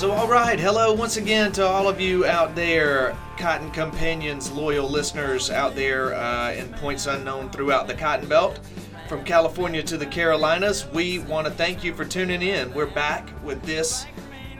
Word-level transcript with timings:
So, 0.00 0.12
all 0.12 0.28
right, 0.28 0.58
hello 0.58 0.94
once 0.94 1.18
again 1.18 1.52
to 1.52 1.66
all 1.66 1.86
of 1.86 2.00
you 2.00 2.24
out 2.24 2.54
there, 2.54 3.14
Cotton 3.36 3.70
Companions, 3.70 4.50
loyal 4.50 4.88
listeners 4.88 5.50
out 5.50 5.74
there 5.74 6.14
uh, 6.14 6.52
in 6.52 6.72
points 6.72 7.06
unknown 7.06 7.50
throughout 7.50 7.86
the 7.86 7.92
Cotton 7.92 8.26
Belt. 8.26 8.60
From 9.10 9.22
California 9.24 9.82
to 9.82 9.98
the 9.98 10.06
Carolinas, 10.06 10.86
we 10.86 11.18
want 11.18 11.46
to 11.46 11.52
thank 11.52 11.84
you 11.84 11.92
for 11.92 12.06
tuning 12.06 12.40
in. 12.40 12.72
We're 12.72 12.86
back 12.86 13.28
with 13.44 13.62
this, 13.64 14.06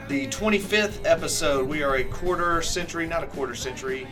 the 0.08 0.26
25th 0.26 1.06
episode. 1.06 1.66
We 1.66 1.82
are 1.82 1.96
a 1.96 2.04
quarter 2.04 2.60
century, 2.60 3.06
not 3.06 3.24
a 3.24 3.26
quarter 3.28 3.54
century, 3.54 4.06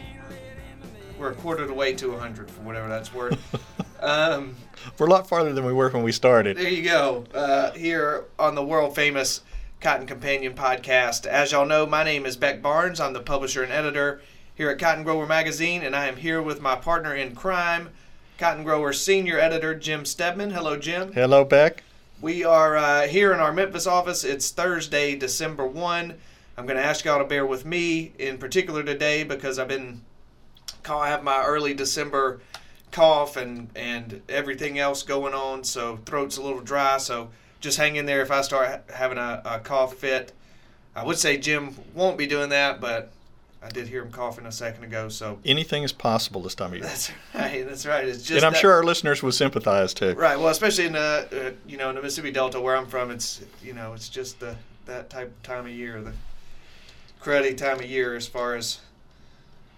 we're 1.19 1.33
a 1.33 1.35
quarter 1.35 1.61
of 1.61 1.69
the 1.69 1.75
way 1.75 1.93
to 1.93 2.11
100 2.11 2.51
for 2.51 2.63
whatever 2.63 2.89
that's 2.89 3.13
worth. 3.13 3.39
um, 4.01 4.57
We're 4.99 5.09
a 5.09 5.11
lot 5.11 5.29
farther 5.29 5.53
than 5.53 5.67
we 5.67 5.75
were 5.75 5.91
when 5.91 6.05
we 6.05 6.13
started. 6.13 6.57
there 6.57 6.71
you 6.71 6.85
go. 6.85 7.27
Uh, 7.35 7.73
here 7.73 8.25
on 8.39 8.55
the 8.55 8.65
world 8.65 8.95
famous 8.95 9.43
Cotton 9.81 10.09
Companion 10.09 10.55
podcast. 10.55 11.25
As 11.25 11.53
y'all 11.53 11.65
know, 11.65 11.87
my 11.87 12.03
name 12.03 12.27
is 12.27 12.37
Beck 12.37 12.61
Barnes. 12.61 12.99
I'm 12.99 13.13
the 13.13 13.21
publisher 13.21 13.63
and 13.63 13.71
editor 13.71 14.21
here 14.57 14.71
at 14.71 14.81
Cotton 14.81 15.05
Grower 15.05 15.25
Magazine, 15.25 15.85
and 15.85 15.95
I 15.95 16.09
am 16.09 16.17
here 16.17 16.43
with 16.43 16.61
my 16.61 16.75
partner 16.75 17.15
in 17.15 17.37
crime, 17.37 17.91
Cotton 18.39 18.65
Grower 18.65 18.93
senior 18.93 19.39
editor 19.39 19.77
Jim 19.77 20.05
Steadman. 20.05 20.51
Hello, 20.51 20.77
Jim. 20.77 21.13
Hello, 21.13 21.45
Beck. 21.45 21.85
We 22.21 22.43
are 22.43 22.77
uh, 22.77 23.07
here 23.07 23.33
in 23.33 23.39
our 23.39 23.53
Memphis 23.53 23.87
office. 23.87 24.25
It's 24.25 24.51
Thursday, 24.51 25.15
December 25.15 25.65
1. 25.65 26.15
I'm 26.57 26.67
going 26.67 26.77
to 26.77 26.85
ask 26.85 27.05
y'all 27.05 27.21
to 27.21 27.25
bear 27.25 27.47
with 27.47 27.65
me 27.65 28.15
in 28.19 28.39
particular 28.39 28.83
today 28.83 29.23
because 29.23 29.61
I've 29.61 29.69
been, 29.69 30.03
I 30.91 31.09
have 31.09 31.23
my 31.23 31.45
early 31.45 31.73
December 31.73 32.41
cough 32.91 33.37
and, 33.37 33.71
and 33.77 34.23
everything 34.29 34.77
else 34.77 35.05
going 35.05 35.35
on, 35.35 35.63
so 35.63 36.01
throat's 36.05 36.37
a 36.37 36.43
little 36.43 36.63
dry. 36.63 36.99
So 36.99 37.31
just 37.61 37.79
hang 37.79 37.97
in 37.97 38.07
there 38.07 38.21
if 38.23 38.31
I 38.31 38.43
start 38.43 38.83
having 38.93 39.19
a, 39.19 39.43
a 39.45 39.59
cough 39.61 39.95
fit. 39.95 40.33
I 40.95 41.05
would 41.05 41.19
say 41.19 41.37
Jim 41.37 41.77
won't 41.95 42.19
be 42.19 42.27
doing 42.27 42.49
that, 42.51 42.81
but 42.81 43.13
I 43.63 43.69
did 43.69 43.89
hear 43.89 44.03
him 44.03 44.11
coughing 44.13 44.47
a 44.47 44.53
second 44.53 44.85
ago, 44.85 45.09
so 45.09 45.39
Anything 45.45 45.83
is 45.83 45.93
possible 45.93 46.41
this 46.43 46.55
time 46.55 46.73
of 46.73 46.79
year. 46.79 46.85
that's 46.87 47.11
right. 47.35 47.67
That's 47.67 47.87
right. 47.87 48.05
It's 48.07 48.19
just 48.23 48.31
and 48.37 48.45
I'm 48.45 48.53
that- 48.53 48.61
sure 48.61 48.73
our 48.73 48.85
listeners 48.85 49.23
will 49.23 49.33
sympathize 49.33 49.95
too. 49.95 50.15
Right. 50.15 50.39
Well, 50.39 50.49
especially 50.49 50.87
in 50.87 50.93
the 50.93 51.29
uh, 51.55 51.69
you 51.69 51.77
know 51.77 51.89
in 51.91 51.97
the 51.97 52.03
Mississippi 52.03 52.31
Delta 52.31 52.61
where 52.61 52.77
I'm 52.77 52.87
from, 52.87 53.11
it's 53.11 53.43
you 53.63 53.73
know 53.75 53.93
it's 53.95 54.09
just 54.09 54.41
the 54.41 54.57
that 54.87 55.11
type 55.11 55.33
time 55.43 55.67
of 55.67 55.73
year, 55.73 56.01
the 56.01 56.13
cruddy 57.21 57.57
time 57.57 57.79
of 57.81 57.85
year 57.87 58.15
as 58.17 58.27
far 58.27 58.55
as 58.55 58.81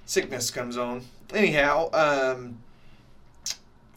sickness 0.07 0.51
comes 0.51 0.77
on. 0.77 1.03
Anyhow, 1.35 1.91
um, 1.93 2.59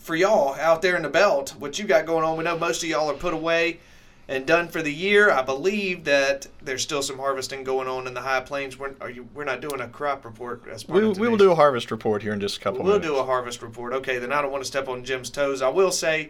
for 0.03 0.15
y'all 0.15 0.53
out 0.55 0.81
there 0.81 0.95
in 0.97 1.01
the 1.03 1.09
belt, 1.09 1.55
what 1.57 1.79
you 1.79 1.85
got 1.85 2.05
going 2.05 2.25
on? 2.25 2.37
We 2.37 2.43
know 2.43 2.57
most 2.57 2.83
of 2.83 2.89
y'all 2.89 3.09
are 3.09 3.15
put 3.15 3.33
away 3.33 3.79
and 4.27 4.45
done 4.45 4.67
for 4.67 4.81
the 4.81 4.93
year. 4.93 5.31
I 5.31 5.41
believe 5.41 6.03
that 6.03 6.47
there's 6.61 6.81
still 6.83 7.01
some 7.01 7.17
harvesting 7.17 7.63
going 7.63 7.87
on 7.87 8.05
in 8.05 8.13
the 8.13 8.21
high 8.21 8.41
plains. 8.41 8.77
We're, 8.77 8.93
are 8.99 9.09
you, 9.09 9.27
we're 9.33 9.45
not 9.45 9.61
doing 9.61 9.79
a 9.79 9.87
crop 9.87 10.25
report 10.25 10.63
as 10.69 10.83
part 10.83 11.01
We, 11.01 11.09
of 11.09 11.19
we 11.19 11.27
will 11.29 11.37
do 11.37 11.51
a 11.51 11.55
harvest 11.55 11.89
report 11.89 12.21
here 12.21 12.33
in 12.33 12.39
just 12.41 12.57
a 12.57 12.59
couple 12.59 12.83
We'll 12.83 12.99
minutes. 12.99 13.07
do 13.07 13.15
a 13.17 13.23
harvest 13.23 13.61
report. 13.61 13.93
Okay, 13.93 14.17
then 14.19 14.31
I 14.33 14.41
don't 14.41 14.51
want 14.51 14.63
to 14.63 14.67
step 14.67 14.87
on 14.89 15.03
Jim's 15.05 15.29
toes. 15.29 15.61
I 15.61 15.69
will 15.69 15.91
say 15.91 16.29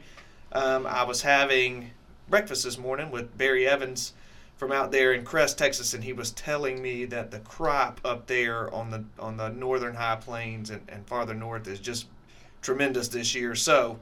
um, 0.52 0.86
I 0.86 1.04
was 1.04 1.24
having 1.24 1.92
breakfast 2.30 2.64
this 2.64 2.78
morning 2.78 3.10
with 3.12 3.36
Barry 3.38 3.68
Evans 3.68 4.14
from 4.56 4.72
out 4.72 4.92
there 4.92 5.14
in 5.14 5.26
Crest, 5.26 5.58
Texas, 5.58 5.94
and 5.96 6.04
he 6.04 6.14
was 6.14 6.32
telling 6.32 6.82
me 6.82 7.06
that 7.06 7.32
the 7.32 7.40
crop 7.40 8.00
up 8.06 8.28
there 8.28 8.72
on 8.74 8.92
the 8.92 9.04
on 9.20 9.38
the 9.38 9.50
northern 9.50 9.96
high 9.96 10.16
plains 10.16 10.70
and, 10.70 10.82
and 10.88 11.06
farther 11.08 11.34
north 11.34 11.68
is 11.68 11.80
just 11.80 12.06
tremendous 12.64 13.10
this 13.10 13.36
year. 13.36 13.54
So, 13.54 14.00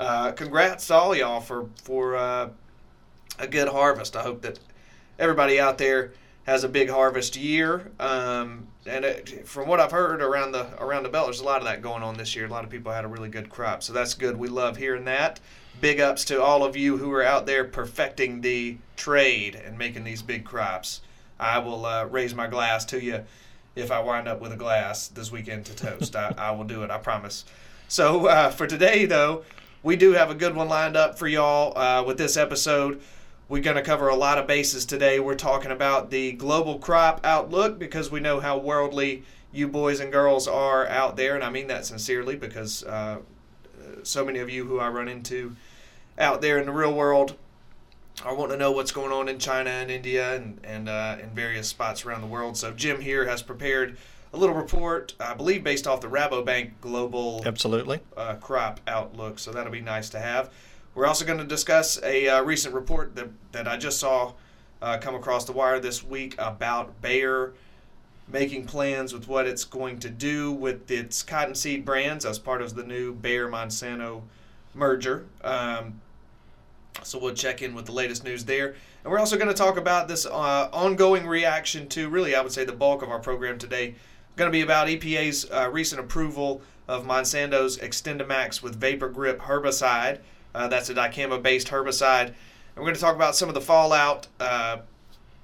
uh, 0.00 0.32
congrats 0.32 0.86
to 0.86 0.94
all 0.94 1.14
y'all 1.14 1.40
for 1.40 1.68
for 1.82 2.16
uh, 2.16 2.48
a 3.38 3.46
good 3.46 3.68
harvest. 3.68 4.16
I 4.16 4.22
hope 4.22 4.40
that 4.42 4.58
everybody 5.18 5.60
out 5.60 5.76
there 5.76 6.12
has 6.46 6.64
a 6.64 6.68
big 6.68 6.88
harvest 6.88 7.36
year. 7.36 7.90
Um, 8.00 8.68
and 8.86 9.04
it, 9.04 9.46
from 9.46 9.68
what 9.68 9.80
I've 9.80 9.92
heard 9.92 10.22
around 10.22 10.52
the 10.52 10.66
around 10.82 11.02
the 11.02 11.10
belt, 11.10 11.26
there's 11.26 11.40
a 11.40 11.44
lot 11.44 11.58
of 11.58 11.64
that 11.64 11.82
going 11.82 12.02
on 12.02 12.16
this 12.16 12.34
year. 12.34 12.46
A 12.46 12.48
lot 12.48 12.64
of 12.64 12.70
people 12.70 12.90
had 12.90 13.04
a 13.04 13.08
really 13.08 13.28
good 13.28 13.50
crop, 13.50 13.82
so 13.82 13.92
that's 13.92 14.14
good. 14.14 14.36
We 14.36 14.48
love 14.48 14.76
hearing 14.76 15.04
that. 15.04 15.40
Big 15.80 16.00
ups 16.00 16.24
to 16.24 16.42
all 16.42 16.64
of 16.64 16.76
you 16.76 16.96
who 16.96 17.12
are 17.12 17.22
out 17.22 17.46
there 17.46 17.64
perfecting 17.64 18.40
the 18.40 18.78
trade 18.96 19.54
and 19.54 19.78
making 19.78 20.04
these 20.04 20.22
big 20.22 20.44
crops. 20.44 21.02
I 21.38 21.58
will 21.58 21.86
uh, 21.86 22.06
raise 22.06 22.34
my 22.34 22.48
glass 22.48 22.84
to 22.86 23.00
you 23.00 23.24
if 23.76 23.92
I 23.92 24.00
wind 24.00 24.26
up 24.26 24.40
with 24.40 24.52
a 24.52 24.56
glass 24.56 25.06
this 25.08 25.30
weekend 25.30 25.66
to 25.66 25.76
toast. 25.76 26.16
I, 26.16 26.34
I 26.36 26.50
will 26.52 26.64
do 26.64 26.82
it. 26.82 26.90
I 26.90 26.98
promise. 26.98 27.44
So 27.90 28.26
uh, 28.26 28.50
for 28.50 28.66
today, 28.66 29.06
though, 29.06 29.44
we 29.82 29.96
do 29.96 30.12
have 30.12 30.30
a 30.30 30.34
good 30.34 30.54
one 30.54 30.68
lined 30.68 30.94
up 30.94 31.18
for 31.18 31.26
y'all 31.26 31.76
uh, 31.76 32.04
with 32.04 32.18
this 32.18 32.36
episode. 32.36 33.00
We're 33.48 33.62
going 33.62 33.76
to 33.76 33.82
cover 33.82 34.08
a 34.08 34.14
lot 34.14 34.36
of 34.36 34.46
bases 34.46 34.84
today. 34.84 35.20
We're 35.20 35.34
talking 35.34 35.70
about 35.70 36.10
the 36.10 36.32
global 36.32 36.78
crop 36.78 37.22
outlook 37.24 37.78
because 37.78 38.10
we 38.10 38.20
know 38.20 38.40
how 38.40 38.58
worldly 38.58 39.22
you 39.52 39.68
boys 39.68 40.00
and 40.00 40.12
girls 40.12 40.46
are 40.46 40.86
out 40.86 41.16
there, 41.16 41.34
and 41.34 41.42
I 41.42 41.48
mean 41.48 41.68
that 41.68 41.86
sincerely 41.86 42.36
because 42.36 42.84
uh, 42.84 43.20
so 44.02 44.22
many 44.22 44.40
of 44.40 44.50
you 44.50 44.66
who 44.66 44.78
I 44.78 44.88
run 44.88 45.08
into 45.08 45.56
out 46.18 46.42
there 46.42 46.58
in 46.58 46.66
the 46.66 46.72
real 46.72 46.92
world 46.92 47.36
are 48.22 48.34
wanting 48.34 48.58
to 48.58 48.58
know 48.58 48.72
what's 48.72 48.92
going 48.92 49.12
on 49.12 49.30
in 49.30 49.38
China 49.38 49.70
and 49.70 49.90
India 49.90 50.36
and 50.36 50.60
and 50.62 50.90
uh, 50.90 51.16
in 51.22 51.30
various 51.30 51.68
spots 51.68 52.04
around 52.04 52.20
the 52.20 52.26
world. 52.26 52.58
So 52.58 52.72
Jim 52.72 53.00
here 53.00 53.26
has 53.26 53.42
prepared 53.42 53.96
a 54.32 54.36
little 54.36 54.54
report, 54.54 55.14
I 55.18 55.34
believe, 55.34 55.64
based 55.64 55.86
off 55.86 56.00
the 56.00 56.08
Rabobank 56.08 56.72
Global 56.80 57.42
Absolutely. 57.46 58.00
uh, 58.16 58.34
crop 58.34 58.80
outlook. 58.86 59.38
So 59.38 59.52
that'll 59.52 59.72
be 59.72 59.80
nice 59.80 60.10
to 60.10 60.18
have. 60.18 60.50
We're 60.94 61.06
also 61.06 61.24
going 61.24 61.38
to 61.38 61.44
discuss 61.44 62.02
a 62.02 62.28
uh, 62.28 62.42
recent 62.42 62.74
report 62.74 63.14
that, 63.16 63.28
that 63.52 63.68
I 63.68 63.76
just 63.76 63.98
saw 63.98 64.32
uh, 64.82 64.98
come 64.98 65.14
across 65.14 65.44
the 65.44 65.52
wire 65.52 65.80
this 65.80 66.04
week 66.04 66.34
about 66.38 67.00
Bayer 67.00 67.52
making 68.30 68.66
plans 68.66 69.12
with 69.12 69.26
what 69.26 69.46
it's 69.46 69.64
going 69.64 69.98
to 70.00 70.10
do 70.10 70.52
with 70.52 70.90
its 70.90 71.22
cottonseed 71.22 71.84
brands 71.84 72.24
as 72.24 72.38
part 72.38 72.60
of 72.60 72.74
the 72.74 72.84
new 72.84 73.14
Bayer 73.14 73.48
Monsanto 73.48 74.22
merger. 74.74 75.24
Um, 75.42 76.00
so 77.02 77.18
we'll 77.18 77.34
check 77.34 77.62
in 77.62 77.74
with 77.74 77.86
the 77.86 77.92
latest 77.92 78.24
news 78.24 78.44
there. 78.44 78.74
And 79.04 79.12
we're 79.12 79.18
also 79.18 79.36
going 79.36 79.48
to 79.48 79.54
talk 79.54 79.76
about 79.76 80.08
this 80.08 80.26
uh, 80.26 80.68
ongoing 80.72 81.26
reaction 81.26 81.88
to 81.90 82.08
really, 82.08 82.34
I 82.34 82.42
would 82.42 82.52
say, 82.52 82.64
the 82.64 82.72
bulk 82.72 83.02
of 83.02 83.08
our 83.08 83.20
program 83.20 83.58
today. 83.58 83.94
Going 84.38 84.52
to 84.52 84.56
be 84.56 84.62
about 84.62 84.86
EPA's 84.86 85.50
uh, 85.50 85.68
recent 85.68 86.00
approval 86.00 86.62
of 86.86 87.04
Monsanto's 87.04 87.76
XtendiMax 87.76 88.62
with 88.62 88.76
Vapor 88.76 89.08
Grip 89.08 89.40
herbicide. 89.40 90.20
Uh, 90.54 90.68
that's 90.68 90.88
a 90.88 90.94
dicamba-based 90.94 91.66
herbicide. 91.66 92.26
And 92.28 92.36
we're 92.76 92.84
going 92.84 92.94
to 92.94 93.00
talk 93.00 93.16
about 93.16 93.34
some 93.34 93.48
of 93.48 93.56
the 93.56 93.60
fallout 93.60 94.28
uh, 94.38 94.76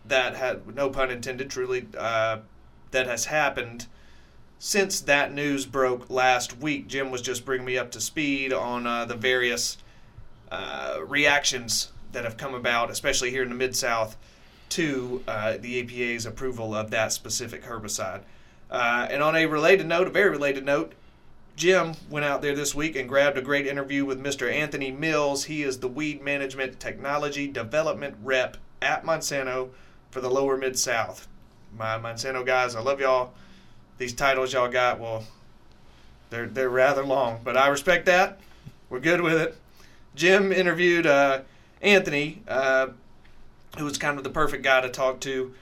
that 0.04 0.36
had, 0.36 0.76
no 0.76 0.90
pun 0.90 1.10
intended, 1.10 1.50
truly, 1.50 1.88
uh, 1.98 2.38
that 2.92 3.08
has 3.08 3.24
happened 3.24 3.88
since 4.60 5.00
that 5.00 5.34
news 5.34 5.66
broke 5.66 6.08
last 6.08 6.58
week. 6.58 6.86
Jim 6.86 7.10
was 7.10 7.20
just 7.20 7.44
bringing 7.44 7.66
me 7.66 7.76
up 7.76 7.90
to 7.90 8.00
speed 8.00 8.52
on 8.52 8.86
uh, 8.86 9.04
the 9.04 9.16
various 9.16 9.76
uh, 10.52 11.00
reactions 11.04 11.90
that 12.12 12.22
have 12.22 12.36
come 12.36 12.54
about, 12.54 12.92
especially 12.92 13.32
here 13.32 13.42
in 13.42 13.48
the 13.48 13.56
Mid 13.56 13.74
South, 13.74 14.16
to 14.68 15.24
uh, 15.26 15.56
the 15.56 15.82
EPA's 15.82 16.26
approval 16.26 16.76
of 16.76 16.92
that 16.92 17.12
specific 17.12 17.64
herbicide. 17.64 18.20
Uh, 18.70 19.06
and 19.10 19.22
on 19.22 19.36
a 19.36 19.46
related 19.46 19.86
note, 19.86 20.06
a 20.06 20.10
very 20.10 20.30
related 20.30 20.64
note, 20.64 20.92
Jim 21.56 21.94
went 22.10 22.26
out 22.26 22.42
there 22.42 22.56
this 22.56 22.74
week 22.74 22.96
and 22.96 23.08
grabbed 23.08 23.38
a 23.38 23.42
great 23.42 23.66
interview 23.66 24.04
with 24.04 24.20
Mr. 24.20 24.50
Anthony 24.52 24.90
Mills. 24.90 25.44
He 25.44 25.62
is 25.62 25.78
the 25.78 25.88
Weed 25.88 26.22
Management 26.22 26.80
Technology 26.80 27.46
Development 27.46 28.16
Rep 28.22 28.56
at 28.82 29.04
Monsanto 29.04 29.70
for 30.10 30.20
the 30.20 30.30
Lower 30.30 30.56
Mid 30.56 30.78
South. 30.78 31.28
My 31.76 31.96
Monsanto 31.98 32.44
guys, 32.44 32.74
I 32.74 32.80
love 32.80 33.00
y'all. 33.00 33.32
These 33.98 34.14
titles 34.14 34.52
y'all 34.52 34.68
got, 34.68 34.98
well, 34.98 35.24
they're 36.30 36.46
they're 36.46 36.68
rather 36.68 37.04
long, 37.04 37.40
but 37.44 37.56
I 37.56 37.68
respect 37.68 38.06
that. 38.06 38.40
We're 38.90 38.98
good 38.98 39.20
with 39.20 39.40
it. 39.40 39.56
Jim 40.16 40.52
interviewed 40.52 41.06
uh, 41.06 41.42
Anthony, 41.80 42.42
uh, 42.48 42.88
who 43.78 43.84
was 43.84 43.98
kind 43.98 44.18
of 44.18 44.24
the 44.24 44.30
perfect 44.30 44.64
guy 44.64 44.80
to 44.80 44.88
talk 44.88 45.20
to 45.20 45.54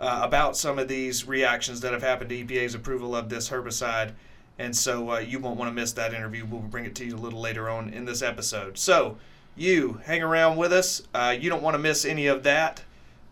uh, 0.00 0.20
about 0.22 0.56
some 0.56 0.78
of 0.78 0.88
these 0.88 1.26
reactions 1.26 1.80
that 1.80 1.92
have 1.92 2.02
happened 2.02 2.30
to 2.30 2.44
EPA's 2.44 2.74
approval 2.74 3.16
of 3.16 3.28
this 3.28 3.48
herbicide. 3.48 4.12
And 4.58 4.74
so 4.74 5.12
uh, 5.12 5.18
you 5.18 5.38
won't 5.38 5.58
want 5.58 5.70
to 5.70 5.74
miss 5.74 5.92
that 5.92 6.12
interview. 6.12 6.44
We'll 6.44 6.60
bring 6.60 6.84
it 6.84 6.94
to 6.96 7.04
you 7.04 7.14
a 7.14 7.18
little 7.18 7.40
later 7.40 7.68
on 7.68 7.90
in 7.90 8.04
this 8.04 8.22
episode. 8.22 8.76
So 8.78 9.18
you 9.56 10.00
hang 10.04 10.22
around 10.22 10.56
with 10.56 10.72
us. 10.72 11.02
Uh, 11.14 11.36
you 11.38 11.48
don't 11.48 11.62
want 11.62 11.74
to 11.74 11.78
miss 11.78 12.04
any 12.04 12.26
of 12.26 12.42
that 12.44 12.82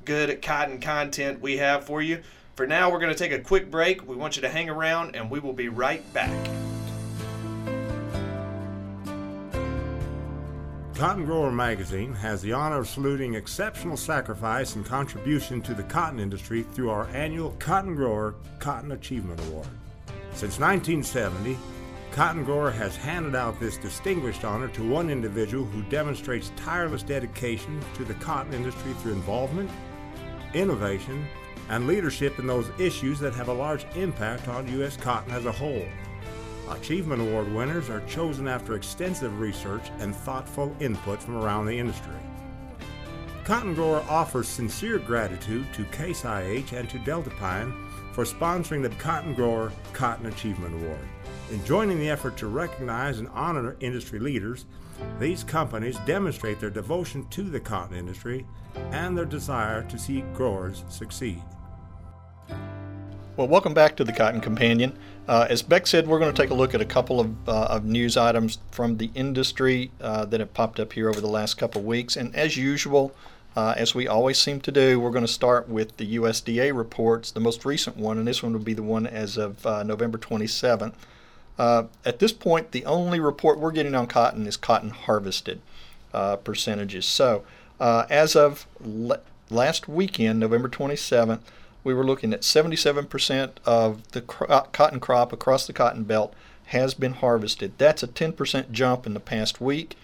good 0.04 0.40
cotton 0.40 0.80
content 0.80 1.40
we 1.40 1.56
have 1.58 1.84
for 1.84 2.00
you. 2.00 2.22
For 2.54 2.66
now, 2.66 2.90
we're 2.90 3.00
going 3.00 3.12
to 3.12 3.18
take 3.18 3.32
a 3.32 3.38
quick 3.38 3.70
break. 3.70 4.08
We 4.08 4.16
want 4.16 4.36
you 4.36 4.42
to 4.42 4.48
hang 4.48 4.70
around, 4.70 5.14
and 5.14 5.30
we 5.30 5.40
will 5.40 5.52
be 5.52 5.68
right 5.68 6.10
back. 6.14 6.75
Cotton 10.96 11.26
Grower 11.26 11.52
Magazine 11.52 12.14
has 12.14 12.40
the 12.40 12.54
honor 12.54 12.78
of 12.78 12.88
saluting 12.88 13.34
exceptional 13.34 13.98
sacrifice 13.98 14.76
and 14.76 14.86
contribution 14.86 15.60
to 15.60 15.74
the 15.74 15.82
cotton 15.82 16.18
industry 16.18 16.62
through 16.62 16.88
our 16.88 17.06
annual 17.08 17.54
Cotton 17.58 17.94
Grower 17.94 18.34
Cotton 18.60 18.92
Achievement 18.92 19.38
Award. 19.48 19.68
Since 20.32 20.58
1970, 20.58 21.58
Cotton 22.12 22.44
Grower 22.44 22.70
has 22.70 22.96
handed 22.96 23.34
out 23.34 23.60
this 23.60 23.76
distinguished 23.76 24.42
honor 24.42 24.68
to 24.68 24.88
one 24.88 25.10
individual 25.10 25.66
who 25.66 25.82
demonstrates 25.90 26.50
tireless 26.56 27.02
dedication 27.02 27.78
to 27.96 28.02
the 28.02 28.14
cotton 28.14 28.54
industry 28.54 28.94
through 28.94 29.12
involvement, 29.12 29.70
innovation, 30.54 31.26
and 31.68 31.86
leadership 31.86 32.38
in 32.38 32.46
those 32.46 32.70
issues 32.78 33.18
that 33.18 33.34
have 33.34 33.48
a 33.48 33.52
large 33.52 33.84
impact 33.96 34.48
on 34.48 34.66
U.S. 34.78 34.96
cotton 34.96 35.30
as 35.32 35.44
a 35.44 35.52
whole. 35.52 35.84
Achievement 36.70 37.22
Award 37.22 37.52
winners 37.52 37.90
are 37.90 38.00
chosen 38.06 38.48
after 38.48 38.74
extensive 38.74 39.38
research 39.38 39.90
and 39.98 40.14
thoughtful 40.14 40.74
input 40.80 41.22
from 41.22 41.36
around 41.36 41.66
the 41.66 41.78
industry. 41.78 42.14
Cotton 43.44 43.74
Grower 43.74 44.04
offers 44.08 44.48
sincere 44.48 44.98
gratitude 44.98 45.66
to 45.72 45.84
Case 45.86 46.24
IH 46.24 46.72
and 46.72 46.90
to 46.90 46.98
Deltapine 46.98 47.72
for 48.12 48.24
sponsoring 48.24 48.82
the 48.82 48.88
Cotton 48.96 49.34
Grower 49.34 49.70
Cotton 49.92 50.26
Achievement 50.26 50.74
Award. 50.82 50.98
In 51.52 51.64
joining 51.64 52.00
the 52.00 52.10
effort 52.10 52.36
to 52.38 52.48
recognize 52.48 53.20
and 53.20 53.28
honor 53.28 53.76
industry 53.78 54.18
leaders, 54.18 54.64
these 55.20 55.44
companies 55.44 55.98
demonstrate 56.06 56.58
their 56.58 56.70
devotion 56.70 57.28
to 57.28 57.42
the 57.42 57.60
cotton 57.60 57.96
industry 57.96 58.44
and 58.90 59.16
their 59.16 59.24
desire 59.24 59.82
to 59.84 59.98
see 59.98 60.22
growers 60.34 60.82
succeed. 60.88 61.40
Well, 63.36 63.48
welcome 63.48 63.74
back 63.74 63.96
to 63.96 64.04
the 64.04 64.14
Cotton 64.14 64.40
Companion. 64.40 64.96
Uh, 65.28 65.46
as 65.50 65.60
Beck 65.60 65.86
said, 65.86 66.06
we're 66.06 66.18
going 66.18 66.34
to 66.34 66.42
take 66.42 66.48
a 66.48 66.54
look 66.54 66.74
at 66.74 66.80
a 66.80 66.86
couple 66.86 67.20
of, 67.20 67.46
uh, 67.46 67.66
of 67.66 67.84
news 67.84 68.16
items 68.16 68.56
from 68.70 68.96
the 68.96 69.10
industry 69.14 69.90
uh, 70.00 70.24
that 70.24 70.40
have 70.40 70.54
popped 70.54 70.80
up 70.80 70.94
here 70.94 71.10
over 71.10 71.20
the 71.20 71.26
last 71.26 71.58
couple 71.58 71.82
of 71.82 71.86
weeks. 71.86 72.16
And 72.16 72.34
as 72.34 72.56
usual, 72.56 73.14
uh, 73.54 73.74
as 73.76 73.94
we 73.94 74.08
always 74.08 74.38
seem 74.38 74.62
to 74.62 74.72
do, 74.72 74.98
we're 74.98 75.10
going 75.10 75.26
to 75.26 75.30
start 75.30 75.68
with 75.68 75.98
the 75.98 76.16
USDA 76.16 76.74
reports, 76.74 77.30
the 77.30 77.40
most 77.40 77.66
recent 77.66 77.98
one, 77.98 78.16
and 78.16 78.26
this 78.26 78.42
one 78.42 78.54
will 78.54 78.60
be 78.60 78.72
the 78.72 78.82
one 78.82 79.06
as 79.06 79.36
of 79.36 79.66
uh, 79.66 79.82
November 79.82 80.16
27th. 80.16 80.94
Uh, 81.58 81.82
at 82.06 82.20
this 82.20 82.32
point, 82.32 82.72
the 82.72 82.86
only 82.86 83.20
report 83.20 83.58
we're 83.58 83.70
getting 83.70 83.94
on 83.94 84.06
cotton 84.06 84.46
is 84.46 84.56
cotton 84.56 84.88
harvested 84.88 85.60
percentages. 86.42 87.04
So, 87.04 87.44
as 87.78 88.34
of 88.34 88.66
le- 88.80 89.20
last 89.50 89.88
weekend, 89.88 90.40
November 90.40 90.70
27th, 90.70 91.40
we 91.86 91.94
were 91.94 92.04
looking 92.04 92.32
at 92.32 92.40
77% 92.40 93.50
of 93.64 94.10
the 94.10 94.20
cro- 94.20 94.66
cotton 94.72 94.98
crop 94.98 95.32
across 95.32 95.68
the 95.68 95.72
cotton 95.72 96.02
belt 96.02 96.34
has 96.66 96.94
been 96.94 97.12
harvested. 97.12 97.74
That's 97.78 98.02
a 98.02 98.08
10% 98.08 98.72
jump 98.72 99.06
in 99.06 99.14
the 99.14 99.20
past 99.20 99.60
week. 99.60 99.96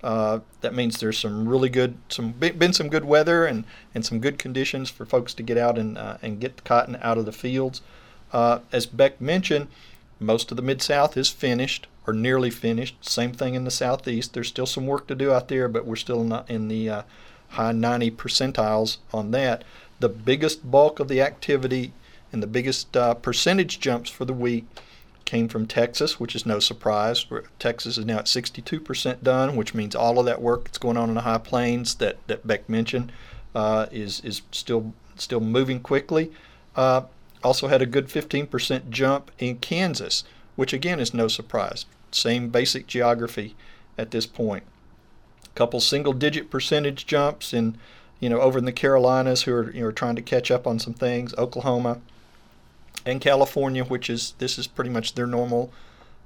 Uh, 0.00 0.40
that 0.60 0.72
means 0.72 1.00
there's 1.00 1.18
some 1.18 1.48
really 1.48 1.68
good, 1.68 1.96
some 2.08 2.30
been 2.32 2.72
some 2.72 2.88
good 2.88 3.04
weather 3.04 3.46
and, 3.46 3.64
and 3.96 4.06
some 4.06 4.20
good 4.20 4.38
conditions 4.38 4.90
for 4.90 5.04
folks 5.04 5.34
to 5.34 5.42
get 5.42 5.58
out 5.58 5.76
and 5.76 5.98
uh, 5.98 6.18
and 6.22 6.38
get 6.38 6.56
the 6.56 6.62
cotton 6.62 6.98
out 7.02 7.18
of 7.18 7.24
the 7.24 7.32
fields. 7.32 7.82
Uh, 8.32 8.60
as 8.70 8.86
Beck 8.86 9.20
mentioned, 9.20 9.66
most 10.20 10.52
of 10.52 10.56
the 10.56 10.62
mid 10.62 10.82
South 10.82 11.16
is 11.16 11.30
finished 11.30 11.88
or 12.06 12.12
nearly 12.12 12.50
finished. 12.50 12.96
Same 13.04 13.32
thing 13.32 13.54
in 13.54 13.64
the 13.64 13.72
Southeast. 13.72 14.34
There's 14.34 14.48
still 14.48 14.66
some 14.66 14.86
work 14.86 15.08
to 15.08 15.16
do 15.16 15.32
out 15.32 15.48
there, 15.48 15.68
but 15.68 15.84
we're 15.84 15.96
still 15.96 16.44
in 16.46 16.68
the 16.68 16.88
uh, 16.88 17.02
high 17.48 17.72
90 17.72 18.12
percentiles 18.12 18.98
on 19.12 19.32
that 19.32 19.64
the 20.04 20.08
biggest 20.10 20.70
bulk 20.70 21.00
of 21.00 21.08
the 21.08 21.22
activity 21.22 21.90
and 22.30 22.42
the 22.42 22.46
biggest 22.46 22.94
uh, 22.94 23.14
percentage 23.14 23.80
jumps 23.80 24.10
for 24.10 24.26
the 24.26 24.34
week 24.34 24.66
came 25.24 25.48
from 25.48 25.66
Texas, 25.66 26.20
which 26.20 26.36
is 26.36 26.44
no 26.44 26.58
surprise. 26.58 27.24
Texas 27.58 27.96
is 27.96 28.04
now 28.04 28.18
at 28.18 28.26
62% 28.26 29.22
done, 29.22 29.56
which 29.56 29.72
means 29.72 29.94
all 29.94 30.18
of 30.18 30.26
that 30.26 30.42
work 30.42 30.64
that's 30.64 30.76
going 30.76 30.98
on 30.98 31.08
in 31.08 31.14
the 31.14 31.22
high 31.22 31.38
plains 31.38 31.94
that, 31.94 32.18
that 32.26 32.46
Beck 32.46 32.68
mentioned 32.68 33.12
uh, 33.54 33.86
is 33.90 34.20
is 34.20 34.42
still 34.50 34.92
still 35.16 35.40
moving 35.40 35.80
quickly. 35.80 36.30
Uh, 36.76 37.04
also 37.42 37.68
had 37.68 37.80
a 37.80 37.86
good 37.86 38.08
15% 38.08 38.90
jump 38.90 39.30
in 39.38 39.56
Kansas, 39.56 40.22
which 40.54 40.74
again 40.74 41.00
is 41.00 41.14
no 41.14 41.28
surprise. 41.28 41.86
Same 42.10 42.50
basic 42.50 42.86
geography 42.86 43.56
at 43.96 44.10
this 44.10 44.26
point. 44.26 44.64
A 45.46 45.48
couple 45.54 45.80
single 45.80 46.12
digit 46.12 46.50
percentage 46.50 47.06
jumps 47.06 47.54
in 47.54 47.78
you 48.20 48.28
know, 48.28 48.40
over 48.40 48.58
in 48.58 48.64
the 48.64 48.72
Carolinas 48.72 49.42
who 49.42 49.52
are 49.52 49.70
you 49.72 49.82
know 49.82 49.90
trying 49.90 50.16
to 50.16 50.22
catch 50.22 50.50
up 50.50 50.66
on 50.66 50.78
some 50.78 50.94
things, 50.94 51.34
Oklahoma, 51.36 52.00
and 53.04 53.20
California, 53.20 53.84
which 53.84 54.08
is 54.08 54.34
this 54.38 54.58
is 54.58 54.66
pretty 54.66 54.90
much 54.90 55.14
their 55.14 55.26
normal 55.26 55.72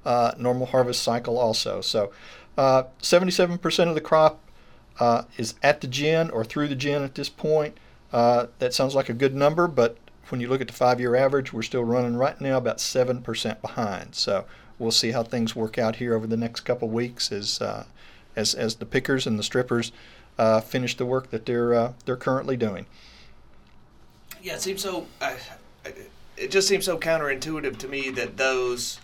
uh, 0.05 0.31
normal 0.37 0.67
harvest 0.67 1.03
cycle 1.03 1.37
also. 1.37 1.81
So, 1.81 2.11
uh, 2.57 2.83
77% 3.01 3.89
of 3.89 3.95
the 3.95 4.01
crop 4.01 4.39
uh, 4.99 5.23
is 5.37 5.55
at 5.61 5.81
the 5.81 5.87
gin 5.87 6.29
or 6.29 6.43
through 6.43 6.67
the 6.67 6.75
gin 6.75 7.03
at 7.03 7.15
this 7.15 7.29
point. 7.29 7.77
Uh, 8.11 8.47
that 8.59 8.73
sounds 8.73 8.95
like 8.95 9.09
a 9.09 9.13
good 9.13 9.35
number, 9.35 9.67
but 9.67 9.97
when 10.29 10.41
you 10.41 10.47
look 10.47 10.61
at 10.61 10.67
the 10.67 10.73
five-year 10.73 11.15
average, 11.15 11.53
we're 11.53 11.61
still 11.61 11.83
running 11.83 12.15
right 12.15 12.39
now 12.39 12.57
about 12.57 12.79
seven 12.79 13.21
percent 13.21 13.61
behind. 13.61 14.15
So 14.15 14.45
we'll 14.77 14.91
see 14.91 15.11
how 15.11 15.23
things 15.23 15.55
work 15.55 15.77
out 15.77 15.97
here 15.97 16.15
over 16.15 16.25
the 16.25 16.37
next 16.37 16.61
couple 16.61 16.87
weeks 16.89 17.31
as 17.31 17.61
uh, 17.61 17.85
as 18.35 18.53
as 18.55 18.75
the 18.75 18.85
pickers 18.85 19.27
and 19.27 19.37
the 19.37 19.43
strippers 19.43 19.91
uh, 20.39 20.61
finish 20.61 20.95
the 20.95 21.05
work 21.05 21.29
that 21.29 21.45
they're 21.45 21.73
uh, 21.73 21.93
they're 22.05 22.15
currently 22.15 22.57
doing. 22.57 22.85
Yeah, 24.41 24.53
it 24.53 24.61
seems 24.61 24.81
so. 24.81 25.05
Uh, 25.21 25.35
it 26.37 26.49
just 26.49 26.67
seems 26.67 26.85
so 26.85 26.97
counterintuitive 26.97 27.77
to 27.77 27.87
me 27.89 28.09
that 28.11 28.37
those, 28.37 29.01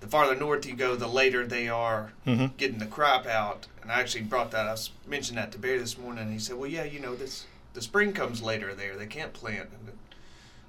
the 0.00 0.06
farther 0.06 0.36
north 0.36 0.66
you 0.66 0.74
go, 0.74 0.94
the 0.94 1.08
later 1.08 1.46
they 1.46 1.68
are 1.68 2.12
mm-hmm. 2.26 2.46
getting 2.58 2.78
the 2.78 2.86
crop 2.86 3.26
out. 3.26 3.66
And 3.80 3.90
I 3.90 4.00
actually 4.00 4.24
brought 4.24 4.50
that. 4.50 4.66
I 4.66 4.76
mentioned 5.08 5.38
that 5.38 5.50
to 5.52 5.58
Barry 5.58 5.78
this 5.78 5.96
morning. 5.96 6.24
and 6.24 6.32
He 6.32 6.38
said, 6.38 6.56
"Well, 6.56 6.68
yeah, 6.70 6.84
you 6.84 7.00
know, 7.00 7.14
this 7.14 7.46
the 7.72 7.80
spring 7.80 8.12
comes 8.12 8.42
later 8.42 8.74
there. 8.74 8.96
They 8.96 9.06
can't 9.06 9.32
plant." 9.32 9.70
And 9.70 9.96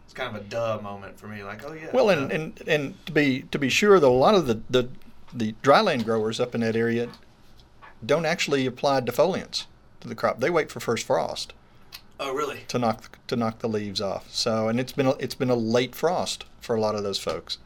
it's 0.05 0.13
kind 0.13 0.33
of 0.33 0.41
a 0.41 0.45
duh 0.45 0.79
moment 0.81 1.19
for 1.19 1.27
me. 1.27 1.43
Like, 1.43 1.65
oh 1.65 1.73
yeah. 1.73 1.89
Well, 1.93 2.09
and, 2.09 2.31
and 2.31 2.63
and 2.65 3.05
to 3.05 3.11
be 3.11 3.41
to 3.51 3.59
be 3.59 3.67
sure, 3.67 3.99
though, 3.99 4.13
a 4.13 4.15
lot 4.15 4.35
of 4.35 4.47
the 4.47 4.61
the 4.69 4.87
the 5.33 5.53
dryland 5.61 6.05
growers 6.05 6.39
up 6.39 6.55
in 6.55 6.61
that 6.61 6.77
area 6.77 7.09
don't 8.05 8.25
actually 8.25 8.65
apply 8.65 9.01
defoliants 9.01 9.65
to 10.01 10.07
the 10.07 10.15
crop. 10.15 10.39
They 10.39 10.49
wait 10.49 10.71
for 10.71 10.79
first 10.79 11.05
frost. 11.05 11.53
Oh, 12.19 12.33
really? 12.33 12.61
To 12.69 12.79
knock 12.79 13.19
to 13.27 13.35
knock 13.35 13.59
the 13.59 13.67
leaves 13.67 13.99
off. 13.99 14.31
So, 14.33 14.69
and 14.69 14.79
it's 14.79 14.93
been 14.93 15.07
a, 15.07 15.11
it's 15.11 15.35
been 15.35 15.49
a 15.49 15.55
late 15.55 15.95
frost 15.95 16.45
for 16.61 16.75
a 16.75 16.79
lot 16.79 16.95
of 16.95 17.03
those 17.03 17.19
folks. 17.19 17.57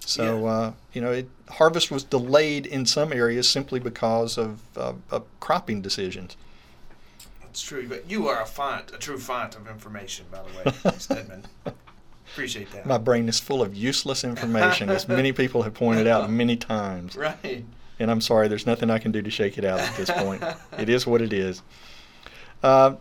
So, 0.00 0.44
yeah. 0.44 0.50
uh, 0.50 0.72
you 0.92 1.00
know, 1.00 1.12
it, 1.12 1.28
harvest 1.48 1.90
was 1.90 2.04
delayed 2.04 2.66
in 2.66 2.84
some 2.86 3.12
areas 3.12 3.48
simply 3.48 3.80
because 3.80 4.36
of, 4.36 4.60
uh, 4.76 4.92
of 5.10 5.24
cropping 5.40 5.80
decisions. 5.80 6.36
That's 7.40 7.62
true, 7.62 7.88
but 7.88 8.10
you 8.10 8.28
are 8.28 8.42
a 8.42 8.46
font, 8.46 8.92
a 8.92 8.98
true 8.98 9.18
font 9.18 9.56
of 9.56 9.66
information, 9.66 10.26
by 10.30 10.40
the 10.42 10.90
way, 10.90 10.92
Steadman. 10.98 11.44
Appreciate 12.32 12.70
that. 12.72 12.84
My 12.84 12.98
brain 12.98 13.28
is 13.28 13.40
full 13.40 13.62
of 13.62 13.74
useless 13.74 14.24
information, 14.24 14.90
as 14.90 15.08
many 15.08 15.32
people 15.32 15.62
have 15.62 15.74
pointed 15.74 16.06
out 16.06 16.30
many 16.30 16.56
times. 16.56 17.16
Right 17.16 17.64
and 17.98 18.10
I'm 18.10 18.20
sorry, 18.20 18.48
there's 18.48 18.66
nothing 18.66 18.90
I 18.90 18.98
can 18.98 19.12
do 19.12 19.22
to 19.22 19.30
shake 19.30 19.58
it 19.58 19.64
out 19.64 19.80
at 19.80 19.96
this 19.96 20.10
point. 20.10 20.42
it 20.78 20.88
is 20.88 21.06
what 21.06 21.22
it 21.22 21.32
is. 21.32 21.62
Uh, 22.62 22.96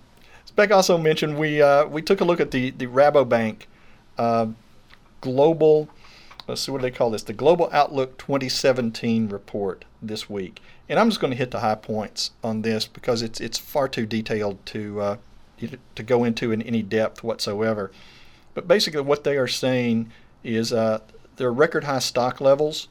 Beck 0.56 0.72
also 0.72 0.98
mentioned 0.98 1.38
we 1.38 1.62
uh, 1.62 1.86
we 1.88 2.02
took 2.02 2.22
a 2.22 2.26
look 2.26 2.40
at 2.40 2.52
the 2.52 2.70
the 2.72 2.88
Rabobank 2.88 3.64
uh, 4.18 4.48
global. 5.22 5.90
Let's 6.48 6.62
see 6.62 6.72
what 6.72 6.80
do 6.80 6.84
they 6.84 6.92
call 6.92 7.10
this? 7.10 7.24
The 7.24 7.34
Global 7.34 7.70
Outlook 7.72 8.18
2017 8.18 9.30
report 9.30 9.86
this 10.02 10.30
week, 10.30 10.62
and 10.90 11.00
I'm 11.00 11.10
just 11.10 11.20
going 11.20 11.32
to 11.32 11.38
hit 11.38 11.52
the 11.52 11.62
high 11.62 11.76
points 11.76 12.32
on 12.44 12.62
this 12.62 12.86
because 12.86 13.22
it's 13.22 13.40
it's 13.40 13.58
far 13.58 13.88
too 13.88 14.06
detailed 14.06 14.64
to 14.68 15.02
uh, 15.02 15.18
to 15.96 16.04
go 16.04 16.24
into 16.24 16.52
in 16.52 16.62
any 16.62 16.84
depth 16.84 17.24
whatsoever. 17.24 17.92
But 18.54 18.68
basically, 18.68 19.02
what 19.02 19.24
they 19.24 19.38
are 19.38 19.48
saying 19.48 20.12
is 20.44 20.72
uh, 20.72 21.00
there 21.38 21.48
are 21.48 21.54
record 21.54 21.86
high 21.86 22.00
stock 22.00 22.40
levels 22.40 22.90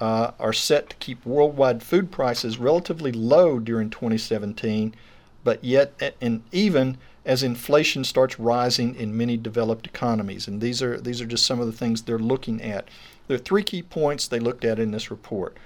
uh, 0.00 0.32
are 0.40 0.52
set 0.52 0.90
to 0.90 0.96
keep 0.96 1.24
worldwide 1.26 1.82
food 1.82 2.10
prices 2.10 2.58
relatively 2.58 3.12
low 3.12 3.58
during 3.58 3.90
2017, 3.90 4.94
but 5.44 5.62
yet 5.62 6.14
and 6.20 6.42
even 6.50 6.96
as 7.24 7.42
inflation 7.42 8.02
starts 8.02 8.40
rising 8.40 8.94
in 8.94 9.16
many 9.16 9.36
developed 9.36 9.86
economies. 9.86 10.48
And 10.48 10.60
these 10.60 10.82
are 10.82 10.98
these 10.98 11.20
are 11.20 11.26
just 11.26 11.44
some 11.44 11.60
of 11.60 11.66
the 11.66 11.72
things 11.72 12.02
they're 12.02 12.18
looking 12.18 12.62
at. 12.62 12.88
There 13.28 13.34
are 13.34 13.38
three 13.38 13.62
key 13.62 13.82
points 13.82 14.26
they 14.26 14.40
looked 14.40 14.64
at 14.64 14.78
in 14.78 14.90
this 14.90 15.10
report. 15.10 15.56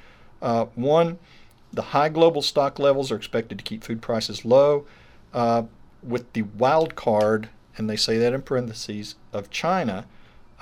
Uh, 0.43 0.67
one, 0.75 1.19
the 1.73 1.83
high 1.83 2.09
global 2.09 2.43
stock 2.43 2.79
levels 2.79 3.11
are 3.11 3.17
expected 3.17 3.57
to 3.59 3.65
keep 3.65 3.85
food 3.85 4.03
prices 4.03 4.45
low, 4.45 4.85
uh, 5.33 5.63
with 6.03 6.31
the 6.35 6.43
wild 6.43 6.95
card, 6.95 7.49
and 7.79 7.89
they 7.89 7.97
say 7.97 8.19
that 8.19 8.35
in 8.35 8.43
parentheses, 8.43 9.15
of 9.33 9.51
China 9.51 10.07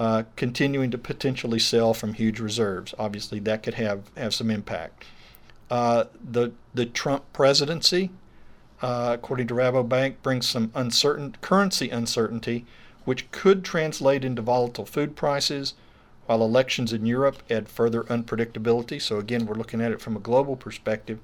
uh, 0.02 0.25
continuing 0.35 0.90
to 0.90 0.99
potentially 0.99 1.61
sell 1.61 1.94
from 1.94 2.14
huge 2.14 2.40
reserves. 2.40 2.92
Obviously, 2.99 3.38
that 3.38 3.62
could 3.62 3.75
have, 3.75 4.11
have 4.16 4.35
some 4.35 4.50
impact. 4.50 5.04
Uh, 5.71 6.06
the 6.32 6.50
the 6.75 6.87
Trump 6.87 7.23
presidency, 7.32 8.11
uh, 8.82 9.12
according 9.14 9.47
to 9.47 9.54
Rabobank, 9.54 10.16
brings 10.21 10.49
some 10.49 10.73
uncertain 10.75 11.37
currency 11.40 11.88
uncertainty, 11.88 12.66
which 13.04 13.30
could 13.30 13.64
translate 13.64 14.25
into 14.25 14.42
volatile 14.42 14.87
food 14.87 15.14
prices, 15.14 15.75
while 16.26 16.42
elections 16.42 16.92
in 16.92 17.06
Europe 17.06 17.40
add 17.49 17.68
further 17.68 18.02
unpredictability. 18.02 19.00
So 19.00 19.18
again, 19.18 19.47
we're 19.47 19.54
looking 19.54 19.80
at 19.80 19.92
it 19.92 20.00
from 20.00 20.16
a 20.16 20.21
global 20.21 20.56
perspective. 20.56 21.21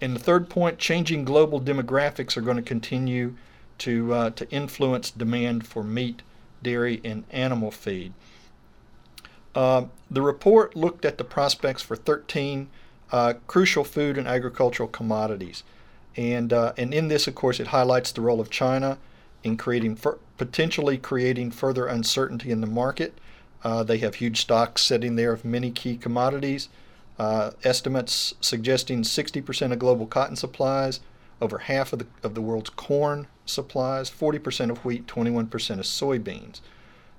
And 0.00 0.16
the 0.16 0.20
third 0.20 0.48
point, 0.48 0.78
changing 0.78 1.26
global 1.26 1.60
demographics 1.60 2.34
are 2.38 2.46
going 2.48 2.56
to 2.56 2.62
continue 2.62 3.36
to 3.76 4.14
uh, 4.14 4.30
to 4.30 4.50
influence 4.50 5.10
demand 5.10 5.66
for 5.66 5.84
meat 5.84 6.22
dairy, 6.62 7.00
and 7.04 7.24
animal 7.30 7.70
feed. 7.70 8.12
Uh, 9.54 9.86
the 10.10 10.22
report 10.22 10.76
looked 10.76 11.04
at 11.04 11.18
the 11.18 11.24
prospects 11.24 11.82
for 11.82 11.96
13 11.96 12.68
uh, 13.12 13.34
crucial 13.46 13.84
food 13.84 14.18
and 14.18 14.26
agricultural 14.26 14.88
commodities. 14.88 15.62
And, 16.16 16.52
uh, 16.52 16.72
and 16.76 16.92
in 16.92 17.08
this, 17.08 17.26
of 17.26 17.34
course, 17.34 17.60
it 17.60 17.68
highlights 17.68 18.12
the 18.12 18.20
role 18.20 18.40
of 18.40 18.50
China 18.50 18.98
in 19.44 19.56
creating 19.56 19.98
potentially 20.36 20.98
creating 20.98 21.50
further 21.50 21.86
uncertainty 21.86 22.50
in 22.50 22.60
the 22.60 22.66
market. 22.66 23.18
Uh, 23.62 23.82
they 23.82 23.98
have 23.98 24.16
huge 24.16 24.40
stocks 24.40 24.82
sitting 24.82 25.16
there 25.16 25.32
of 25.32 25.44
many 25.44 25.70
key 25.70 25.96
commodities. 25.96 26.68
Uh, 27.18 27.52
estimates 27.64 28.34
suggesting 28.40 29.02
60% 29.02 29.72
of 29.72 29.78
global 29.78 30.06
cotton 30.06 30.36
supplies, 30.36 31.00
over 31.40 31.58
half 31.58 31.92
of 31.92 31.98
the, 31.98 32.06
of 32.22 32.34
the 32.34 32.40
world's 32.40 32.70
corn 32.70 33.26
supplies, 33.44 34.10
40% 34.10 34.70
of 34.70 34.84
wheat, 34.84 35.06
21% 35.06 35.44
of 35.44 35.84
soybeans. 35.84 36.60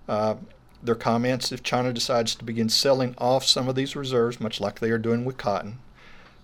Uh, 0.07 0.35
their 0.81 0.95
comments 0.95 1.51
if 1.51 1.63
China 1.63 1.91
decides 1.91 2.35
to 2.35 2.43
begin 2.43 2.69
selling 2.69 3.15
off 3.17 3.45
some 3.45 3.67
of 3.67 3.75
these 3.75 3.95
reserves, 3.95 4.39
much 4.39 4.59
like 4.59 4.79
they 4.79 4.91
are 4.91 4.97
doing 4.97 5.25
with 5.25 5.37
cotton, 5.37 5.79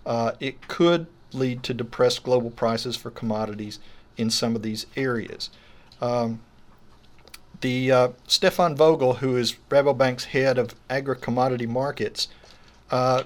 uh, 0.06 0.34
it 0.40 0.68
could 0.68 1.08
lead 1.32 1.64
to 1.64 1.74
depressed 1.74 2.24
global 2.24 2.52
prices 2.52 2.96
for 2.96 3.10
commodities 3.10 3.80
in 4.18 4.30
some 4.30 4.56
of 4.56 4.62
these 4.62 4.86
areas. 4.96 5.50
Um, 6.02 6.42
the 7.62 7.92
uh, 7.92 8.10
Stefan 8.28 8.76
Vogel, 8.76 9.16
who 9.16 9.38
is 9.38 9.56
Rabobank's 9.70 10.26
head 10.26 10.58
of 10.58 10.76
agri 10.90 11.16
commodity 11.16 11.66
markets, 11.66 12.28
uh, 12.92 13.24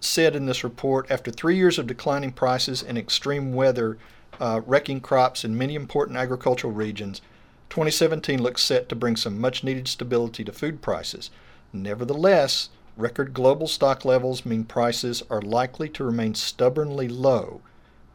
said 0.00 0.34
in 0.34 0.46
this 0.46 0.64
report 0.64 1.10
after 1.10 1.30
three 1.30 1.56
years 1.56 1.78
of 1.78 1.86
declining 1.86 2.32
prices 2.32 2.82
and 2.82 2.96
extreme 2.98 3.52
weather 3.52 3.98
uh, 4.40 4.62
wrecking 4.66 5.00
crops 5.00 5.44
in 5.44 5.56
many 5.56 5.74
important 5.74 6.16
agricultural 6.16 6.72
regions, 6.72 7.20
2017 7.68 8.42
looks 8.42 8.62
set 8.62 8.88
to 8.88 8.96
bring 8.96 9.14
some 9.14 9.38
much 9.40 9.62
needed 9.62 9.86
stability 9.86 10.42
to 10.42 10.52
food 10.52 10.82
prices. 10.82 11.30
Nevertheless, 11.72 12.70
record 12.96 13.32
global 13.32 13.68
stock 13.68 14.04
levels 14.04 14.44
mean 14.44 14.64
prices 14.64 15.22
are 15.30 15.42
likely 15.42 15.88
to 15.90 16.04
remain 16.04 16.34
stubbornly 16.34 17.08
low. 17.08 17.60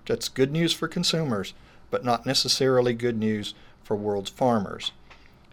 That's 0.05 0.27
good 0.27 0.51
news 0.51 0.73
for 0.73 0.87
consumers, 0.87 1.53
but 1.89 2.03
not 2.03 2.25
necessarily 2.25 2.93
good 2.93 3.17
news 3.17 3.53
for 3.83 3.95
world's 3.95 4.29
farmers 4.29 4.91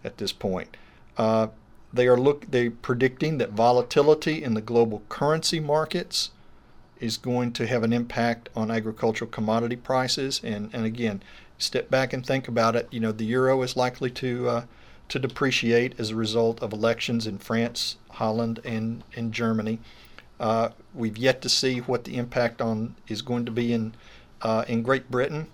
at 0.03 0.17
this 0.17 0.33
point. 0.33 0.77
Uh, 1.17 1.49
they 1.93 2.07
are 2.07 2.17
look 2.17 2.51
they 2.51 2.69
predicting 2.69 3.39
that 3.39 3.51
volatility 3.51 4.43
in 4.43 4.55
the 4.55 4.61
global 4.61 5.03
currency 5.09 5.61
markets 5.61 6.31
is 7.03 7.17
going 7.17 7.53
to 7.53 7.67
have 7.67 7.83
an 7.83 7.93
impact 7.93 8.49
on 8.55 8.71
agricultural 8.71 9.31
commodity 9.31 9.75
prices. 9.75 10.41
And, 10.45 10.71
and 10.73 10.87
again, 10.87 11.21
step 11.59 11.91
back 11.91 12.13
and 12.13 12.25
think 12.25 12.47
about 12.47 12.77
it. 12.77 12.87
You 12.93 13.01
know, 13.01 13.11
the 13.11 13.25
euro 13.25 13.61
is 13.63 13.77
likely 13.77 14.11
to 14.11 14.49
uh, 14.49 14.65
to 15.09 15.19
depreciate 15.19 15.99
as 15.99 16.11
a 16.11 16.17
result 16.17 16.63
of 16.63 16.73
elections 16.73 17.27
in 17.27 17.39
France, 17.39 17.97
Holland, 18.13 18.61
and, 18.65 19.03
and 19.15 19.33
Germany. 19.33 19.79
Uh, 20.41 20.71
we've 20.95 21.19
yet 21.19 21.43
to 21.43 21.49
see 21.49 21.81
what 21.81 22.05
the 22.05 22.17
impact 22.17 22.63
on 22.63 22.95
is 23.09 23.21
going 23.21 23.45
to 23.45 23.51
be 23.51 23.73
in 23.73 23.95
uh, 24.41 24.65
in 24.67 24.83
Great 24.83 25.11
Britain, 25.11 25.49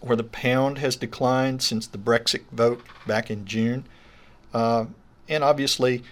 where 0.00 0.16
the 0.16 0.24
pound 0.24 0.78
has 0.78 0.96
declined 0.96 1.62
since 1.62 1.86
the 1.86 1.98
Brexit 1.98 2.42
vote 2.52 2.82
back 3.06 3.30
in 3.30 3.44
June. 3.44 3.84
Uh, 4.52 4.86
and 5.28 5.44
obviously, 5.44 6.02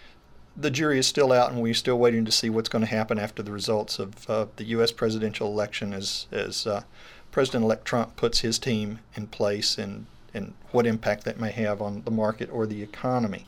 the 0.57 0.71
jury 0.71 0.99
is 0.99 1.07
still 1.07 1.33
out, 1.33 1.51
and 1.51 1.61
we're 1.61 1.75
still 1.75 1.99
waiting 1.99 2.25
to 2.25 2.33
see 2.33 2.51
what's 2.51 2.69
going 2.69 2.85
to 2.85 2.91
happen 2.91 3.19
after 3.19 3.43
the 3.43 3.53
results 3.53 3.99
of 3.99 4.29
uh, 4.29 4.47
the 4.57 4.65
U.S. 4.65 4.93
presidential 4.93 5.49
election 5.49 5.93
as 5.93 6.27
as 6.31 6.67
uh, 6.67 6.83
President-elect 7.31 7.87
Trump 7.87 8.17
puts 8.17 8.41
his 8.41 8.59
team 8.59 9.01
in 9.15 9.27
place, 9.27 9.79
and 9.79 10.07
and 10.35 10.55
what 10.71 10.87
impact 10.87 11.25
that 11.25 11.41
may 11.41 11.51
have 11.51 11.83
on 11.83 12.03
the 12.05 12.11
market 12.11 12.51
or 12.51 12.67
the 12.67 12.83
economy. 12.83 13.47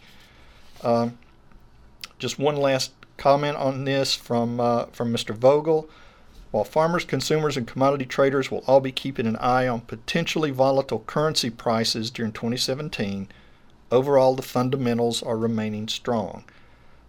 Um, 0.82 1.18
just 2.18 2.38
one 2.38 2.56
last 2.56 2.92
comment 3.16 3.56
on 3.56 3.84
this 3.84 4.14
from 4.14 4.60
uh, 4.60 4.86
from 4.86 5.12
Mr. 5.12 5.34
Vogel. 5.34 5.88
While 6.50 6.64
farmers, 6.64 7.04
consumers, 7.04 7.56
and 7.56 7.66
commodity 7.66 8.04
traders 8.04 8.48
will 8.48 8.62
all 8.68 8.80
be 8.80 8.92
keeping 8.92 9.26
an 9.26 9.36
eye 9.36 9.66
on 9.66 9.80
potentially 9.80 10.52
volatile 10.52 11.00
currency 11.00 11.50
prices 11.50 12.12
during 12.12 12.30
2017 12.30 13.28
Overall, 13.94 14.34
the 14.34 14.42
fundamentals 14.42 15.22
are 15.22 15.38
remaining 15.38 15.86
strong. 15.86 16.42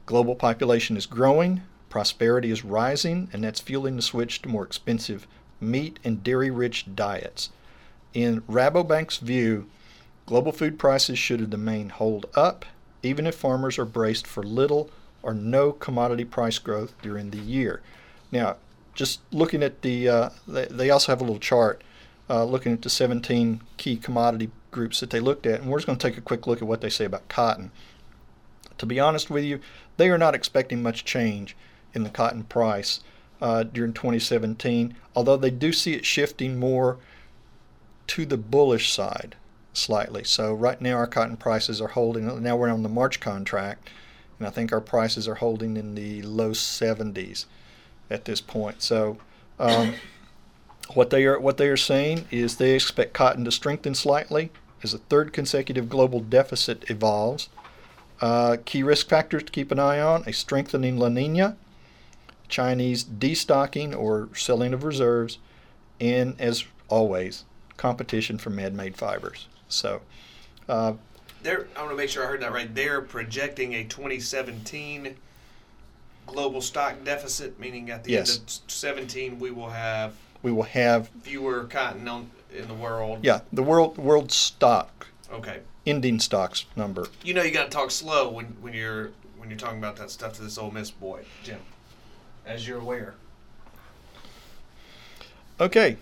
Global 0.05 0.35
population 0.35 0.95
is 0.95 1.07
growing, 1.07 1.63
prosperity 1.89 2.51
is 2.51 2.63
rising, 2.63 3.27
and 3.33 3.43
that's 3.43 3.59
fueling 3.59 3.95
the 3.95 4.03
switch 4.03 4.43
to 4.43 4.49
more 4.49 4.63
expensive 4.63 5.25
meat 5.59 5.97
and 6.03 6.23
dairy 6.23 6.51
rich 6.51 6.85
diets. 6.93 7.49
In 8.13 8.41
Rabobank's 8.41 9.17
view, 9.17 9.65
global 10.27 10.51
food 10.51 10.77
prices 10.77 11.17
should 11.17 11.41
in 11.41 11.49
the 11.49 11.57
main 11.57 11.89
hold 11.89 12.27
up, 12.35 12.65
even 13.01 13.25
if 13.25 13.33
farmers 13.33 13.79
are 13.79 13.85
braced 13.85 14.27
for 14.27 14.43
little 14.43 14.91
or 15.23 15.33
no 15.33 15.71
commodity 15.71 16.23
price 16.23 16.59
growth 16.59 16.93
during 17.01 17.31
the 17.31 17.39
year. 17.39 17.81
Now, 18.31 18.57
just 18.93 19.21
looking 19.31 19.63
at 19.63 19.81
the, 19.81 20.07
uh, 20.07 20.29
they, 20.47 20.65
they 20.65 20.91
also 20.91 21.11
have 21.11 21.19
a 21.19 21.23
little 21.23 21.39
chart 21.39 21.81
uh, 22.29 22.43
looking 22.43 22.73
at 22.73 22.83
the 22.83 22.91
17 22.91 23.61
key 23.77 23.97
commodity 23.97 24.51
groups 24.75 24.99
that 24.99 25.09
they 25.09 25.21
looked 25.21 25.45
at, 25.47 25.61
and 25.61 25.71
we're 25.71 25.79
just 25.79 25.87
going 25.87 25.97
to 25.97 26.07
take 26.07 26.17
a 26.17 26.21
quick 26.21 26.45
look 26.45 26.61
at 26.61 26.67
what 26.67 26.81
they 26.81 26.89
say 26.89 27.05
about 27.05 27.29
cotton. 27.29 27.71
To 28.77 28.85
be 28.85 28.99
honest 28.99 29.29
with 29.29 29.45
you, 29.45 29.61
they 29.95 30.09
are 30.09 30.17
not 30.17 30.35
expecting 30.35 30.83
much 30.83 31.05
change 31.05 31.55
in 31.93 32.03
the 32.03 32.09
cotton 32.09 32.43
price 32.43 32.99
uh, 33.41 33.63
during 33.63 33.93
2017, 33.93 34.95
although 35.15 35.37
they 35.37 35.49
do 35.49 35.71
see 35.71 35.93
it 35.93 36.05
shifting 36.05 36.59
more 36.59 36.97
to 38.07 38.25
the 38.25 38.37
bullish 38.37 38.91
side 38.91 39.37
slightly. 39.71 40.25
So 40.25 40.53
right 40.53 40.79
now 40.81 40.95
our 40.95 41.07
cotton 41.07 41.37
prices 41.37 41.79
are 41.79 41.87
holding. 41.87 42.43
Now 42.43 42.57
we're 42.57 42.69
on 42.69 42.83
the 42.83 42.89
March 42.89 43.21
contract, 43.21 43.89
and 44.37 44.47
I 44.47 44.51
think 44.51 44.73
our 44.73 44.81
prices 44.81 45.25
are 45.25 45.35
holding 45.35 45.77
in 45.77 45.95
the 45.95 46.21
low 46.21 46.51
70s 46.51 47.45
at 48.11 48.25
this 48.25 48.41
point. 48.41 48.81
So. 48.81 49.17
Um, 49.57 49.95
what 50.93 51.09
they 51.09 51.25
are 51.25 51.39
what 51.39 51.57
they 51.57 51.67
are 51.67 51.75
saying 51.75 52.27
is 52.29 52.57
they 52.57 52.75
expect 52.75 53.11
cotton 53.11 53.43
to 53.43 53.51
strengthen 53.51 53.95
slightly 53.95 54.51
as 54.85 54.93
a 54.93 54.99
third 54.99 55.33
consecutive 55.33 55.89
global 55.89 56.19
deficit 56.19 56.89
evolves. 56.91 57.49
Uh, 58.21 58.57
key 58.65 58.83
risk 58.83 59.09
factors 59.09 59.43
to 59.43 59.51
keep 59.51 59.71
an 59.71 59.79
eye 59.79 59.99
on 59.99 60.23
a 60.27 60.31
strengthening 60.31 60.97
La 60.97 61.09
Nina, 61.09 61.57
Chinese 62.47 63.03
destocking 63.03 63.97
or 63.97 64.29
selling 64.35 64.73
of 64.73 64.83
reserves, 64.83 65.39
and 65.99 66.39
as 66.39 66.65
always, 66.87 67.43
competition 67.77 68.37
for 68.37 68.51
man 68.51 68.75
made 68.75 68.95
fibers. 68.95 69.47
So, 69.67 70.01
uh, 70.69 70.93
they're, 71.41 71.67
I 71.75 71.79
want 71.79 71.91
to 71.91 71.97
make 71.97 72.09
sure 72.09 72.23
I 72.23 72.27
heard 72.27 72.41
that 72.41 72.53
right. 72.53 72.73
They're 72.73 73.01
projecting 73.01 73.73
a 73.73 73.83
2017 73.83 75.15
global 76.27 76.61
stock 76.61 77.03
deficit, 77.03 77.59
meaning 77.59 77.89
at 77.89 78.03
the 78.03 78.11
yes. 78.11 78.37
end 78.37 78.61
of 78.65 78.71
17 78.71 79.39
we 79.39 79.51
will 79.51 79.69
have 79.69 80.15
we 80.41 80.51
will 80.51 80.63
have 80.63 81.09
fewer 81.21 81.63
cotton 81.63 82.07
on, 82.07 82.29
in 82.55 82.67
the 82.67 82.73
world. 82.73 83.19
Yeah, 83.23 83.41
the 83.51 83.63
world 83.63 83.97
world 83.97 84.31
stock. 84.31 85.07
Okay. 85.31 85.59
Ending 85.85 86.19
stocks 86.19 86.65
number. 86.75 87.07
You 87.23 87.33
know 87.33 87.43
you 87.43 87.51
got 87.51 87.65
to 87.65 87.69
talk 87.69 87.91
slow 87.91 88.29
when, 88.29 88.45
when 88.61 88.73
you're 88.73 89.11
when 89.37 89.49
you're 89.49 89.59
talking 89.59 89.77
about 89.77 89.95
that 89.97 90.09
stuff 90.09 90.33
to 90.33 90.41
this 90.41 90.57
Ole 90.57 90.71
Miss 90.71 90.91
boy, 90.91 91.25
Jim. 91.43 91.59
As 92.45 92.67
you're 92.67 92.79
aware. 92.79 93.15
Okay, 95.59 95.97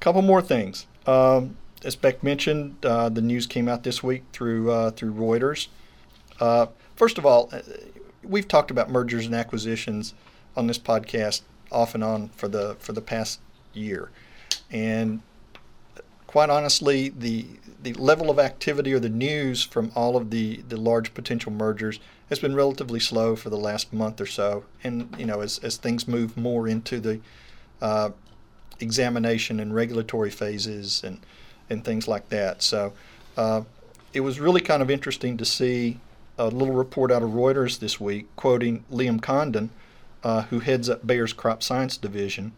couple 0.00 0.22
more 0.22 0.42
things. 0.42 0.86
Um, 1.06 1.56
as 1.84 1.96
Beck 1.96 2.22
mentioned, 2.22 2.84
uh, 2.84 3.08
the 3.08 3.22
news 3.22 3.46
came 3.46 3.68
out 3.68 3.82
this 3.82 4.02
week 4.02 4.24
through 4.32 4.70
uh, 4.70 4.90
through 4.90 5.12
Reuters. 5.12 5.68
Uh, 6.40 6.66
first 6.96 7.18
of 7.18 7.26
all, 7.26 7.48
uh, 7.52 7.60
we've 8.22 8.48
talked 8.48 8.70
about 8.70 8.90
mergers 8.90 9.26
and 9.26 9.34
acquisitions 9.34 10.14
on 10.56 10.66
this 10.66 10.78
podcast 10.78 11.42
off 11.70 11.94
and 11.94 12.02
on 12.02 12.28
for 12.30 12.48
the 12.48 12.76
for 12.80 12.92
the 12.92 13.00
past 13.00 13.40
year, 13.72 14.10
and 14.70 15.22
quite 16.28 16.50
honestly, 16.50 17.08
the 17.08 17.46
the 17.82 17.94
level 17.94 18.28
of 18.30 18.38
activity 18.38 18.92
or 18.92 18.98
the 18.98 19.08
news 19.08 19.62
from 19.62 19.90
all 19.94 20.16
of 20.16 20.30
the, 20.30 20.56
the 20.68 20.76
large 20.76 21.14
potential 21.14 21.52
mergers 21.52 22.00
has 22.28 22.40
been 22.40 22.54
relatively 22.54 22.98
slow 22.98 23.36
for 23.36 23.50
the 23.50 23.56
last 23.56 23.92
month 23.92 24.20
or 24.20 24.26
so. 24.26 24.64
And 24.82 25.14
you 25.16 25.24
know, 25.24 25.40
as, 25.40 25.58
as 25.58 25.76
things 25.76 26.08
move 26.08 26.36
more 26.36 26.66
into 26.66 26.98
the 26.98 27.20
uh, 27.80 28.10
examination 28.80 29.58
and 29.60 29.74
regulatory 29.74 30.30
phases 30.30 31.02
and 31.02 31.20
and 31.70 31.84
things 31.84 32.06
like 32.06 32.28
that. 32.28 32.62
So 32.62 32.92
uh, 33.36 33.62
it 34.12 34.20
was 34.20 34.40
really 34.40 34.60
kind 34.60 34.82
of 34.82 34.90
interesting 34.90 35.36
to 35.38 35.44
see 35.44 35.98
a 36.36 36.48
little 36.48 36.74
report 36.74 37.10
out 37.10 37.22
of 37.22 37.30
Reuters 37.30 37.78
this 37.78 37.98
week 37.98 38.26
quoting 38.36 38.84
Liam 38.92 39.20
Condon, 39.20 39.70
uh, 40.22 40.42
who 40.42 40.60
heads 40.60 40.88
up 40.90 41.06
Bayer's 41.06 41.32
crop 41.32 41.62
science 41.62 41.96
division, 41.96 42.52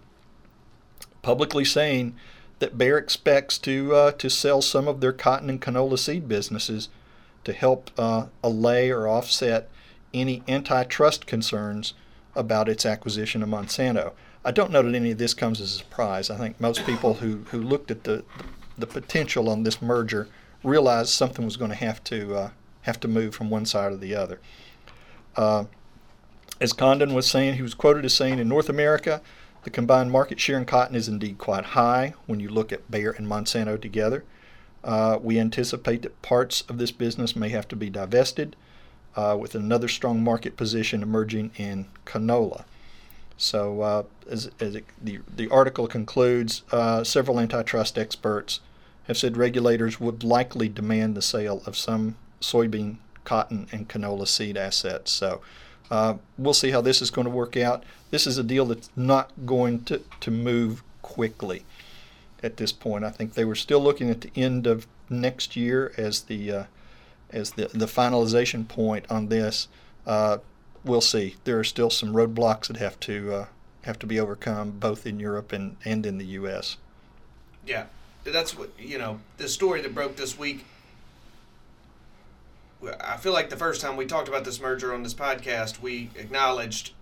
publicly 1.23 1.65
saying 1.65 2.17
that 2.61 2.79
Bayer 2.79 2.99
expects 2.99 3.59
to 3.59 3.95
uh, 3.95 4.13
to 4.13 4.31
sell 4.31 4.63
some 4.63 4.87
of 4.87 5.01
their 5.01 5.13
cotton 5.13 5.51
and 5.51 5.61
canola 5.61 5.99
seed 5.99 6.29
businesses 6.29 6.89
to 7.45 7.53
help 7.53 7.91
uh, 7.99 8.27
allay 8.45 8.91
or 8.91 9.09
offset 9.09 9.69
any 10.15 10.43
antitrust 10.47 11.27
concerns 11.27 11.95
about 12.37 12.69
its 12.69 12.87
acquisition 12.87 13.43
of 13.43 13.49
Monsanto. 13.49 14.13
I 14.45 14.51
don't 14.51 14.71
know 14.71 14.83
that 14.83 14.95
any 14.95 15.11
of 15.11 15.19
this 15.19 15.35
comes 15.35 15.61
as 15.61 15.75
a 15.75 15.79
surprise. 15.79 16.31
I 16.31 16.37
think 16.37 16.61
most 16.61 16.87
people 16.87 17.15
who, 17.15 17.39
who 17.51 17.61
looked 17.61 17.91
at 17.91 18.05
the 18.05 18.25
the 18.79 18.87
potential 18.87 19.51
on 19.51 19.63
this 19.63 19.83
merger 19.83 20.29
realized 20.65 21.11
something 21.11 21.45
was 21.45 21.59
going 21.59 21.71
to 21.71 21.77
have 21.77 22.03
to 22.05 22.35
uh, 22.35 22.51
have 22.83 23.01
to 23.01 23.09
move 23.09 23.35
from 23.35 23.51
one 23.51 23.67
side 23.67 23.93
or 23.93 23.97
the 23.97 24.15
other. 24.15 24.41
Uh, 25.37 25.65
as 26.61 26.73
Condon 26.73 27.15
was 27.15 27.27
saying, 27.27 27.55
he 27.55 27.63
was 27.63 27.75
quoted 27.75 28.05
as 28.05 28.15
saying, 28.15 28.39
"In 28.39 28.49
North 28.49 28.69
America, 28.69 29.21
the 29.65 29.71
combined 29.71 30.11
market 30.11 30.41
share 30.41 30.59
in 30.59 30.65
cotton 30.65 30.97
is 30.97 31.09
indeed 31.09 31.39
quite 31.39 31.65
high 31.65 32.15
when 32.27 32.41
you 32.41 32.49
look 32.49 32.73
at 32.73 32.91
Bayer 32.91 33.11
and 33.11 33.27
Monsanto 33.27 33.81
together. 33.81 34.25
Uh, 34.83 35.19
we 35.21 35.39
anticipate 35.39 36.03
that 36.03 36.23
parts 36.23 36.63
of 36.63 36.79
this 36.79 36.91
business 36.91 37.37
may 37.37 37.51
have 37.51 37.69
to 37.69 37.77
be 37.77 37.91
divested, 37.91 38.57
uh, 39.17 39.37
with 39.39 39.55
another 39.55 39.89
strong 39.89 40.23
market 40.23 40.57
position 40.57 41.03
emerging 41.03 41.51
in 41.57 41.87
canola. 42.07 42.65
So, 43.37 43.81
uh, 43.81 44.03
as, 44.29 44.51
as 44.61 44.75
it, 44.77 44.85
the, 45.03 45.21
the 45.35 45.49
article 45.49 45.87
concludes, 45.87 46.63
uh, 46.71 47.05
several 47.05 47.41
antitrust 47.41 47.99
experts 47.99 48.61
have 49.05 49.17
said 49.17 49.37
regulators 49.37 49.99
would 49.99 50.23
likely 50.23 50.69
demand 50.69 51.17
the 51.17 51.23
sale 51.23 51.63
of 51.67 51.77
some 51.77 52.17
soybean, 52.41 52.97
cotton, 53.25 53.67
and 53.73 53.89
canola 53.89 54.29
seed 54.29 54.57
assets. 54.57 55.11
So, 55.11 55.41
uh, 55.91 56.15
we'll 56.39 56.55
see 56.55 56.71
how 56.71 56.81
this 56.81 57.03
is 57.03 57.11
going 57.11 57.27
to 57.27 57.31
work 57.31 57.57
out. 57.57 57.85
This 58.11 58.27
is 58.27 58.39
a 58.39 58.45
deal 58.45 58.67
that's 58.67 58.91
not 58.97 59.31
going 59.45 59.85
to, 59.85 60.03
to 60.21 60.31
move 60.31 60.83
quickly 61.03 61.65
at 62.43 62.57
this 62.57 62.73
point. 62.73 63.05
I 63.05 63.11
think 63.11 63.35
they 63.35 63.45
were 63.45 63.55
still 63.55 63.81
looking 63.81 64.11
at 64.11 64.21
the 64.21 64.31
end 64.37 64.67
of 64.67 64.87
next 65.09 65.57
year 65.57 65.93
as 65.97 66.23
the 66.23 66.53
uh, 66.53 66.65
as 67.31 67.53
the, 67.53 67.67
the 67.73 67.87
finalization 67.87 68.67
point 68.67 69.07
on 69.11 69.29
this. 69.29 69.69
Uh, 70.07 70.39
we'll 70.85 71.01
see. 71.01 71.37
There 71.45 71.59
are 71.59 71.65
still 71.65 71.91
some 71.91 72.13
roadblocks 72.13 72.67
that 72.69 72.77
have 72.79 72.99
to 73.01 73.33
uh, 73.33 73.47
have 73.83 73.99
to 74.01 74.07
be 74.07 74.21
overcome, 74.21 74.73
both 74.73 75.07
in 75.07 75.21
Europe 75.21 75.53
and, 75.53 75.77
and 75.85 76.05
in 76.05 76.19
the 76.19 76.27
U.S. 76.27 76.77
Yeah, 77.67 77.87
that's 78.25 78.57
what 78.57 78.71
you 78.79 78.99
know. 78.99 79.21
The 79.39 79.49
story 79.49 79.81
that 79.83 79.95
broke 79.95 80.17
this 80.17 80.39
week. 80.39 80.65
I 83.01 83.17
feel 83.17 83.33
like 83.33 83.51
the 83.51 83.57
first 83.57 83.81
time 83.81 83.97
we 83.97 84.07
talked 84.07 84.29
about 84.29 84.45
this 84.45 84.61
merger 84.61 84.95
on 84.95 85.03
this 85.03 85.15
podcast, 85.15 85.81
we 85.81 86.11
acknowledged 86.17 86.93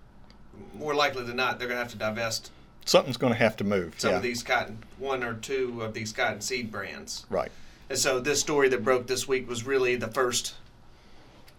more 0.73 0.93
likely 0.93 1.23
than 1.23 1.37
not 1.37 1.57
they're 1.59 1.67
going 1.67 1.77
to 1.77 1.83
have 1.83 1.91
to 1.91 1.97
divest 1.97 2.51
Something's 2.85 3.17
going 3.17 3.33
to 3.33 3.39
have 3.39 3.55
to 3.57 3.63
move. 3.63 3.93
some 3.97 4.11
yeah. 4.11 4.17
of 4.17 4.23
these 4.23 4.41
cotton, 4.41 4.79
one 4.97 5.23
or 5.23 5.35
two 5.35 5.81
of 5.83 5.93
these 5.93 6.11
cotton 6.11 6.41
seed 6.41 6.71
brands. 6.71 7.25
Right. 7.29 7.51
And 7.89 7.97
so 7.99 8.19
this 8.19 8.39
story 8.39 8.67
that 8.69 8.83
broke 8.83 9.05
this 9.07 9.27
week 9.27 9.47
was 9.47 9.63
really 9.65 9.95
the 9.95 10.07
first 10.07 10.55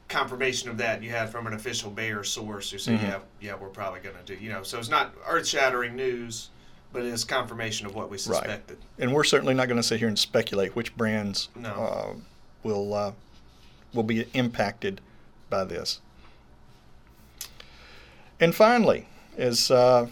confirmation 0.09 0.69
of 0.71 0.79
that 0.79 1.03
you 1.03 1.11
had 1.11 1.31
from 1.31 1.47
an 1.47 1.53
official 1.53 1.91
Bayer 1.91 2.25
source 2.25 2.71
who 2.73 2.79
said, 2.79 2.99
Mhm. 2.99 3.03
"Yeah, 3.09 3.19
yeah, 3.41 3.55
we're 3.55 3.69
probably 3.69 4.01
going 4.01 4.17
to 4.17 4.23
do." 4.37 4.43
You 4.43 4.51
know, 4.51 4.63
so 4.65 4.79
it's 4.79 4.89
not 4.89 5.15
earth-shattering 5.27 5.95
news, 5.95 6.49
but 6.93 7.03
it 7.03 7.09
is 7.13 7.23
confirmation 7.25 7.87
of 7.87 7.95
what 7.95 8.11
we 8.11 8.19
suspected. 8.19 8.79
And 8.99 9.15
we're 9.15 9.23
certainly 9.25 9.55
not 9.55 9.69
going 9.69 9.77
to 9.77 9.85
sit 9.85 10.01
here 10.01 10.09
and 10.09 10.19
speculate 10.19 10.75
which 10.75 10.97
brands 10.97 11.49
No. 11.55 11.71
uh, 11.71 12.15
will 12.65 12.93
uh, 12.93 13.13
will 13.93 14.03
be 14.03 14.27
impacted 14.35 15.01
by 15.49 15.65
this. 15.65 16.01
And 18.39 18.55
finally, 18.55 19.07
as 19.37 19.71
uh, 19.71 20.07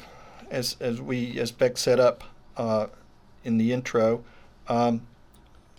as 0.50 0.76
as 0.80 1.00
we 1.00 1.38
as 1.38 1.50
Beck 1.50 1.78
set 1.78 1.98
up 1.98 2.24
uh, 2.56 2.88
in 3.44 3.58
the 3.58 3.72
intro, 3.72 4.24
um, 4.68 5.02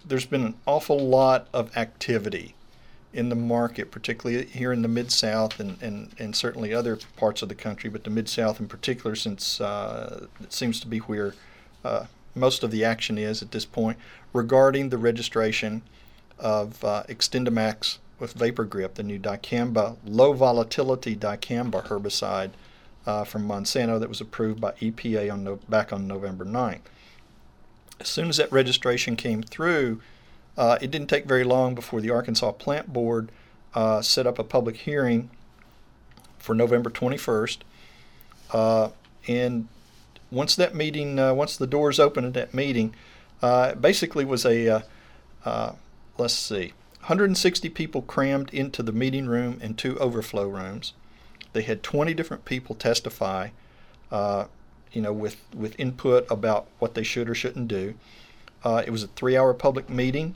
there's 0.06 0.26
been 0.26 0.44
an 0.44 0.56
awful 0.66 1.00
lot 1.00 1.48
of 1.54 1.76
activity 1.78 2.56
in 3.14 3.30
the 3.30 3.36
market, 3.36 3.92
particularly 3.92 4.46
here 4.46 4.72
in 4.72 4.82
the 4.82 4.88
Mid 4.88 5.12
South 5.12 5.60
and, 5.60 5.82
and, 5.82 6.14
and 6.20 6.36
certainly 6.36 6.74
other 6.74 6.98
parts 7.18 7.42
of 7.42 7.50
the 7.50 7.56
country, 7.56 7.90
but 7.90 8.04
the 8.04 8.10
Mid 8.10 8.30
South 8.30 8.60
in 8.60 8.68
particular, 8.68 9.16
since 9.16 9.60
uh, 9.60 10.28
it 10.42 10.54
seems 10.54 10.80
to 10.80 10.88
be 10.88 11.00
where 11.00 11.34
uh, 11.84 12.06
most 12.36 12.64
of 12.64 12.70
the 12.70 12.86
action 12.86 13.18
is 13.18 13.42
at 13.42 13.52
this 13.52 13.66
point, 13.66 13.98
regarding 14.32 14.90
the 14.90 14.98
registration 14.98 15.82
of 16.40 16.84
uh, 16.84 17.04
XtendiMax 17.10 17.98
with 18.20 18.34
Vapor 18.34 18.66
Grip, 18.66 18.96
the 18.96 19.04
new 19.04 19.20
dicamba, 19.20 19.98
low 20.06 20.34
volatility 20.34 21.16
dicamba 21.16 21.86
herbicide 21.88 22.52
uh, 23.06 23.24
from 23.24 23.48
Monsanto 23.48 24.00
that 24.00 24.10
was 24.10 24.22
approved 24.22 24.60
by 24.60 24.72
EPA 24.74 25.32
on 25.32 25.44
no, 25.44 25.60
back 25.70 25.94
on 25.94 26.08
November 26.08 26.46
9th. 26.46 26.82
As 28.00 28.08
soon 28.08 28.30
as 28.30 28.38
that 28.38 28.52
registration 28.52 29.16
came 29.16 29.42
through, 29.42 30.02
uh, 30.58 30.78
it 30.82 30.92
didn't 30.92 31.08
take 31.08 31.26
very 31.26 31.44
long 31.44 31.76
before 31.76 32.02
the 32.02 32.10
Arkansas 32.10 32.52
Plant 32.54 32.92
Board 32.92 33.32
uh, 33.74 34.02
set 34.02 34.28
up 34.28 34.40
a 34.40 34.44
public 34.44 34.78
hearing 34.78 35.30
for 36.38 36.54
November 36.54 36.90
21st. 36.90 37.60
Uh, 38.52 38.90
and 39.28 39.68
once 40.32 40.56
that 40.56 40.76
meeting, 40.76 41.20
uh, 41.20 41.34
once 41.34 41.58
the 41.58 41.68
doors 41.68 42.00
opened 42.00 42.28
at 42.28 42.34
that 42.34 42.54
meeting, 42.54 42.94
uh, 43.42 43.70
it 43.72 43.82
basically 43.82 44.26
was 44.26 44.46
a, 44.46 44.84
let's 46.20 46.34
see, 46.34 46.74
160 47.00 47.70
people 47.70 48.02
crammed 48.02 48.54
into 48.54 48.84
the 48.84 48.92
meeting 48.92 49.28
room 49.28 49.60
and 49.62 49.78
two 49.78 49.98
overflow 50.00 50.48
rooms. 50.48 50.94
They 51.54 51.62
had 51.62 51.82
20 51.82 52.14
different 52.14 52.46
people 52.46 52.76
testify, 52.76 53.50
uh, 54.12 54.46
you 54.92 55.02
know, 55.02 55.14
with, 55.14 55.38
with 55.56 55.80
input 55.80 56.30
about 56.30 56.68
what 56.80 56.94
they 56.94 57.04
should 57.04 57.30
or 57.30 57.36
shouldn't 57.36 57.68
do. 57.68 57.96
Uh, 58.64 58.84
it 58.86 58.92
was 58.92 59.04
a 59.04 59.08
three 59.08 59.38
hour 59.38 59.54
public 59.54 59.90
meeting. 59.90 60.36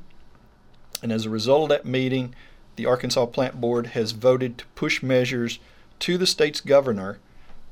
And 1.01 1.11
as 1.11 1.25
a 1.25 1.29
result 1.29 1.63
of 1.63 1.69
that 1.69 1.85
meeting, 1.85 2.33
the 2.77 2.85
Arkansas 2.85 3.25
Plant 3.27 3.59
Board 3.59 3.87
has 3.87 4.13
voted 4.13 4.57
to 4.57 4.65
push 4.75 5.03
measures 5.03 5.59
to 5.99 6.17
the 6.17 6.25
state's 6.25 6.61
governor 6.61 7.19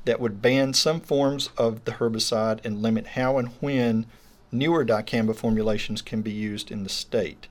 that 0.04 0.20
would 0.20 0.42
ban 0.42 0.74
some 0.74 1.00
forms 1.00 1.48
of 1.56 1.84
the 1.84 1.92
herbicide 1.92 2.64
and 2.64 2.82
limit 2.82 3.08
how 3.08 3.38
and 3.38 3.48
when 3.60 4.06
newer 4.50 4.84
dicamba 4.84 5.34
formulations 5.34 6.02
can 6.02 6.20
be 6.20 6.30
used 6.30 6.70
in 6.70 6.82
the 6.82 6.88
state. 6.88 7.46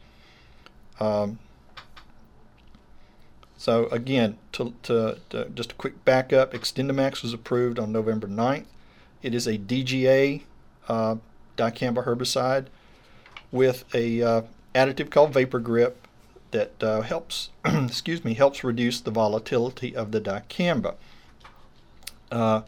Um, 1.01 1.39
so 3.57 3.87
again, 3.87 4.37
to, 4.53 4.73
to, 4.83 5.17
to 5.31 5.49
just 5.49 5.71
a 5.71 5.75
quick 5.75 6.05
backup, 6.05 6.53
XtendiMax 6.53 7.23
was 7.23 7.33
approved 7.33 7.79
on 7.79 7.91
November 7.91 8.27
9th. 8.27 8.65
It 9.23 9.33
is 9.33 9.47
a 9.47 9.57
DGA 9.57 10.43
uh, 10.87 11.15
dicamba 11.57 12.05
herbicide 12.05 12.67
with 13.51 13.83
a 13.95 14.21
uh, 14.21 14.41
additive 14.75 15.09
called 15.09 15.33
Vapor 15.33 15.59
Grip 15.59 16.07
that 16.51 16.83
uh, 16.83 17.01
helps, 17.01 17.49
excuse 17.65 18.23
me, 18.23 18.35
helps 18.35 18.63
reduce 18.63 19.01
the 19.01 19.11
volatility 19.11 19.95
of 19.95 20.11
the 20.11 20.21
dicamba. 20.21 20.95
Uh, 22.31 22.61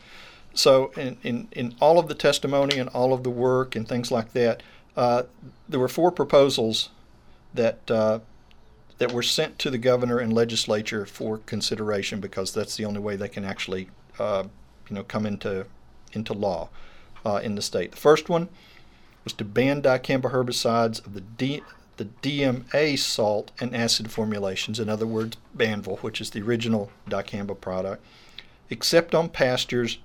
so 0.56 0.92
in, 0.98 1.18
in, 1.24 1.48
in 1.52 1.76
all 1.80 2.00
of 2.00 2.08
the 2.08 2.16
testimony 2.16 2.78
and 2.78 2.90
all 2.90 3.14
of 3.14 3.24
the 3.24 3.30
work 3.30 3.76
and 3.76 3.88
things 3.88 4.12
like 4.12 4.34
that, 4.34 4.64
uh, 4.96 5.24
there 5.68 5.80
were 5.80 5.88
four 5.88 6.12
proposals 6.12 6.90
that 7.54 7.90
uh, 7.90 8.20
that 8.98 9.12
were 9.12 9.24
sent 9.24 9.60
to 9.60 9.70
the 9.70 9.78
governor 9.78 10.20
and 10.20 10.34
legislature 10.34 11.06
for 11.06 11.40
consideration 11.40 12.20
because 12.20 12.54
that's 12.54 12.78
the 12.78 12.86
only 12.86 13.00
way 13.00 13.16
they 13.16 13.28
can 13.28 13.44
actually 13.44 13.90
uh, 14.20 14.44
you 14.90 14.96
know 14.96 15.04
come 15.04 15.26
into 15.26 15.66
into 16.14 16.34
law 16.34 16.70
uh, 17.26 17.40
in 17.44 17.56
the 17.56 17.62
state. 17.62 17.92
The 17.92 17.98
first 17.98 18.30
one 18.30 18.50
was 19.24 19.34
to 19.34 19.46
ban 19.46 19.82
dicamba 19.82 20.32
herbicides 20.32 21.06
of 21.06 21.14
the 21.14 21.22
D, 21.22 21.62
the 21.98 22.06
DMA 22.06 22.98
salt 22.98 23.52
and 23.60 23.76
acid 23.76 24.12
formulations, 24.12 24.80
in 24.80 24.90
other 24.90 25.08
words, 25.08 25.38
Banvel, 25.56 26.00
which 26.00 26.20
is 26.20 26.32
the 26.32 26.42
original 26.42 26.92
dicamba 27.10 27.60
product, 27.60 28.04
except 28.70 29.16
on 29.16 29.30
pastures, 29.30 30.00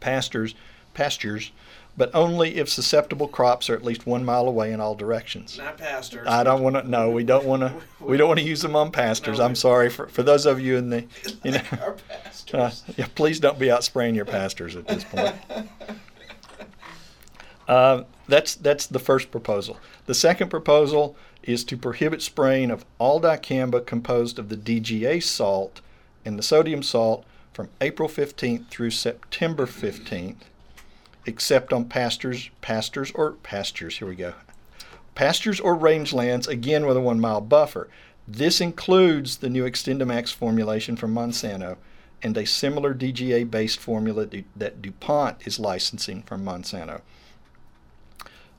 pastures, 0.00 0.54
pastures, 0.94 1.52
but 1.96 2.10
only 2.14 2.56
if 2.56 2.68
susceptible 2.68 3.26
crops 3.28 3.70
are 3.70 3.74
at 3.74 3.82
least 3.84 4.06
one 4.06 4.24
mile 4.24 4.46
away 4.48 4.72
in 4.72 4.80
all 4.80 4.94
directions. 4.94 5.56
Not 5.58 5.78
pastors. 5.78 6.26
I 6.28 6.44
don't 6.44 6.62
want 6.62 6.76
to. 6.76 6.88
No, 6.88 7.10
we 7.10 7.24
don't 7.24 7.44
want 7.46 7.62
to. 7.62 7.72
We 8.00 8.16
don't 8.16 8.28
want 8.28 8.40
to 8.40 8.46
use 8.46 8.60
them 8.62 8.76
on 8.76 8.90
pastors. 8.92 9.38
No, 9.38 9.44
I'm 9.44 9.54
sorry 9.54 9.88
for 9.90 10.06
for 10.08 10.22
those 10.22 10.44
of 10.46 10.60
you 10.60 10.76
in 10.76 10.90
the, 10.90 11.04
you 11.44 11.52
know. 11.52 11.62
Our 11.80 11.92
Uh, 11.94 11.96
pastors. 12.08 12.84
yeah, 12.96 13.06
please 13.14 13.40
don't 13.40 13.58
be 13.58 13.70
out 13.70 13.82
spraying 13.84 14.14
your 14.14 14.24
pastors 14.26 14.76
at 14.76 14.86
this 14.86 15.04
point. 15.04 15.34
Uh, 17.68 18.04
that's 18.28 18.54
that's 18.54 18.86
the 18.86 18.98
first 19.00 19.32
proposal. 19.32 19.76
The 20.06 20.14
second 20.14 20.50
proposal 20.50 21.16
is 21.42 21.64
to 21.64 21.76
prohibit 21.76 22.22
spraying 22.22 22.70
of 22.70 22.84
all 22.98 23.20
dicamba 23.20 23.84
composed 23.84 24.38
of 24.38 24.48
the 24.50 24.56
DGA 24.56 25.20
salt 25.20 25.80
and 26.24 26.38
the 26.38 26.44
sodium 26.44 26.80
salt 26.84 27.24
from 27.52 27.68
April 27.80 28.08
15th 28.08 28.68
through 28.68 28.90
September 28.92 29.66
15th, 29.66 30.36
except 31.26 31.72
on 31.72 31.86
pastures, 31.86 32.50
pastures 32.60 33.10
or 33.14 33.32
pastures. 33.32 33.98
Here 33.98 34.08
we 34.08 34.14
go. 34.14 34.34
Pastures 35.14 35.60
or 35.60 35.76
rangelands, 35.76 36.46
again 36.46 36.86
with 36.86 36.96
a 36.96 37.00
one 37.00 37.20
mile 37.20 37.40
buffer. 37.40 37.88
This 38.28 38.60
includes 38.60 39.38
the 39.38 39.48
new 39.48 39.64
XtendiMax 39.64 40.32
formulation 40.32 40.96
from 40.96 41.14
Monsanto 41.14 41.76
and 42.22 42.36
a 42.36 42.46
similar 42.46 42.94
DGA 42.94 43.50
based 43.50 43.78
formula 43.78 44.26
that 44.56 44.82
DuPont 44.82 45.46
is 45.46 45.60
licensing 45.60 46.22
from 46.22 46.44
Monsanto. 46.44 47.02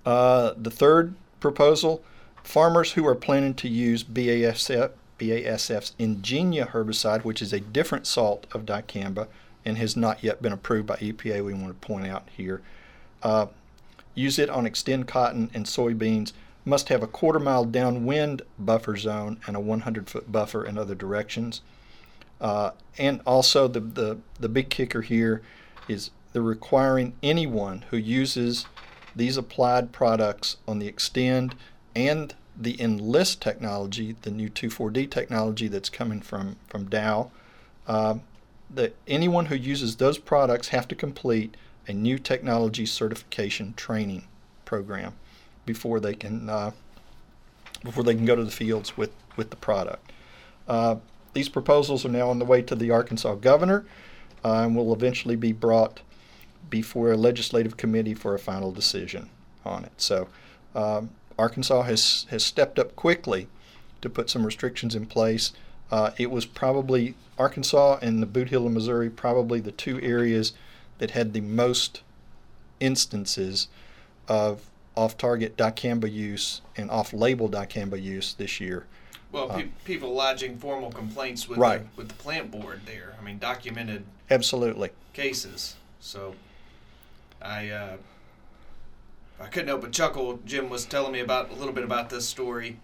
Uh, 0.06 0.54
the 0.56 0.72
third 0.72 1.16
proposal 1.40 2.04
farmers 2.44 2.94
who 2.94 3.06
are 3.06 3.16
planning 3.16 3.54
to 3.56 3.68
use 3.68 4.04
BASF, 4.04 4.92
BASF's 5.20 5.94
Engenia 6.00 6.70
herbicide, 6.70 7.24
which 7.26 7.42
is 7.42 7.52
a 7.52 7.60
different 7.60 8.08
salt 8.08 8.48
of 8.54 8.66
dicamba 8.66 9.28
and 9.68 9.78
has 9.78 9.98
not 9.98 10.24
yet 10.24 10.42
been 10.42 10.54
approved 10.54 10.88
by 10.88 10.96
EPA, 10.96 11.44
we 11.44 11.54
want 11.54 11.68
to 11.68 11.86
point 11.86 12.08
out 12.08 12.30
here. 12.36 12.62
Uh, 13.22 13.48
use 14.16 14.40
it 14.40 14.50
on 14.50 14.64
Xtend 14.64 15.08
cotton 15.08 15.52
and 15.54 15.66
soybeans 15.66 16.32
must 16.64 16.88
have 16.88 17.04
a 17.04 17.08
quarter 17.08 17.38
mile 17.38 17.66
downwind 17.66 18.44
buffer 18.58 18.96
zone 18.96 19.42
and 19.46 19.58
a 19.58 19.60
100 19.60 20.10
foot 20.10 20.32
buffer 20.32 20.66
in 20.66 20.78
other 20.78 20.96
directions. 20.96 21.60
Uh, 22.40 22.72
and 22.98 23.20
also 23.26 23.68
the, 23.68 23.82
the, 23.82 24.18
the 24.40 24.48
big 24.48 24.70
kicker 24.70 25.02
here 25.02 25.42
is 25.90 26.12
they're 26.32 26.42
requiring 26.42 27.14
anyone 27.22 27.84
who 27.90 27.98
uses 27.98 28.68
these 29.18 29.36
applied 29.36 29.92
products 29.92 30.56
on 30.66 30.80
the 30.80 30.90
Xtend 30.90 31.54
and 31.94 32.34
the 32.56 32.82
Enlist 32.82 33.42
technology, 33.42 34.16
the 34.22 34.32
new 34.32 34.50
2,4-D 34.50 35.08
technology 35.08 35.68
that's 35.68 35.90
coming 35.90 36.22
from 36.22 36.56
from 36.68 36.86
Dow, 36.86 37.32
uh, 37.86 38.16
that 38.70 38.96
anyone 39.08 39.48
who 39.48 39.56
uses 39.56 39.96
those 39.96 40.18
products 40.18 40.70
have 40.70 40.88
to 40.88 40.96
complete 40.96 41.56
a 41.88 41.94
new 41.94 42.20
technology 42.20 42.86
certification 42.86 43.74
training 43.76 44.28
program 44.66 45.14
before 45.66 46.00
they 46.00 46.14
can 46.14 46.50
uh, 46.50 46.72
before 47.84 48.04
they 48.04 48.14
can 48.14 48.26
go 48.26 48.36
to 48.36 48.44
the 48.44 48.52
fields 48.52 48.98
with 48.98 49.12
with 49.38 49.50
the 49.50 49.56
product. 49.56 50.12
Uh, 50.68 50.98
these 51.34 51.50
proposals 51.50 52.06
are 52.06 52.10
now 52.10 52.30
on 52.30 52.40
the 52.40 52.46
way 52.46 52.62
to 52.62 52.76
the 52.76 52.92
Arkansas 52.92 53.36
governor 53.36 53.86
uh, 54.44 54.64
and 54.64 54.76
will 54.76 54.94
eventually 54.94 55.36
be 55.36 55.52
brought 55.52 56.02
before 56.70 57.12
a 57.12 57.18
legislative 57.18 57.78
committee 57.78 58.14
for 58.14 58.34
a 58.34 58.40
final 58.40 58.72
decision 58.72 59.30
on 59.64 59.86
it. 59.86 59.92
So 59.98 60.28
um, 60.76 61.12
Arkansas 61.38 61.84
has, 61.84 62.26
has 62.30 62.44
stepped 62.44 62.80
up 62.80 62.96
quickly 62.96 63.48
to 64.02 64.10
put 64.10 64.30
some 64.30 64.46
restrictions 64.46 64.96
in 64.96 65.06
place. 65.06 65.54
Uh, 65.92 66.12
it 66.18 66.30
was 66.32 66.46
probably 66.46 67.16
Arkansas 67.38 68.00
and 68.02 68.22
the 68.22 68.28
Bootheel 68.28 68.66
of 68.66 68.72
Missouri, 68.72 69.10
probably 69.10 69.60
the 69.60 69.72
two 69.72 70.02
areas 70.02 70.54
that 70.98 71.12
had 71.12 71.34
the 71.34 71.42
most 71.42 72.02
instances 72.80 73.68
of 74.28 74.70
off 74.96 75.18
target 75.18 75.56
dicamba 75.56 76.12
use 76.12 76.62
and 76.76 76.90
off 76.90 77.14
label 77.14 77.48
dicamba 77.50 78.02
use 78.02 78.34
this 78.34 78.60
year. 78.60 78.86
Well, 79.32 79.52
Uh, 79.52 79.58
pe- 79.58 79.68
people 79.86 80.14
lodging 80.14 80.58
formal 80.58 80.92
complaints 80.92 81.48
with 81.48 81.60
Right. 81.60 81.82
the, 81.82 81.98
with 81.98 82.08
the 82.10 82.14
plant 82.16 82.50
board 82.52 82.82
there. 82.86 83.16
I 83.20 83.24
mean, 83.24 83.38
documented 83.38 84.04
Absolutely. 84.32 84.90
cases. 85.14 85.76
So, 86.00 86.36
I 87.42 87.70
uh, 87.70 87.98
I 89.40 89.46
couldn't 89.48 89.68
help 89.68 89.82
but 89.82 89.92
chuckle. 89.92 90.40
Jim 90.46 90.70
was 90.70 90.86
telling 90.86 91.12
me 91.12 91.20
about 91.20 91.52
a 91.52 91.54
little 91.54 91.74
bit 91.74 91.84
about 91.84 92.10
this 92.10 92.28
story 92.28 92.78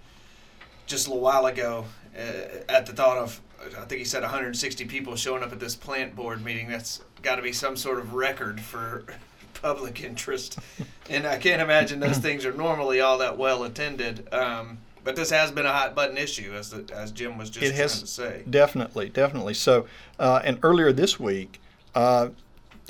just 0.88 1.08
a 1.08 1.10
little 1.10 1.24
while 1.24 1.46
ago. 1.46 1.86
Uh, 2.17 2.62
at 2.69 2.86
the 2.86 2.93
thought 2.93 3.17
of, 3.17 3.41
I 3.78 3.86
think 3.86 4.00
he 4.00 4.06
said 4.06 4.22
160 4.22 4.86
people 4.86 5.15
showing 5.15 5.41
up 5.43 5.52
at 5.52 5.60
this 5.60 5.76
plant 5.76 6.15
board 6.15 6.43
meeting. 6.43 6.67
That's 6.69 7.02
got 7.24 7.38
to 7.38 7.41
be 7.41 7.54
some 7.54 7.76
sort 7.76 7.98
of 8.00 8.13
record 8.13 8.62
for 8.62 9.06
public 9.62 10.04
interest. 10.04 10.60
and 11.10 11.26
I 11.26 11.38
can't 11.38 11.62
imagine 11.62 12.00
those 12.00 12.17
things 12.19 12.46
are 12.46 12.54
normally 12.54 13.02
all 13.02 13.17
that 13.19 13.38
well 13.38 13.63
attended. 13.63 14.32
Um, 14.34 14.78
but 15.04 15.15
this 15.15 15.32
has 15.32 15.52
been 15.52 15.65
a 15.65 15.72
hot 15.74 15.96
button 15.96 16.17
issue, 16.17 16.54
as 16.54 16.69
the, 16.69 16.86
as 16.96 17.12
Jim 17.12 17.38
was 17.38 17.50
just 17.50 17.65
It 17.65 17.69
trying 17.69 17.82
has- 17.82 18.00
to 18.02 18.08
say. 18.08 18.43
Definitely, 18.50 19.10
definitely. 19.10 19.54
So, 19.56 19.86
uh, 20.19 20.41
and 20.43 20.60
earlier 20.63 20.93
this 20.93 21.19
week, 21.19 21.60
uh, 21.96 22.30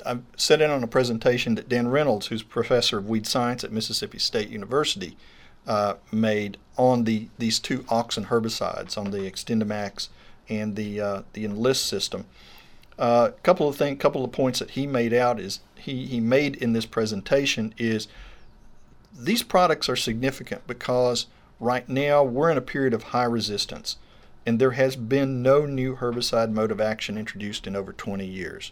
I 0.05 0.17
sat 0.35 0.61
in 0.61 0.69
on 0.69 0.83
a 0.83 0.87
presentation 0.87 1.55
that 1.55 1.69
Dan 1.69 1.87
Reynolds, 1.87 2.27
who's 2.27 2.43
professor 2.43 2.97
of 2.97 3.07
weed 3.07 3.25
science 3.25 3.63
at 3.63 3.71
Mississippi 3.71 4.19
State 4.19 4.49
University, 4.49 5.15
uh, 5.67 5.95
made 6.11 6.57
on 6.77 7.03
the 7.03 7.27
these 7.37 7.59
two 7.59 7.79
auxin 7.83 8.27
herbicides, 8.27 8.97
on 8.97 9.11
the 9.11 9.19
XtendiMax 9.19 10.09
and 10.49 10.75
the 10.75 10.99
uh, 10.99 11.21
the 11.33 11.45
Enlist 11.45 11.85
system. 11.85 12.25
A 12.97 13.01
uh, 13.01 13.31
couple 13.41 13.67
of 13.67 13.75
things, 13.75 13.99
couple 13.99 14.23
of 14.23 14.31
points 14.31 14.59
that 14.59 14.71
he 14.71 14.85
made 14.85 15.13
out 15.13 15.39
is 15.39 15.61
he, 15.75 16.05
he 16.05 16.19
made 16.19 16.55
in 16.57 16.73
this 16.73 16.85
presentation 16.85 17.73
is 17.77 18.07
these 19.17 19.41
products 19.41 19.89
are 19.89 19.95
significant 19.95 20.65
because 20.67 21.25
right 21.59 21.89
now 21.89 22.23
we're 22.23 22.51
in 22.51 22.57
a 22.57 22.61
period 22.61 22.93
of 22.93 23.03
high 23.03 23.23
resistance 23.23 23.97
and 24.45 24.59
there 24.59 24.71
has 24.71 24.95
been 24.95 25.41
no 25.41 25.65
new 25.65 25.95
herbicide 25.95 26.51
mode 26.51 26.71
of 26.71 26.81
action 26.81 27.17
introduced 27.17 27.65
in 27.65 27.75
over 27.75 27.93
20 27.93 28.25
years. 28.25 28.71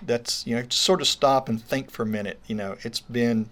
That's, 0.00 0.46
you 0.46 0.56
know, 0.56 0.64
sort 0.70 1.00
of 1.00 1.06
stop 1.06 1.48
and 1.48 1.62
think 1.62 1.90
for 1.90 2.02
a 2.02 2.06
minute. 2.06 2.40
You 2.46 2.54
know, 2.54 2.76
it's 2.82 3.00
been 3.00 3.48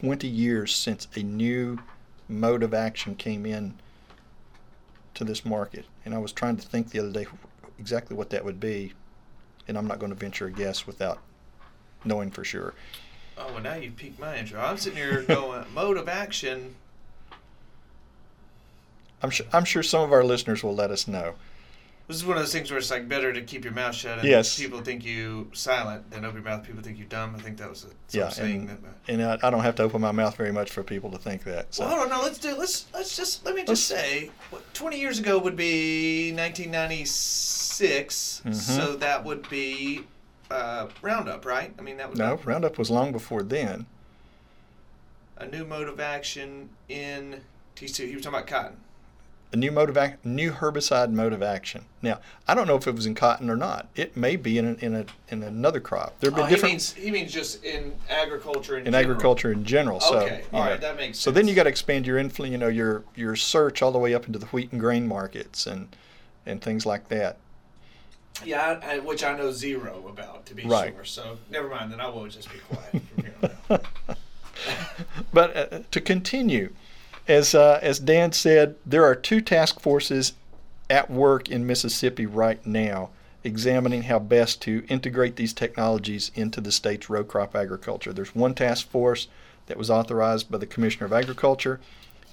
20 0.00 0.28
years 0.28 0.74
since 0.74 1.08
a 1.16 1.22
new 1.22 1.78
mode 2.28 2.62
of 2.62 2.74
action 2.74 3.14
came 3.14 3.46
in 3.46 3.72
to 5.14 5.24
this 5.24 5.42
market. 5.42 5.86
And 6.04 6.14
I 6.14 6.18
was 6.18 6.32
trying 6.32 6.58
to 6.58 6.68
think 6.68 6.90
the 6.90 6.98
other 6.98 7.10
day 7.10 7.26
exactly 7.78 8.14
what 8.14 8.28
that 8.28 8.44
would 8.44 8.60
be, 8.60 8.92
and 9.66 9.78
I'm 9.78 9.86
not 9.86 9.98
going 9.98 10.12
to 10.12 10.18
venture 10.18 10.48
a 10.48 10.52
guess 10.52 10.86
without 10.86 11.20
knowing 12.04 12.30
for 12.30 12.44
sure. 12.44 12.74
Oh, 13.38 13.54
well, 13.54 13.62
now 13.62 13.74
you 13.76 13.90
piqued 13.90 14.20
my 14.20 14.36
interest. 14.36 14.62
I'm 14.62 14.76
sitting 14.76 14.98
here 14.98 15.22
going, 15.22 15.64
mode 15.74 15.96
of 15.96 16.10
action. 16.10 16.74
I'm 19.22 19.30
sure, 19.30 19.46
I'm 19.54 19.64
sure 19.64 19.82
some 19.82 20.02
of 20.02 20.12
our 20.12 20.24
listeners 20.24 20.62
will 20.62 20.74
let 20.74 20.90
us 20.90 21.08
know. 21.08 21.36
This 22.08 22.16
is 22.18 22.24
one 22.24 22.36
of 22.36 22.42
those 22.44 22.52
things 22.52 22.70
where 22.70 22.78
it's 22.78 22.90
like 22.90 23.08
better 23.08 23.32
to 23.32 23.42
keep 23.42 23.64
your 23.64 23.72
mouth 23.72 23.94
shut. 23.94 24.20
And 24.20 24.28
Yes. 24.28 24.56
People 24.56 24.80
think 24.80 25.04
you 25.04 25.50
silent, 25.52 26.08
than 26.10 26.24
open 26.24 26.40
your 26.42 26.50
mouth. 26.50 26.64
People 26.64 26.82
think 26.82 26.98
you 26.98 27.04
dumb. 27.04 27.34
I 27.36 27.40
think 27.40 27.56
that 27.58 27.68
was 27.68 27.84
a 27.84 27.88
Yeah, 28.16 28.28
saying. 28.28 28.60
and, 28.60 28.68
that, 28.68 28.78
uh, 28.88 28.92
and 29.08 29.22
I, 29.42 29.48
I 29.48 29.50
don't 29.50 29.62
have 29.62 29.74
to 29.76 29.82
open 29.82 30.00
my 30.00 30.12
mouth 30.12 30.36
very 30.36 30.52
much 30.52 30.70
for 30.70 30.84
people 30.84 31.10
to 31.10 31.18
think 31.18 31.42
that. 31.44 31.74
So. 31.74 31.84
well, 31.84 31.96
hold 31.98 32.12
on. 32.12 32.18
No, 32.18 32.22
let's 32.22 32.38
do. 32.38 32.54
Let's 32.56 32.86
let's 32.94 33.16
just 33.16 33.44
let 33.44 33.56
me 33.56 33.64
just 33.64 33.86
say, 33.88 34.30
what, 34.50 34.62
twenty 34.72 35.00
years 35.00 35.18
ago 35.18 35.36
would 35.38 35.56
be 35.56 36.30
1996. 36.32 38.42
Mhm. 38.44 38.54
So 38.54 38.96
that 38.96 39.24
would 39.24 39.48
be 39.48 40.04
uh, 40.50 40.86
Roundup, 41.02 41.44
right? 41.44 41.74
I 41.76 41.82
mean, 41.82 41.96
that 41.96 42.08
would 42.08 42.18
No, 42.18 42.36
be 42.36 42.44
Roundup 42.44 42.78
was 42.78 42.88
long 42.90 43.10
before 43.10 43.42
then. 43.42 43.86
a 45.38 45.46
new 45.46 45.64
mode 45.66 45.86
of 45.88 45.98
action 46.00 46.68
in 46.88 47.42
T2. 47.74 48.08
He 48.08 48.14
was 48.14 48.24
talking 48.24 48.38
about 48.38 48.46
cotton. 48.46 48.76
A 49.52 49.56
new 49.56 49.70
mode 49.70 49.88
of 49.88 49.96
ac- 49.96 50.14
new 50.24 50.50
herbicide 50.50 51.12
mode 51.12 51.32
of 51.32 51.40
action. 51.42 51.84
Now, 52.02 52.18
I 52.48 52.54
don't 52.54 52.66
know 52.66 52.74
if 52.76 52.86
it 52.88 52.94
was 52.96 53.06
in 53.06 53.14
cotton 53.14 53.48
or 53.48 53.56
not. 53.56 53.88
It 53.94 54.16
may 54.16 54.34
be 54.36 54.58
in 54.58 54.66
a, 54.66 54.84
in 54.84 54.94
a 54.96 55.06
in 55.28 55.42
another 55.44 55.78
crop. 55.80 56.18
There 56.20 56.30
have 56.30 56.36
been 56.36 56.44
Oh, 56.44 56.46
he 56.48 56.54
different 56.56 56.72
means 56.72 56.92
he 56.94 57.10
means 57.12 57.32
just 57.32 57.64
in 57.64 57.92
agriculture 58.10 58.76
in, 58.76 58.86
in 58.88 58.92
general. 58.92 59.10
agriculture 59.12 59.52
in 59.52 59.64
general. 59.64 60.00
So, 60.00 60.18
Okay, 60.18 60.38
you 60.52 60.58
all 60.58 60.64
know, 60.64 60.70
right, 60.72 60.80
that 60.80 60.96
makes 60.96 61.18
So 61.20 61.30
then 61.30 61.46
you 61.46 61.54
got 61.54 61.62
to 61.62 61.68
expand 61.68 62.06
your 62.06 62.18
influ- 62.18 62.50
you 62.50 62.58
know, 62.58 62.68
your 62.68 63.04
your 63.14 63.36
search 63.36 63.82
all 63.82 63.92
the 63.92 63.98
way 64.00 64.14
up 64.14 64.26
into 64.26 64.38
the 64.40 64.46
wheat 64.46 64.72
and 64.72 64.80
grain 64.80 65.06
markets 65.06 65.64
and 65.66 65.94
and 66.44 66.60
things 66.60 66.84
like 66.84 67.08
that. 67.08 67.36
Yeah, 68.44 68.80
I, 68.82 68.96
I- 68.96 68.98
which 68.98 69.22
I 69.24 69.36
know 69.38 69.52
zero 69.52 70.04
about, 70.08 70.44
to 70.46 70.54
be 70.54 70.64
Right. 70.64 70.92
sure. 70.92 71.04
So 71.04 71.38
never 71.50 71.68
mind. 71.68 71.92
Then 71.92 72.00
I 72.00 72.08
will 72.08 72.26
just 72.26 72.52
be 72.52 72.58
quiet 72.68 72.90
from 73.14 73.24
here 73.24 73.34
on 73.70 73.76
out. 73.78 73.86
But 75.32 75.56
uh, 75.56 75.78
to 75.90 76.00
continue, 76.00 76.72
as 77.28 77.54
uh, 77.54 77.78
as 77.82 77.98
Dan 77.98 78.32
said, 78.32 78.76
there 78.84 79.04
are 79.04 79.14
two 79.14 79.40
task 79.40 79.80
forces 79.80 80.34
at 80.88 81.10
work 81.10 81.48
in 81.48 81.66
Mississippi 81.66 82.26
right 82.26 82.64
now 82.66 83.10
examining 83.46 84.02
how 84.02 84.18
best 84.18 84.60
to 84.62 84.84
integrate 84.88 85.36
these 85.36 85.52
technologies 85.52 86.32
into 86.34 86.60
the 86.60 86.72
state's 86.72 87.08
row 87.08 87.22
crop 87.22 87.54
agriculture. 87.54 88.12
There's 88.12 88.34
one 88.34 88.54
task 88.54 88.88
force 88.88 89.28
that 89.66 89.76
was 89.76 89.88
authorized 89.88 90.50
by 90.50 90.58
the 90.58 90.66
Commissioner 90.66 91.06
of 91.06 91.12
Agriculture, 91.12 91.80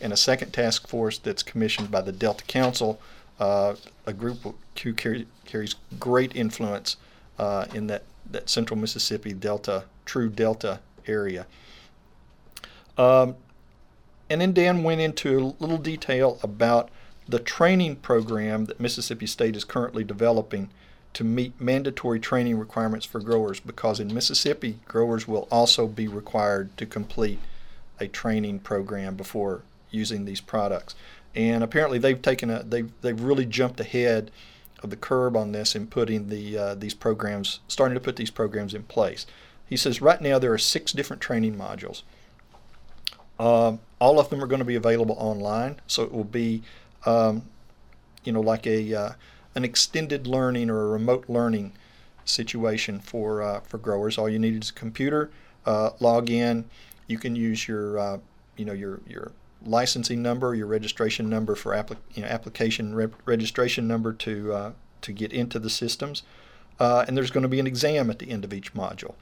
and 0.01 0.11
a 0.11 0.17
second 0.17 0.51
task 0.51 0.87
force 0.87 1.17
that's 1.19 1.43
commissioned 1.43 1.91
by 1.91 2.01
the 2.01 2.11
Delta 2.11 2.43
Council, 2.45 2.99
uh, 3.39 3.75
a 4.05 4.13
group 4.13 4.55
who 4.81 4.93
carry, 4.93 5.27
carries 5.45 5.75
great 5.99 6.35
influence 6.35 6.97
uh, 7.37 7.65
in 7.73 7.87
that, 7.87 8.03
that 8.29 8.49
central 8.49 8.79
Mississippi 8.79 9.33
Delta, 9.33 9.85
true 10.05 10.29
Delta 10.29 10.79
area. 11.07 11.45
Um, 12.97 13.35
and 14.33 14.41
then 14.41 14.51
Dan 14.51 14.81
went 14.81 14.99
into 14.99 15.37
a 15.37 15.63
little 15.63 15.77
detail 15.77 16.39
about 16.41 16.89
the 17.29 17.37
training 17.37 17.97
program 17.97 18.65
that 18.65 18.79
Mississippi 18.79 19.27
State 19.27 19.55
is 19.55 19.63
currently 19.63 20.03
developing 20.03 20.71
to 21.13 21.23
meet 21.23 21.61
mandatory 21.61 22.19
training 22.19 22.57
requirements 22.57 23.05
for 23.05 23.19
growers 23.19 23.59
because 23.59 23.99
in 23.99 24.11
Mississippi, 24.11 24.79
growers 24.85 25.27
will 25.27 25.47
also 25.51 25.85
be 25.85 26.07
required 26.07 26.75
to 26.77 26.87
complete 26.87 27.37
a 27.99 28.07
training 28.07 28.57
program 28.57 29.15
before 29.15 29.61
using 29.91 30.25
these 30.25 30.41
products. 30.41 30.95
And 31.35 31.63
apparently 31.63 31.99
they've 31.99 32.19
taken 32.19 32.49
a 32.49 32.63
they've 32.63 32.91
they've 33.01 33.21
really 33.21 33.45
jumped 33.45 33.79
ahead 33.79 34.31
of 34.81 34.89
the 34.89 34.95
curb 34.95 35.37
on 35.37 35.51
this 35.51 35.75
in 35.75 35.85
putting 35.85 36.29
the 36.29 36.57
uh, 36.57 36.73
these 36.73 36.95
programs 36.95 37.59
starting 37.67 37.93
to 37.93 38.03
put 38.03 38.15
these 38.15 38.31
programs 38.31 38.73
in 38.73 38.81
place. 38.81 39.27
He 39.69 39.77
says 39.77 40.01
right 40.01 40.19
now 40.19 40.39
there 40.39 40.53
are 40.53 40.57
six 40.57 40.91
different 40.91 41.21
training 41.21 41.55
modules. 41.55 42.01
Um, 43.43 43.81
all 43.99 44.21
of 44.21 44.29
them 44.29 44.41
are 44.41 44.47
going 44.47 44.59
to 44.59 44.65
be 44.65 44.75
available 44.75 45.17
online, 45.19 45.81
so 45.85 46.03
it 46.03 46.13
will 46.13 46.23
be, 46.23 46.63
um, 47.05 47.43
you 48.23 48.31
know, 48.31 48.39
like 48.39 48.65
a 48.65 48.95
uh, 48.95 49.09
an 49.53 49.65
extended 49.65 50.27
learning 50.27 50.69
or 50.69 50.81
a 50.81 50.87
remote 50.87 51.25
learning 51.27 51.73
situation 52.23 53.01
for 53.01 53.41
uh, 53.41 53.59
for 53.59 53.77
growers. 53.77 54.17
All 54.17 54.29
you 54.29 54.39
need 54.39 54.63
is 54.63 54.69
a 54.69 54.73
computer, 54.73 55.29
uh, 55.65 55.89
log 55.99 56.29
in. 56.29 56.63
You 57.07 57.17
can 57.17 57.35
use 57.35 57.67
your, 57.67 57.99
uh, 57.99 58.17
you 58.55 58.63
know, 58.63 58.71
your 58.71 59.01
your 59.05 59.33
licensing 59.65 60.21
number, 60.21 60.55
your 60.55 60.67
registration 60.67 61.29
number 61.29 61.53
for 61.53 61.73
applic- 61.73 61.97
you 62.13 62.21
know, 62.21 62.29
application 62.29 62.95
re- 62.95 63.07
registration 63.25 63.89
number 63.89 64.13
to 64.13 64.53
uh, 64.53 64.71
to 65.01 65.11
get 65.11 65.33
into 65.33 65.59
the 65.59 65.69
systems, 65.69 66.23
uh, 66.79 67.03
and 67.09 67.17
there's 67.17 67.31
going 67.31 67.43
to 67.43 67.49
be 67.49 67.59
an 67.59 67.67
exam 67.67 68.09
at 68.09 68.19
the 68.19 68.29
end 68.29 68.45
of 68.45 68.53
each 68.53 68.73
module. 68.73 69.15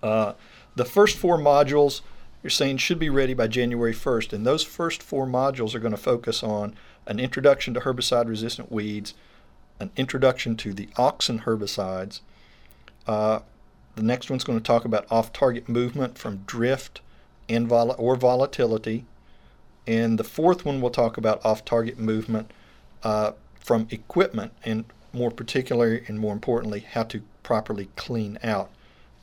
The 0.00 0.84
first 0.86 1.18
four 1.18 1.36
modules 1.36 2.00
you're 2.42 2.50
saying 2.50 2.78
should 2.78 2.98
be 2.98 3.10
ready 3.10 3.34
by 3.34 3.46
January 3.46 3.92
1st, 3.92 4.32
and 4.32 4.46
those 4.46 4.62
first 4.62 5.02
four 5.02 5.26
modules 5.26 5.74
are 5.74 5.80
going 5.80 5.92
to 5.92 5.98
focus 5.98 6.42
on 6.42 6.74
an 7.06 7.20
introduction 7.20 7.74
to 7.74 7.80
herbicide-resistant 7.80 8.70
weeds, 8.72 9.14
an 9.78 9.90
introduction 9.96 10.56
to 10.56 10.72
the 10.72 10.86
auxin 10.96 11.42
herbicides. 11.44 12.20
Uh, 13.06 13.40
the 13.96 14.02
next 14.02 14.30
one's 14.30 14.44
going 14.44 14.58
to 14.58 14.64
talk 14.64 14.84
about 14.84 15.06
off-target 15.10 15.68
movement 15.68 16.16
from 16.16 16.38
drift 16.46 17.00
and 17.48 17.68
vol- 17.68 17.96
or 17.98 18.16
volatility. 18.16 19.04
And 19.86 20.18
the 20.18 20.24
fourth 20.24 20.64
one 20.64 20.80
we'll 20.80 20.90
talk 20.90 21.16
about 21.16 21.44
off 21.44 21.64
target 21.64 21.98
movement 21.98 22.52
uh, 23.02 23.32
from 23.58 23.88
equipment, 23.90 24.52
and 24.64 24.84
more 25.12 25.30
particularly 25.30 26.04
and 26.06 26.18
more 26.18 26.32
importantly, 26.32 26.80
how 26.80 27.02
to 27.04 27.22
properly 27.42 27.88
clean 27.96 28.38
out 28.42 28.70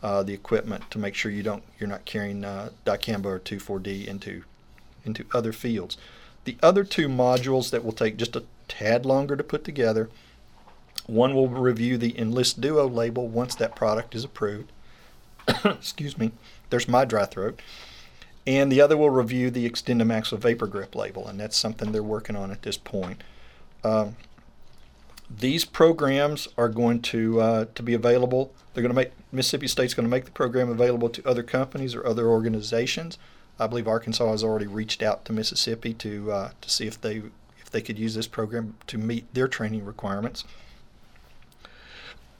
uh, 0.07 0.23
the 0.23 0.33
equipment 0.33 0.89
to 0.89 0.97
make 0.97 1.13
sure 1.13 1.29
you 1.29 1.43
don't 1.43 1.63
you're 1.77 1.89
not 1.89 2.05
carrying 2.05 2.45
uh, 2.45 2.69
dicamba 2.85 3.25
or 3.25 3.39
2,4-D 3.39 4.07
into 4.07 4.43
into 5.03 5.25
other 5.33 5.51
fields. 5.51 5.97
The 6.45 6.57
other 6.63 6.85
two 6.85 7.09
modules 7.09 7.71
that 7.71 7.83
will 7.83 7.91
take 7.91 8.15
just 8.15 8.37
a 8.37 8.45
tad 8.69 9.05
longer 9.05 9.35
to 9.35 9.43
put 9.43 9.65
together. 9.65 10.09
One 11.07 11.35
will 11.35 11.49
review 11.49 11.97
the 11.97 12.17
Enlist 12.17 12.61
Duo 12.61 12.87
label 12.87 13.27
once 13.27 13.53
that 13.55 13.75
product 13.75 14.15
is 14.15 14.23
approved. 14.23 14.71
Excuse 15.65 16.17
me. 16.17 16.31
There's 16.69 16.87
my 16.87 17.03
dry 17.03 17.25
throat. 17.25 17.61
And 18.45 18.71
the 18.71 18.79
other 18.79 18.95
will 18.95 19.09
review 19.09 19.51
the 19.51 19.69
XtendiMax 19.69 20.37
Vapor 20.37 20.67
Grip 20.67 20.95
label, 20.95 21.27
and 21.27 21.37
that's 21.37 21.57
something 21.57 21.91
they're 21.91 22.01
working 22.01 22.37
on 22.37 22.49
at 22.49 22.61
this 22.61 22.77
point. 22.77 23.23
Um, 23.83 24.15
these 25.29 25.65
programs 25.65 26.47
are 26.57 26.69
going 26.69 27.01
to 27.01 27.41
uh, 27.41 27.65
to 27.75 27.83
be 27.83 27.93
available. 27.93 28.53
They're 28.73 28.81
going 28.81 28.93
to 28.93 28.95
make 28.95 29.11
Mississippi 29.31 29.67
State's 29.67 29.93
going 29.93 30.05
to 30.05 30.09
make 30.09 30.25
the 30.25 30.31
program 30.31 30.69
available 30.69 31.09
to 31.09 31.27
other 31.27 31.43
companies 31.43 31.95
or 31.95 32.05
other 32.05 32.27
organizations. 32.27 33.17
I 33.59 33.67
believe 33.67 33.87
Arkansas 33.87 34.29
has 34.29 34.43
already 34.43 34.67
reached 34.67 35.01
out 35.01 35.25
to 35.25 35.33
Mississippi 35.33 35.93
to 35.95 36.31
uh, 36.31 36.51
to 36.61 36.69
see 36.69 36.87
if 36.87 36.99
they 37.01 37.23
if 37.59 37.69
they 37.69 37.81
could 37.81 37.99
use 37.99 38.15
this 38.15 38.27
program 38.27 38.75
to 38.87 38.97
meet 38.97 39.31
their 39.33 39.47
training 39.47 39.85
requirements. 39.85 40.45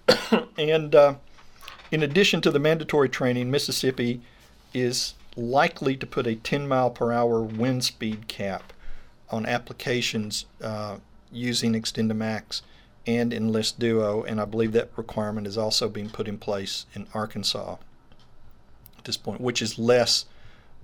and 0.58 0.96
uh, 0.96 1.16
in 1.92 2.04
addition 2.04 2.40
to 2.42 2.52
the 2.52 2.60
mandatory 2.60 3.10
training, 3.10 3.52
Mississippi 3.52 4.22
is 4.74 5.16
likely 5.36 5.96
to 5.98 6.06
put 6.06 6.26
a 6.26 6.36
10 6.36 6.68
mile 6.68 6.90
per 6.90 7.12
hour 7.12 7.42
wind 7.42 7.84
speed 7.84 8.28
cap 8.28 8.74
on 9.30 9.46
applications 9.46 10.46
uh, 10.62 10.98
using 11.32 11.74
XtendiMax 11.74 12.62
and 13.08 13.34
Enlist 13.34 13.80
Duo, 13.80 14.24
and 14.24 14.40
I 14.40 14.46
believe 14.46 14.74
that 14.74 14.90
requirement 14.98 15.48
is 15.48 15.58
also 15.58 15.88
being 15.88 16.10
put 16.10 16.28
in 16.28 16.38
place 16.38 16.86
in 16.94 17.08
Arkansas 17.14 17.78
at 18.98 19.06
this 19.06 19.18
point, 19.18 19.40
which 19.40 19.62
is 19.62 19.80
less 19.80 20.26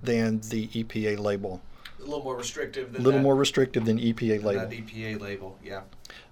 than 0.02 0.40
the 0.48 0.68
EPA 0.68 1.18
label. 1.18 1.60
A 2.00 2.02
little 2.02 2.24
more 2.24 2.36
restrictive 2.36 2.92
than 2.92 3.02
A 3.02 3.04
little 3.04 3.18
that, 3.20 3.22
more 3.22 3.36
restrictive 3.36 3.84
than 3.84 3.98
EPA 3.98 4.38
than 4.38 4.44
label. 4.44 4.60
that 4.60 4.70
EPA 4.70 5.20
label. 5.20 5.58
Yeah. 5.62 5.82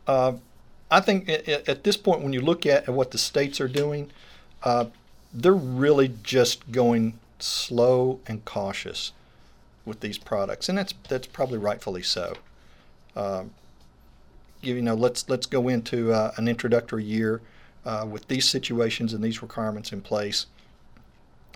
Uh, 0.07 0.35
I 0.91 1.01
think 1.01 1.29
at, 1.29 1.69
at 1.69 1.85
this 1.85 1.97
point, 1.97 2.23
when 2.23 2.33
you 2.33 2.41
look 2.41 2.67
at, 2.67 2.89
at 2.89 2.95
what 2.95 3.11
the 3.11 3.19
states 3.19 3.61
are 3.61 3.69
doing, 3.69 4.11
uh, 4.63 4.87
they're 5.33 5.55
really 5.55 6.15
just 6.23 6.73
going 6.73 7.19
slow 7.39 8.21
and 8.27 8.45
cautious 8.45 9.13
with 9.85 10.01
these 10.01 10.19
products, 10.19 10.69
and 10.69 10.79
that's 10.79 10.95
that's 11.09 11.27
probably 11.27 11.59
rightfully 11.59 12.03
so. 12.03 12.35
Um, 13.17 13.51
you 14.63 14.81
know, 14.81 14.95
let's 14.95 15.29
let's 15.29 15.47
go 15.47 15.69
into 15.69 16.13
uh, 16.13 16.33
an 16.37 16.49
introductory 16.49 17.05
year 17.05 17.41
uh, 17.85 18.07
with 18.09 18.29
these 18.29 18.49
situations 18.49 19.13
and 19.13 19.23
these 19.23 19.43
requirements 19.43 19.93
in 19.93 20.01
place, 20.01 20.47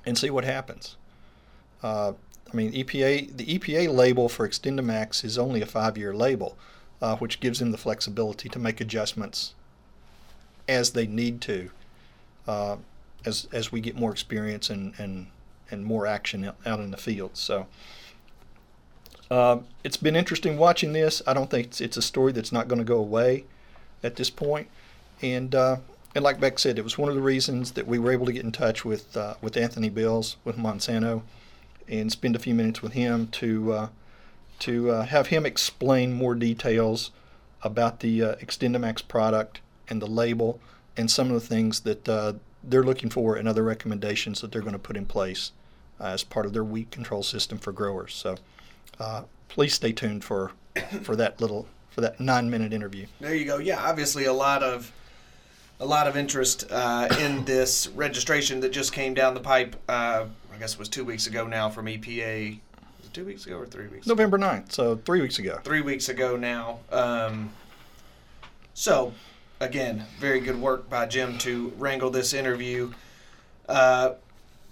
and 0.05 0.19
see 0.19 0.31
what 0.31 0.45
happens. 0.45 0.97
Uh, 1.83 2.13
I 2.53 2.57
mean, 2.57 2.73
EPA 2.73 3.37
the 3.37 3.59
EPA 3.59 3.95
label 3.95 4.29
for 4.29 4.49
XtendiMax 4.49 5.25
is 5.25 5.39
only 5.39 5.63
a 5.63 5.67
five-year 5.67 6.15
label, 6.15 6.59
uh, 7.01 7.17
which 7.17 7.41
gives 7.41 7.61
them 7.61 7.71
the 7.71 7.79
flexibility 7.79 8.49
to 8.49 8.59
make 8.59 8.81
adjustments 8.81 9.55
as 10.69 10.91
they 10.91 11.07
need 11.07 11.41
to, 11.43 11.71
uh, 12.49 12.77
as 13.25 13.49
as 13.53 13.71
we 13.71 13.81
get 13.81 13.97
more 13.97 14.11
experience 14.11 14.69
and 14.69 14.95
and 14.99 15.29
and 15.71 15.85
more 15.85 16.07
action 16.07 16.45
out 16.45 16.57
out 16.67 16.81
in 16.81 16.91
the 16.91 16.97
field. 16.97 17.31
So. 17.35 17.67
Um, 19.31 19.65
it's 19.83 19.97
been 19.97 20.17
interesting 20.17 20.57
watching 20.57 20.93
this. 20.93 21.23
I 21.27 21.35
don't 21.35 21.51
think 21.51 21.67
it's, 21.67 21.81
it's 21.81 21.97
a 21.97 22.03
story 22.03 22.33
that's 22.33 22.53
not 22.53 22.69
going 22.69 22.79
to 22.79 22.85
go 22.85 22.99
away 22.99 23.45
at 24.03 24.17
this 24.17 24.31
point. 24.31 24.69
And 25.23 25.55
uh, 25.55 25.79
and 26.15 26.25
like 26.25 26.41
Beck 26.41 26.59
said, 26.59 26.79
it 26.79 26.85
was 26.85 26.97
one 26.97 27.09
of 27.09 27.15
the 27.15 27.23
reasons 27.23 27.73
that 27.73 27.87
we 27.87 27.99
were 27.99 28.13
able 28.13 28.27
to 28.27 28.33
get 28.33 28.45
in 28.45 28.53
touch 28.53 28.85
with 28.85 29.17
uh, 29.17 29.35
with 29.41 29.57
Anthony 29.57 29.89
Bills 29.89 30.37
with 30.45 30.57
Monsanto 30.57 31.23
and 31.89 32.11
spend 32.11 32.37
a 32.37 32.39
few 32.39 32.55
minutes 32.55 32.83
with 32.83 32.93
him 32.93 33.29
to 33.29 33.73
uh, 33.73 33.89
to 34.61 34.91
uh, 34.91 35.03
have 35.05 35.29
him 35.29 35.45
explain 35.45 36.13
more 36.13 36.35
details 36.35 37.11
about 37.63 38.01
the 38.01 38.23
uh, 38.23 38.35
XtendiMax 38.37 39.07
product 39.07 39.61
and 39.89 40.01
the 40.01 40.07
label 40.07 40.61
and 40.97 41.11
some 41.11 41.29
of 41.29 41.35
the 41.35 41.47
things 41.47 41.81
that 41.81 42.09
uh, 42.09 42.33
they're 42.63 42.83
looking 42.83 43.11
for 43.11 43.37
and 43.37 43.47
other 43.47 43.63
recommendations 43.63 44.41
that 44.41 44.53
they're 44.53 44.63
going 44.63 44.73
to 44.73 44.79
put 44.79 44.97
in 44.97 45.07
place 45.07 45.53
uh, 46.01 46.05
as 46.05 46.25
part 46.25 46.47
of 46.47 46.53
their 46.53 46.65
weed 46.65 46.91
control 46.91 47.23
system 47.23 47.59
for 47.59 47.73
growers. 47.73 48.15
So 48.15 48.37
uh, 48.99 49.23
please 49.49 49.75
stay 49.75 49.93
tuned 49.93 50.25
for 50.25 50.53
for 51.03 51.17
that 51.17 51.41
little 51.41 51.67
for 51.91 52.01
that 52.03 52.21
nine 52.21 52.51
minute 52.51 52.73
interview. 52.73 53.07
There 53.21 53.35
you 53.35 53.45
go. 53.45 53.59
Yeah, 53.59 53.83
obviously 53.83 54.25
a 54.25 54.33
lot 54.33 54.63
of 54.63 54.93
a 55.81 55.87
lot 55.87 56.07
of 56.07 56.17
interest 56.17 56.67
uh, 56.71 57.09
in 57.21 57.45
this 57.47 57.89
registration 57.89 58.61
that 58.61 58.71
just 58.71 58.93
came 58.93 59.15
down 59.15 59.35
the 59.35 59.41
pipe. 59.41 59.77
Uh, 59.89 60.27
I 60.55 60.59
guess 60.59 60.75
it 60.75 60.79
was 60.79 60.89
two 60.89 61.05
weeks 61.05 61.27
ago 61.27 61.47
now 61.47 61.69
from 61.69 61.87
EPA. 61.87 62.61
Two 63.13 63.25
weeks 63.25 63.47
ago 63.47 63.57
or 63.57 63.67
three 63.67 63.87
weeks? 63.89 64.05
ago? 64.05 64.15
November 64.15 64.37
9th, 64.37 64.73
so 64.73 64.97
three 65.07 65.23
weeks 65.23 65.39
ago. 65.39 65.59
Three 65.65 65.81
weeks 65.81 66.11
ago 66.11 66.37
now. 66.37 66.81
Um, 66.93 67.51
so, 68.75 69.15
again, 69.59 70.05
very 70.19 70.39
good 70.39 70.61
work 70.61 70.91
by 70.91 71.07
Jim 71.07 71.39
to 71.39 71.73
wrangle 71.79 72.11
this 72.11 72.35
interview 72.35 72.93
uh, 73.71 74.13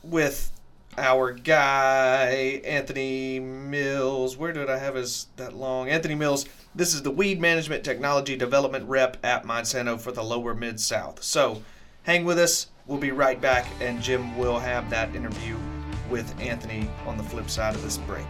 with 0.02 0.52
our 0.98 1.32
guy 1.32 2.60
Anthony 2.64 3.40
Mills. 3.40 4.36
Where 4.36 4.52
did 4.52 4.70
I 4.70 4.78
have 4.78 4.94
his 4.94 5.28
that 5.36 5.54
long? 5.54 5.88
Anthony 5.88 6.14
Mills. 6.14 6.46
This 6.74 6.94
is 6.94 7.02
the 7.02 7.10
weed 7.10 7.40
management 7.40 7.84
technology 7.84 8.36
development 8.36 8.88
rep 8.88 9.16
at 9.24 9.44
Monsanto 9.44 10.00
for 10.00 10.12
the 10.12 10.22
lower 10.22 10.54
mid 10.54 10.80
south. 10.80 11.22
So, 11.22 11.62
hang 12.02 12.24
with 12.24 12.38
us. 12.38 12.68
We'll 12.86 12.98
be 12.98 13.12
right 13.12 13.40
back, 13.40 13.66
and 13.80 14.02
Jim 14.02 14.36
will 14.36 14.58
have 14.58 14.90
that 14.90 15.14
interview 15.14 15.56
with 16.10 16.38
Anthony 16.40 16.90
on 17.06 17.16
the 17.16 17.22
flip 17.22 17.48
side 17.48 17.74
of 17.74 17.82
this 17.82 17.98
break. 17.98 18.26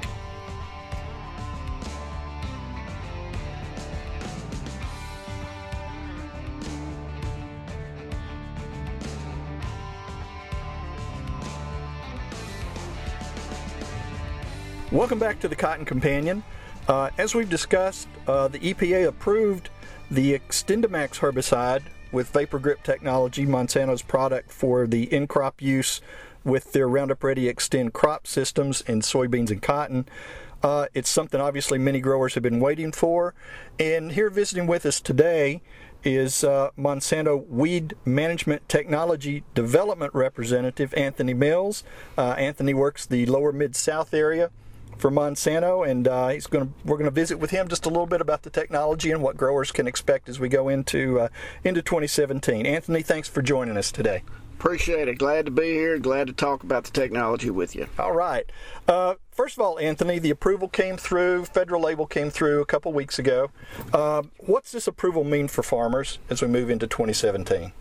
Welcome 14.95 15.19
back 15.19 15.41
to 15.41 15.49
the 15.49 15.57
Cotton 15.57 15.85
Companion. 15.85 16.45
Uh, 16.87 17.11
as 17.19 17.35
we've 17.35 17.51
discussed, 17.51 18.07
uh, 18.29 18.47
the 18.47 18.61
EPA 18.61 19.09
approved 19.09 19.69
the 20.09 20.39
XtendiMax 20.39 21.19
herbicide 21.19 21.83
with 22.13 22.29
Vapor 22.31 22.61
Grip 22.61 22.81
technology, 22.85 23.45
Monsanto's 23.45 24.03
product 24.03 24.53
for 24.53 24.87
the 24.87 25.13
in 25.13 25.27
crop 25.27 25.61
use 25.61 26.01
with 26.45 26.71
their 26.71 26.89
Roundup 26.89 27.25
Ready 27.25 27.53
Xtend 27.53 27.93
crop 27.93 28.29
systems 28.29 28.83
in 28.83 29.01
soybeans 29.01 29.51
and 29.51 29.61
cotton. 29.61 30.07
Uh, 30.63 30.87
it's 30.95 31.11
something 31.11 31.41
obviously 31.41 31.77
many 31.77 31.99
growers 31.99 32.35
have 32.35 32.45
been 32.45 32.61
waiting 32.61 32.93
for. 32.93 33.35
And 33.81 34.13
here 34.13 34.31
visiting 34.31 34.69
with 34.69 34.87
us 34.87 35.01
today 35.01 35.61
is 36.05 36.45
uh, 36.45 36.71
Monsanto 36.79 37.45
Weed 37.49 37.95
Management 38.05 38.69
Technology 38.69 39.43
Development 39.57 40.15
Representative 40.15 40.95
Anthony 40.95 41.35
Mills. 41.35 41.83
Uh, 42.17 42.37
Anthony 42.39 42.75
works 42.75 43.05
the 43.05 43.27
lower 43.27 43.51
mid 43.51 43.75
South 43.75 44.15
area 44.15 44.53
for 44.99 45.11
Monsanto, 45.11 45.89
and 45.89 46.07
uh, 46.09 46.29
he's 46.29 46.47
going 46.47 46.75
we're 46.85 46.97
going 46.97 47.05
to 47.07 47.11
visit 47.11 47.39
with 47.39 47.51
him 47.51 47.69
just 47.69 47.87
a 47.87 47.89
little 47.89 48.07
bit 48.07 48.21
about 48.21 48.43
the 48.43 48.51
technology 48.51 49.11
and 49.11 49.23
what 49.23 49.37
growers 49.37 49.73
can 49.73 49.87
expect 49.87 50.29
as 50.29 50.41
we 50.41 50.49
go 50.49 50.69
into 50.69 51.21
uh, 51.21 51.29
into 51.63 51.83
2017. 51.83 52.67
Anthony, 52.67 53.03
thanks 53.03 53.29
for 53.29 53.43
joining 53.43 53.77
us 53.77 53.91
today. 53.93 54.23
Appreciate 54.59 55.09
it. 55.09 55.19
Glad 55.19 55.45
to 55.47 55.51
be 55.51 55.73
here. 55.73 55.99
Glad 55.99 56.29
to 56.29 56.33
talk 56.33 56.63
about 56.63 56.85
the 56.85 56.91
technology 56.91 57.51
with 57.51 57.75
you. 57.75 57.87
All 57.99 58.13
right. 58.13 58.51
Uh, 58.89 59.15
first 59.31 59.59
of 59.59 59.63
all, 59.63 59.79
Anthony, 59.79 60.19
the 60.19 60.31
approval 60.31 60.69
came 60.69 60.97
through. 60.97 61.45
Federal 61.45 61.83
label 61.83 62.07
came 62.07 62.31
through 62.31 62.63
a 62.63 62.65
couple 62.65 62.93
weeks 62.93 63.19
ago. 63.19 63.51
Uh, 63.93 64.23
what's 64.39 64.73
this 64.73 64.87
approval 64.87 65.23
mean 65.23 65.49
for 65.49 65.63
farmers 65.63 66.19
as 66.31 66.41
we 66.41 66.49
move 66.49 66.71
into 66.71 66.87
2017? 66.87 67.73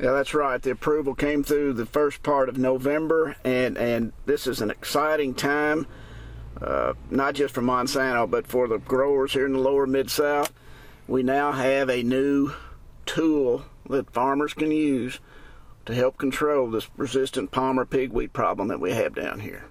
Yeah, 0.00 0.12
that's 0.12 0.32
right. 0.32 0.62
The 0.62 0.70
approval 0.70 1.14
came 1.14 1.42
through 1.42 1.74
the 1.74 1.84
first 1.84 2.22
part 2.22 2.48
of 2.48 2.56
November, 2.56 3.36
and 3.44 3.76
and 3.76 4.12
this 4.24 4.46
is 4.46 4.62
an 4.62 4.70
exciting 4.70 5.34
time, 5.34 5.86
uh, 6.62 6.94
not 7.10 7.34
just 7.34 7.54
for 7.54 7.62
Monsanto, 7.62 8.30
but 8.30 8.46
for 8.46 8.68
the 8.68 8.78
growers 8.78 9.32
here 9.32 9.46
in 9.46 9.52
the 9.52 9.58
lower 9.58 9.86
mid 9.86 10.10
South. 10.10 10.52
We 11.08 11.22
now 11.22 11.52
have 11.52 11.88
a 11.88 12.02
new 12.02 12.52
tool 13.06 13.64
that 13.88 14.10
farmers 14.12 14.54
can 14.54 14.70
use 14.70 15.18
to 15.86 15.94
help 15.94 16.18
control 16.18 16.70
this 16.70 16.88
resistant 16.96 17.50
palmer 17.50 17.84
pigweed 17.84 18.32
problem 18.32 18.68
that 18.68 18.80
we 18.80 18.92
have 18.92 19.14
down 19.14 19.40
here. 19.40 19.64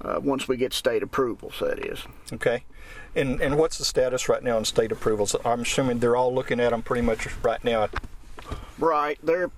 Uh, 0.00 0.20
once 0.20 0.48
we 0.48 0.56
get 0.56 0.72
state 0.72 1.02
approvals, 1.02 1.54
that 1.60 1.78
is. 1.78 2.04
Okay. 2.32 2.64
And 3.14 3.40
and 3.40 3.56
what's 3.56 3.78
the 3.78 3.84
status 3.84 4.28
right 4.28 4.42
now 4.42 4.56
on 4.56 4.64
state 4.64 4.90
approvals? 4.92 5.36
I'm 5.44 5.60
assuming 5.60 6.00
they're 6.00 6.16
all 6.16 6.34
looking 6.34 6.60
at 6.60 6.70
them 6.70 6.82
pretty 6.82 7.02
much 7.02 7.28
right 7.42 7.62
now. 7.62 7.88
Right. 8.78 9.18
They're 9.22 9.50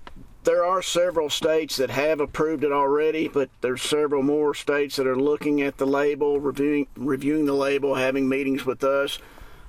there 0.47 0.63
are 0.63 0.81
several 0.81 1.29
states 1.29 1.75
that 1.75 1.89
have 1.89 2.21
approved 2.21 2.63
it 2.63 2.71
already, 2.71 3.27
but 3.27 3.49
there's 3.59 3.81
several 3.81 4.23
more 4.23 4.53
states 4.53 4.95
that 4.95 5.05
are 5.05 5.19
looking 5.19 5.61
at 5.61 5.77
the 5.77 5.85
label, 5.85 6.39
reviewing 6.39 6.87
reviewing 6.95 7.45
the 7.45 7.53
label, 7.53 7.95
having 7.95 8.29
meetings 8.29 8.65
with 8.65 8.81
us. 8.81 9.19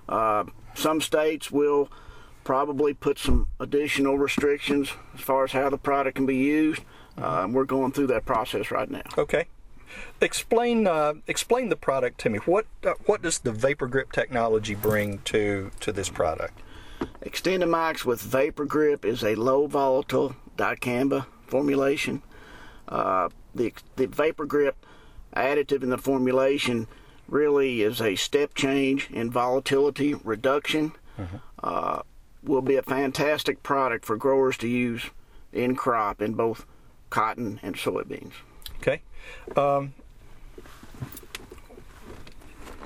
Uh, 0.09 0.45
some 0.77 1.01
states 1.01 1.51
will 1.51 1.91
probably 2.45 2.95
put 2.95 3.19
some 3.19 3.49
additional 3.59 4.17
restrictions 4.19 4.93
as 5.17 5.21
far 5.21 5.43
as 5.43 5.51
how 5.51 5.69
the 5.69 5.77
product 5.77 6.15
can 6.15 6.27
be 6.27 6.37
used. 6.37 6.83
Uh, 7.17 7.49
we're 7.51 7.65
going 7.65 7.91
through 7.91 8.07
that 8.07 8.25
process 8.25 8.71
right 8.71 8.89
now. 8.89 9.03
Okay. 9.19 9.47
Explain 10.21 10.87
uh, 10.87 11.15
explain 11.27 11.71
the 11.71 11.77
product 11.77 12.21
to 12.21 12.31
me. 12.31 12.39
What 12.39 12.67
uh, 12.85 12.93
what 13.07 13.21
does 13.21 13.41
the 13.41 13.51
Vapor 13.51 13.89
Grip 13.89 14.13
technology 14.13 14.77
bring 14.77 15.19
to 15.25 15.73
to 15.81 15.91
this 15.91 16.09
product? 16.09 16.61
XtendiMax 17.23 18.05
with 18.05 18.21
Vapor 18.21 18.65
Grip 18.65 19.05
is 19.05 19.23
a 19.23 19.35
low 19.35 19.67
volatile 19.67 20.35
dicamba 20.57 21.27
formulation. 21.47 22.23
Uh, 22.89 23.29
the 23.55 23.73
the 23.97 24.07
Vapor 24.07 24.47
Grip 24.47 24.87
additive 25.37 25.83
in 25.83 25.91
the 25.91 25.99
formulation 25.99 26.87
really 27.29 27.83
is 27.83 28.01
a 28.01 28.17
step 28.17 28.55
change 28.55 29.11
in 29.11 29.31
volatility 29.31 30.15
reduction. 30.15 30.93
Uh, 31.63 32.03
will 32.43 32.63
be 32.63 32.77
a 32.77 32.83
fantastic 32.83 33.63
product 33.63 34.05
for 34.05 34.17
growers 34.17 34.57
to 34.57 34.69
use 34.69 35.11
in 35.53 35.75
crop 35.75 36.23
in 36.23 36.35
both 36.35 36.65
cotton 37.11 37.59
and 37.63 37.75
soybeans. 37.75 38.33
Okay. 38.77 39.03
Um, 39.57 39.95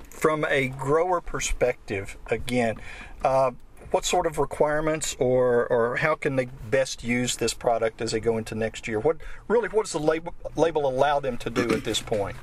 from 0.08 0.44
a 0.48 0.68
grower 0.68 1.20
perspective, 1.20 2.16
again, 2.28 2.76
uh, 3.24 3.50
what 3.92 4.06
sort 4.06 4.26
of 4.26 4.38
requirements 4.38 5.14
or, 5.18 5.66
or 5.66 5.96
how 5.96 6.14
can 6.14 6.36
they 6.36 6.46
best 6.70 7.04
use 7.04 7.36
this 7.36 7.52
product 7.52 8.00
as 8.00 8.12
they 8.12 8.20
go 8.20 8.38
into 8.38 8.54
next 8.54 8.88
year? 8.88 8.98
What 8.98 9.18
really 9.48 9.68
what 9.68 9.84
does 9.84 9.92
the 9.92 9.98
label, 9.98 10.34
label 10.56 10.88
allow 10.88 11.20
them 11.20 11.36
to 11.38 11.50
do 11.50 11.70
at 11.72 11.84
this 11.84 12.00
point? 12.00 12.36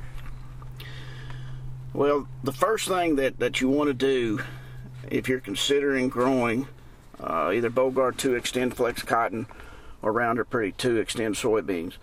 Well, 1.91 2.27
the 2.43 2.53
first 2.53 2.87
thing 2.87 3.15
that, 3.15 3.39
that 3.39 3.61
you 3.61 3.67
want 3.67 3.87
to 3.87 3.95
do 3.95 4.41
if 5.09 5.27
you're 5.27 5.39
considering 5.39 6.07
growing 6.07 6.67
uh, 7.19 7.51
either 7.53 7.71
Bollgard 7.71 8.17
2 8.17 8.31
XtendFlex 8.31 9.05
Cotton 9.05 9.47
or 10.03 10.13
Roundup 10.13 10.53
Ready 10.53 10.71
2 10.73 11.03
Xtend 11.03 11.35
Soybeans 11.35 11.93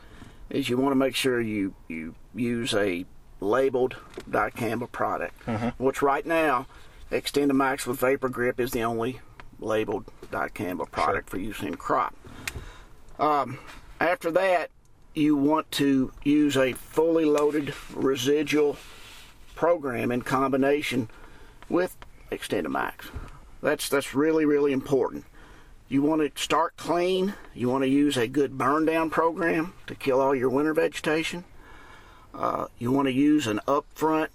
is 0.51 0.69
you 0.69 0.77
want 0.77 0.91
to 0.91 0.97
make 0.97 1.15
sure 1.15 1.41
you, 1.41 1.75
you 1.89 2.17
use 2.35 2.75
a 2.75 3.07
labeled 3.41 3.97
dicamba 4.29 4.91
product, 4.91 5.41
which 5.79 6.03
right 6.03 6.27
now, 6.27 6.67
XtendiMax 7.13 7.87
with 7.87 8.01
Vapor 8.01 8.29
Grip 8.29 8.59
is 8.59 8.73
the 8.73 8.83
only 8.83 9.21
labeled 9.61 10.05
dicamba 10.31 10.91
product 10.91 11.31
for 11.31 11.39
use 11.39 11.63
in 11.63 11.75
crop. 11.77 12.15
Um, 13.19 13.59
after 14.01 14.31
that, 14.33 14.71
you 15.15 15.37
want 15.37 15.71
to 15.73 16.13
use 16.25 16.57
a 16.57 16.73
fully 16.73 17.25
loaded 17.25 17.73
residual 17.95 18.77
program 19.55 20.13
in 20.13 20.23
combination 20.23 21.09
with 21.69 21.97
XtendiMax. 22.31 23.11
That's 23.63 23.89
that's 23.89 24.15
really 24.15 24.45
really 24.45 24.73
important. 24.73 25.25
You 25.89 26.03
want 26.03 26.21
to 26.21 26.43
start 26.43 26.77
clean. 26.77 27.35
You 27.55 27.69
want 27.71 27.85
to 27.85 27.89
use 27.89 28.17
a 28.17 28.27
good 28.27 28.59
burn 28.59 28.85
down 28.85 29.09
program 29.09 29.73
to 29.87 29.95
kill 29.95 30.21
all 30.21 30.35
your 30.35 30.51
winter 30.51 30.75
vegetation. 30.75 31.45
Uh, 32.35 32.67
you 32.79 32.91
want 32.93 33.07
to 33.07 33.13
use 33.13 33.47
an 33.47 33.61
upfront 33.67 34.29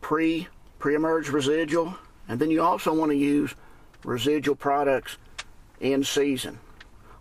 pre 0.00 0.48
pre 0.78 0.94
emerge 0.94 1.30
residual, 1.30 1.96
and 2.28 2.38
then 2.38 2.50
you 2.50 2.62
also 2.62 2.94
want 2.94 3.10
to 3.10 3.16
use 3.16 3.54
residual 4.04 4.56
products 4.56 5.16
in 5.80 6.04
season. 6.04 6.58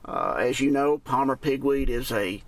Uh, 0.06 0.36
as 0.40 0.60
you 0.60 0.72
know, 0.72 0.98
Palmer 0.98 1.36
pigweed 1.36 1.90
is 1.90 2.12
a 2.12 2.42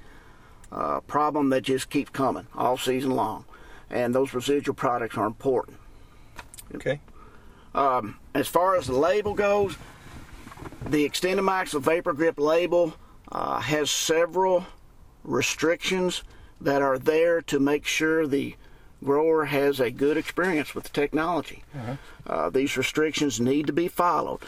uh, 0.71 0.99
problem 1.01 1.49
that 1.49 1.61
just 1.61 1.89
keeps 1.89 2.09
coming 2.09 2.47
all 2.55 2.77
season 2.77 3.11
long, 3.11 3.45
and 3.89 4.13
those 4.13 4.33
residual 4.33 4.73
products 4.73 5.17
are 5.17 5.27
important. 5.27 5.77
Okay. 6.75 6.99
Um, 7.75 8.19
as 8.33 8.47
far 8.47 8.75
as 8.75 8.87
the 8.87 8.97
label 8.97 9.33
goes, 9.33 9.75
the 10.85 11.07
XtendiMax 11.07 11.79
Vapor 11.79 12.13
Grip 12.13 12.39
label 12.39 12.93
uh, 13.31 13.59
has 13.59 13.89
several 13.89 14.65
restrictions 15.23 16.23
that 16.61 16.81
are 16.81 16.97
there 16.97 17.41
to 17.41 17.59
make 17.59 17.85
sure 17.85 18.27
the 18.27 18.55
grower 19.03 19.45
has 19.45 19.79
a 19.79 19.91
good 19.91 20.17
experience 20.17 20.73
with 20.73 20.85
the 20.85 20.89
technology. 20.89 21.63
Uh, 22.25 22.49
these 22.49 22.77
restrictions 22.77 23.39
need 23.39 23.67
to 23.67 23.73
be 23.73 23.87
followed. 23.87 24.41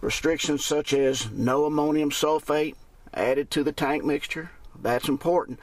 Restrictions 0.00 0.64
such 0.64 0.92
as 0.92 1.30
no 1.30 1.64
ammonium 1.64 2.10
sulfate 2.10 2.74
added 3.14 3.50
to 3.50 3.64
the 3.64 3.72
tank 3.72 4.04
mixture, 4.04 4.50
that's 4.80 5.08
important. 5.08 5.58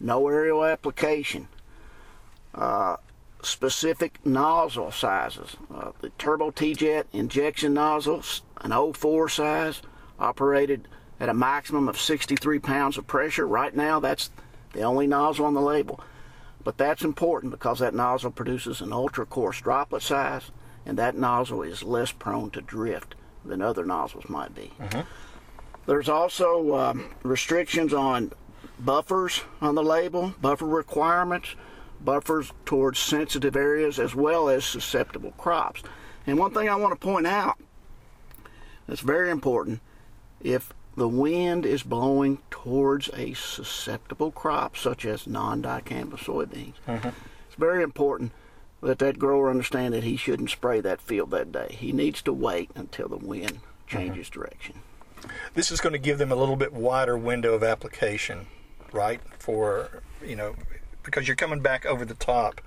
No 0.00 0.28
aerial 0.28 0.64
application. 0.64 1.48
Uh, 2.54 2.96
specific 3.42 4.24
nozzle 4.24 4.90
sizes. 4.90 5.56
Uh, 5.72 5.92
the 6.00 6.10
Turbo 6.18 6.50
TeeJet 6.50 7.04
injection 7.12 7.74
nozzles, 7.74 8.42
an 8.60 8.72
04 8.92 9.28
size, 9.28 9.82
operated 10.18 10.88
at 11.20 11.28
a 11.28 11.34
maximum 11.34 11.88
of 11.88 11.98
63 11.98 12.58
pounds 12.58 12.98
of 12.98 13.06
pressure. 13.06 13.46
Right 13.46 13.74
now, 13.74 14.00
that's 14.00 14.30
the 14.72 14.82
only 14.82 15.06
nozzle 15.06 15.46
on 15.46 15.54
the 15.54 15.60
label. 15.60 16.00
But 16.66 16.78
that's 16.78 17.04
important 17.04 17.52
because 17.52 17.78
that 17.78 17.94
nozzle 17.94 18.32
produces 18.32 18.80
an 18.80 18.92
ultra 18.92 19.24
coarse 19.24 19.60
droplet 19.60 20.02
size, 20.02 20.50
and 20.84 20.98
that 20.98 21.16
nozzle 21.16 21.62
is 21.62 21.84
less 21.84 22.10
prone 22.10 22.50
to 22.50 22.60
drift 22.60 23.14
than 23.44 23.62
other 23.62 23.84
nozzles 23.84 24.28
might 24.28 24.52
be. 24.52 24.72
There's 25.86 26.08
also 26.08 26.74
um, 26.74 27.14
restrictions 27.22 27.94
on 27.94 28.32
buffers 28.80 29.42
on 29.60 29.76
the 29.76 29.82
label, 29.84 30.34
buffer 30.40 30.66
requirements, 30.66 31.54
buffers 32.04 32.52
towards 32.64 32.98
sensitive 32.98 33.54
areas 33.54 34.00
as 34.00 34.16
well 34.16 34.48
as 34.48 34.64
susceptible 34.64 35.34
crops. 35.38 35.84
And 36.26 36.36
one 36.36 36.52
thing 36.52 36.68
I 36.68 36.74
want 36.74 37.00
to 37.00 37.06
point 37.06 37.28
out 37.28 37.60
that's 38.88 39.02
very 39.02 39.30
important 39.30 39.80
if 40.42 40.74
the 40.96 41.08
wind 41.08 41.66
is 41.66 41.82
blowing 41.82 42.38
towards 42.50 43.10
a 43.14 43.34
susceptible 43.34 44.32
crop, 44.32 44.76
such 44.76 45.04
as 45.04 45.26
non 45.26 45.62
dicamba 45.62 46.16
soybeans, 46.16 46.74
it's 46.86 47.56
very 47.56 47.82
important 47.82 48.32
that 48.82 48.98
that 48.98 49.18
grower 49.18 49.50
understand 49.50 49.94
that 49.94 50.04
he 50.04 50.16
shouldn't 50.16 50.50
spray 50.50 50.80
that 50.80 51.00
field 51.00 51.30
that 51.30 51.52
day. 51.52 51.76
He 51.78 51.92
needs 51.92 52.22
to 52.22 52.32
wait 52.32 52.70
until 52.74 53.08
the 53.08 53.16
wind 53.16 53.60
changes 53.86 54.28
direction. 54.28 54.80
This 55.54 55.70
is 55.70 55.80
going 55.80 55.92
to 55.92 55.98
give 55.98 56.18
them 56.18 56.30
a 56.30 56.36
little 56.36 56.56
bit 56.56 56.72
wider 56.72 57.16
window 57.16 57.54
of 57.54 57.64
application, 57.64 58.46
right? 58.92 59.20
For, 59.38 60.02
you 60.24 60.36
know, 60.36 60.54
because 61.02 61.26
you're 61.26 61.36
coming 61.36 61.60
back 61.60 61.86
over 61.86 62.04
the 62.04 62.14
top 62.14 62.60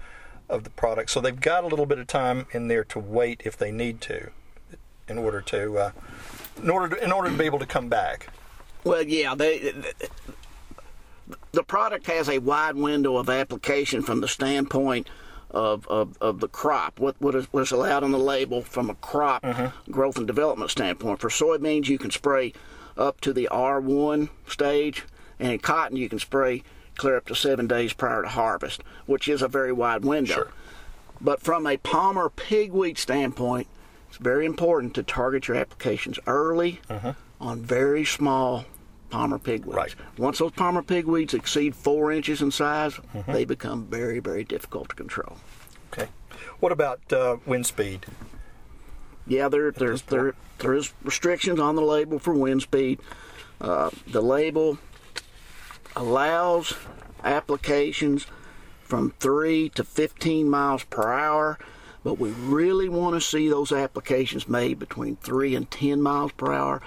of 0.49 0.63
the 0.63 0.69
product. 0.71 1.11
So 1.11 1.21
they've 1.21 1.39
got 1.39 1.63
a 1.63 1.67
little 1.67 1.85
bit 1.85 1.99
of 1.99 2.07
time 2.07 2.47
in 2.51 2.67
there 2.67 2.83
to 2.85 2.99
wait 2.99 3.41
if 3.45 3.55
they 3.55 3.71
need 3.71 4.01
to 4.01 4.31
in 5.07 5.17
order 5.17 5.41
to 5.41 5.77
uh, 5.77 5.91
in 6.61 6.69
order 6.69 6.95
to, 6.95 7.03
in 7.03 7.11
order 7.11 7.29
to 7.29 7.37
be 7.37 7.45
able 7.45 7.59
to 7.59 7.65
come 7.65 7.89
back. 7.89 8.29
Well, 8.83 9.03
yeah, 9.03 9.35
they, 9.35 9.73
the 11.51 11.63
product 11.63 12.07
has 12.07 12.29
a 12.29 12.39
wide 12.39 12.75
window 12.75 13.17
of 13.17 13.29
application 13.29 14.01
from 14.01 14.21
the 14.21 14.27
standpoint 14.27 15.07
of, 15.51 15.87
of, 15.87 16.17
of 16.21 16.39
the 16.39 16.47
crop, 16.47 16.99
what, 16.99 17.15
what, 17.19 17.35
is, 17.35 17.45
what 17.51 17.61
is 17.61 17.71
allowed 17.71 18.03
on 18.03 18.11
the 18.11 18.19
label 18.19 18.61
from 18.61 18.89
a 18.89 18.95
crop 18.95 19.43
mm-hmm. 19.43 19.91
growth 19.91 20.17
and 20.17 20.27
development 20.27 20.71
standpoint. 20.71 21.19
For 21.19 21.29
soybeans, 21.29 21.87
you 21.87 21.97
can 21.97 22.11
spray 22.11 22.53
up 22.97 23.19
to 23.21 23.33
the 23.33 23.49
R1 23.51 24.29
stage, 24.47 25.03
and 25.39 25.51
in 25.51 25.59
cotton, 25.59 25.97
you 25.97 26.09
can 26.09 26.19
spray 26.19 26.63
clear 26.95 27.17
up 27.17 27.25
to 27.27 27.35
seven 27.35 27.65
days 27.65 27.93
prior 27.93 28.21
to 28.21 28.27
harvest, 28.27 28.83
which 29.05 29.27
is 29.27 29.41
a 29.41 29.47
very 29.47 29.71
wide 29.71 30.03
window. 30.03 30.33
Sure. 30.33 30.51
But 31.21 31.41
from 31.41 31.65
a 31.65 31.77
Palmer 31.77 32.29
pigweed 32.29 32.97
standpoint, 32.97 33.67
it's 34.09 34.17
very 34.17 34.45
important 34.45 34.93
to 34.95 35.03
target 35.03 35.47
your 35.47 35.55
applications 35.55 36.19
early 36.27 36.81
on 37.39 37.61
very 37.61 38.03
small 38.03 38.65
Palmer 39.09 39.39
pigweeds. 39.39 39.73
Right. 39.73 39.95
Once 40.17 40.39
those 40.39 40.51
Palmer 40.51 40.83
pigweeds 40.83 41.33
exceed 41.33 41.75
four 41.75 42.11
inches 42.11 42.41
in 42.41 42.51
size, 42.51 42.99
they 43.27 43.45
become 43.45 43.85
very, 43.85 44.19
very 44.19 44.43
difficult 44.43 44.89
to 44.89 44.95
control. 44.95 45.37
Okay. 45.91 46.09
What 46.59 46.71
about 46.71 47.01
uh, 47.11 47.37
wind 47.45 47.65
speed? 47.65 48.05
Yeah, 49.27 49.47
there, 49.47 49.71
there's 49.71 50.01
there, 50.03 50.33
there 50.59 50.73
is 50.73 50.93
restrictions 51.03 51.59
on 51.59 51.75
the 51.75 51.81
label 51.81 52.19
for 52.19 52.33
wind 52.33 52.63
speed. 52.63 52.99
Uh, 53.61 53.89
the 54.07 54.21
label 54.21 54.77
allows 55.95 56.73
applications 57.23 58.25
from 58.81 59.11
3 59.19 59.69
to 59.69 59.83
15 59.83 60.49
miles 60.49 60.83
per 60.83 61.11
hour, 61.13 61.59
but 62.09 62.17
we 62.17 62.31
really 62.31 62.89
want 62.89 63.13
to 63.13 63.21
see 63.21 63.49
those 63.49 63.71
applications 63.71 64.49
made 64.49 64.79
between 64.79 65.15
3 65.17 65.53
and 65.53 65.69
10 65.69 66.01
miles 66.01 66.31
per 66.31 66.51
hour. 66.51 66.81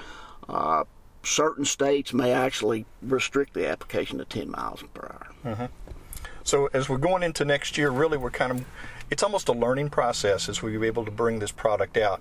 Uh, 0.49 0.83
certain 1.23 1.65
states 1.65 2.13
may 2.13 2.33
actually 2.33 2.85
restrict 3.03 3.55
the 3.55 3.69
application 3.69 4.19
to 4.19 4.25
10 4.25 4.51
miles 4.51 4.83
per 4.93 5.03
hour. 5.03 5.33
So 6.43 6.69
as 6.75 6.89
we're 6.89 6.99
going 6.99 7.23
into 7.23 7.45
next 7.45 7.79
year, 7.79 7.91
really 7.91 8.19
we're 8.19 8.33
kind 8.33 8.51
of 8.51 8.65
it's 9.13 9.23
almost 9.23 9.49
a 9.49 9.53
learning 9.53 9.91
process 9.91 10.49
as 10.49 10.61
we're 10.61 10.85
able 10.85 11.05
to 11.05 11.13
bring 11.13 11.39
this 11.39 11.53
product 11.53 11.97
out 11.97 12.21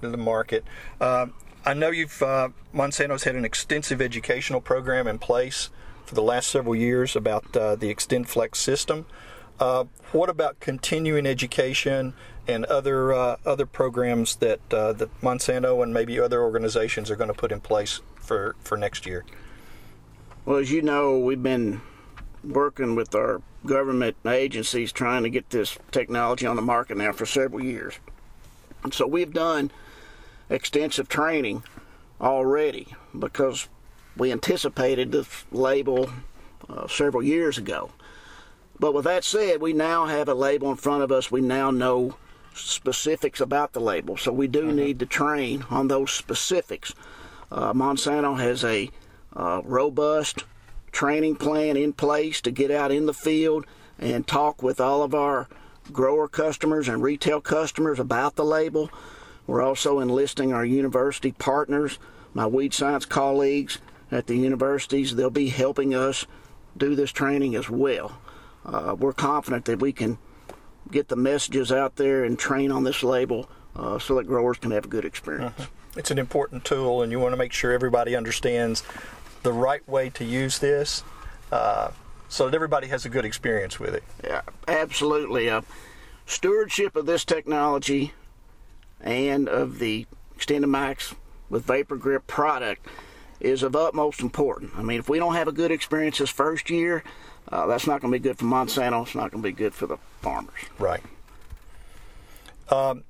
to 0.00 0.08
the 0.08 0.16
market. 0.16 0.64
Uh, 1.02 1.26
I 1.66 1.74
know 1.74 1.90
you've 1.90 2.22
uh, 2.22 2.48
Monsanto's 2.74 3.24
had 3.24 3.34
an 3.34 3.44
extensive 3.44 4.00
educational 4.00 4.62
program 4.62 5.06
in 5.06 5.18
place 5.18 5.68
for 6.06 6.14
the 6.14 6.22
last 6.22 6.48
several 6.48 6.74
years 6.74 7.14
about 7.14 7.54
uh, 7.54 7.76
the 7.76 7.94
XtendFlex 7.94 8.56
system. 8.56 9.04
Uh, 9.60 9.84
what 10.12 10.30
about 10.30 10.60
continuing 10.60 11.26
education 11.26 12.14
and 12.48 12.64
other 12.64 13.12
uh, 13.12 13.36
other 13.44 13.66
programs 13.66 14.36
that 14.36 14.60
uh, 14.72 14.92
that 14.94 15.20
Monsanto 15.20 15.82
and 15.82 15.92
maybe 15.92 16.18
other 16.18 16.42
organizations 16.42 17.10
are 17.10 17.16
going 17.16 17.28
to 17.28 17.34
put 17.34 17.52
in 17.52 17.60
place 17.60 18.00
for, 18.16 18.56
for 18.60 18.76
next 18.76 19.06
year? 19.06 19.24
Well, 20.44 20.56
as 20.56 20.72
you 20.72 20.82
know, 20.82 21.18
we've 21.18 21.42
been 21.42 21.82
working 22.42 22.94
with 22.94 23.14
our 23.14 23.42
government 23.66 24.16
agencies 24.26 24.92
trying 24.92 25.24
to 25.24 25.30
get 25.30 25.50
this 25.50 25.78
technology 25.90 26.46
on 26.46 26.56
the 26.56 26.62
market 26.62 26.96
now 26.96 27.12
for 27.12 27.26
several 27.26 27.62
years. 27.62 27.98
And 28.82 28.94
so 28.94 29.06
we've 29.06 29.32
done 29.32 29.70
extensive 30.48 31.08
training 31.08 31.64
already 32.20 32.94
because 33.18 33.68
we 34.16 34.32
anticipated 34.32 35.12
this 35.12 35.44
label 35.52 36.10
uh, 36.68 36.86
several 36.86 37.22
years 37.22 37.58
ago. 37.58 37.90
But 38.80 38.94
with 38.94 39.04
that 39.04 39.24
said, 39.24 39.60
we 39.60 39.72
now 39.72 40.06
have 40.06 40.28
a 40.28 40.34
label 40.34 40.70
in 40.70 40.76
front 40.76 41.02
of 41.02 41.10
us. 41.10 41.30
We 41.30 41.40
now 41.40 41.70
know 41.70 42.16
specifics 42.54 43.40
about 43.40 43.72
the 43.72 43.80
label. 43.80 44.16
So 44.16 44.32
we 44.32 44.46
do 44.48 44.64
mm-hmm. 44.64 44.76
need 44.76 44.98
to 45.00 45.06
train 45.06 45.64
on 45.70 45.88
those 45.88 46.10
specifics. 46.10 46.94
Uh, 47.50 47.72
Monsanto 47.72 48.38
has 48.38 48.64
a 48.64 48.90
uh, 49.34 49.62
robust 49.64 50.44
training 50.92 51.36
plan 51.36 51.76
in 51.76 51.92
place 51.92 52.40
to 52.40 52.50
get 52.50 52.70
out 52.70 52.90
in 52.90 53.06
the 53.06 53.14
field 53.14 53.66
and 53.98 54.26
talk 54.26 54.62
with 54.62 54.80
all 54.80 55.02
of 55.02 55.14
our 55.14 55.48
grower 55.92 56.28
customers 56.28 56.88
and 56.88 57.02
retail 57.02 57.40
customers 57.40 57.98
about 57.98 58.36
the 58.36 58.44
label. 58.44 58.90
We're 59.46 59.62
also 59.62 60.00
enlisting 60.00 60.52
our 60.52 60.64
university 60.64 61.32
partners, 61.32 61.98
my 62.34 62.46
weed 62.46 62.74
science 62.74 63.06
colleagues 63.06 63.78
at 64.10 64.26
the 64.26 64.36
universities. 64.36 65.14
They'll 65.14 65.30
be 65.30 65.48
helping 65.48 65.94
us 65.94 66.26
do 66.76 66.94
this 66.94 67.12
training 67.12 67.54
as 67.54 67.70
well. 67.70 68.20
Uh, 68.64 68.94
we're 68.98 69.12
confident 69.12 69.64
that 69.64 69.80
we 69.80 69.92
can 69.92 70.18
get 70.90 71.08
the 71.08 71.16
messages 71.16 71.70
out 71.72 71.96
there 71.96 72.24
and 72.24 72.38
train 72.38 72.70
on 72.70 72.84
this 72.84 73.02
label 73.02 73.48
uh, 73.76 73.98
so 73.98 74.16
that 74.16 74.26
growers 74.26 74.58
can 74.58 74.70
have 74.70 74.84
a 74.84 74.88
good 74.88 75.04
experience. 75.04 75.54
Uh-huh. 75.58 75.68
It's 75.96 76.10
an 76.10 76.18
important 76.18 76.64
tool, 76.64 77.02
and 77.02 77.10
you 77.10 77.18
want 77.18 77.32
to 77.32 77.36
make 77.36 77.52
sure 77.52 77.72
everybody 77.72 78.14
understands 78.14 78.82
the 79.42 79.52
right 79.52 79.86
way 79.88 80.10
to 80.10 80.24
use 80.24 80.58
this 80.58 81.02
uh, 81.50 81.90
so 82.28 82.46
that 82.46 82.54
everybody 82.54 82.88
has 82.88 83.04
a 83.04 83.08
good 83.08 83.24
experience 83.24 83.80
with 83.80 83.94
it. 83.94 84.04
Yeah, 84.22 84.42
absolutely. 84.66 85.50
Uh, 85.50 85.62
stewardship 86.26 86.94
of 86.94 87.06
this 87.06 87.24
technology 87.24 88.12
and 89.00 89.48
of 89.48 89.78
the 89.78 90.06
XtendiMax 90.38 91.14
with 91.48 91.64
Vapor 91.64 91.96
Grip 91.96 92.26
product 92.26 92.86
is 93.40 93.62
of 93.62 93.74
utmost 93.76 94.20
importance. 94.20 94.72
I 94.76 94.82
mean, 94.82 94.98
if 94.98 95.08
we 95.08 95.18
don't 95.18 95.34
have 95.34 95.48
a 95.48 95.52
good 95.52 95.70
experience 95.70 96.18
this 96.18 96.30
first 96.30 96.70
year, 96.70 97.02
uh, 97.50 97.66
that's 97.66 97.86
not 97.86 98.00
going 98.00 98.12
to 98.12 98.18
be 98.18 98.22
good 98.22 98.38
for 98.38 98.44
Monsanto. 98.44 99.02
It's 99.02 99.14
not 99.14 99.30
going 99.30 99.42
to 99.42 99.48
be 99.48 99.52
good 99.52 99.74
for 99.74 99.86
the 99.86 99.96
farmers. 100.20 100.60
Right. 100.78 101.02
Um, 102.70 103.04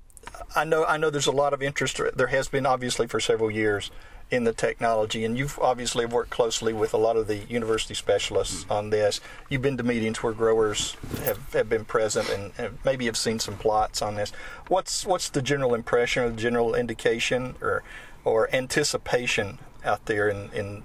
I 0.54 0.64
know. 0.64 0.84
I 0.84 0.96
know. 0.96 1.10
There's 1.10 1.26
a 1.26 1.32
lot 1.32 1.52
of 1.52 1.62
interest. 1.62 2.00
There 2.14 2.28
has 2.28 2.48
been, 2.48 2.66
obviously, 2.66 3.06
for 3.06 3.20
several 3.20 3.50
years 3.50 3.90
in 4.30 4.44
the 4.44 4.52
technology, 4.52 5.24
and 5.24 5.38
you've 5.38 5.58
obviously 5.58 6.04
worked 6.04 6.30
closely 6.30 6.72
with 6.72 6.92
a 6.92 6.98
lot 6.98 7.16
of 7.16 7.26
the 7.26 7.38
university 7.38 7.94
specialists 7.94 8.64
mm-hmm. 8.64 8.72
on 8.72 8.90
this. 8.90 9.20
You've 9.48 9.62
been 9.62 9.78
to 9.78 9.82
meetings 9.82 10.22
where 10.22 10.34
growers 10.34 10.96
have, 11.24 11.52
have 11.54 11.68
been 11.68 11.84
present 11.84 12.28
and 12.28 12.52
have, 12.52 12.84
maybe 12.84 13.06
have 13.06 13.16
seen 13.16 13.38
some 13.38 13.56
plots 13.56 14.02
on 14.02 14.16
this. 14.16 14.30
What's 14.68 15.06
what's 15.06 15.30
the 15.30 15.42
general 15.42 15.74
impression 15.74 16.24
or 16.24 16.30
the 16.30 16.36
general 16.36 16.74
indication 16.74 17.54
or 17.60 17.82
or 18.24 18.54
anticipation 18.54 19.58
out 19.84 20.04
there 20.06 20.28
in, 20.28 20.50
in 20.52 20.82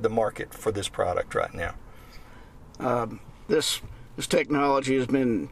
the 0.00 0.08
market 0.08 0.54
for 0.54 0.72
this 0.72 0.88
product 0.88 1.34
right 1.34 1.52
now? 1.52 1.74
Um, 2.78 3.20
this 3.48 3.80
this 4.16 4.26
technology 4.26 4.96
has 4.96 5.06
been 5.06 5.48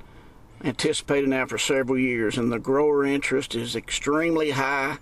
anticipated 0.64 1.28
now 1.28 1.46
for 1.46 1.58
several 1.58 1.98
years, 1.98 2.36
and 2.38 2.50
the 2.50 2.58
grower 2.58 3.04
interest 3.04 3.54
is 3.54 3.76
extremely 3.76 4.50
high. 4.52 4.98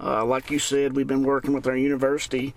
Uh, 0.00 0.24
like 0.24 0.50
you 0.50 0.58
said, 0.58 0.94
we've 0.94 1.06
been 1.06 1.22
working 1.22 1.52
with 1.52 1.66
our 1.66 1.76
university 1.76 2.54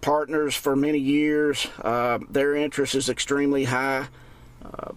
partners 0.00 0.54
for 0.54 0.74
many 0.74 0.98
years. 0.98 1.66
Uh, 1.82 2.18
their 2.28 2.54
interest 2.54 2.94
is 2.94 3.08
extremely 3.08 3.64
high. 3.64 4.08
Uh, 4.64 4.92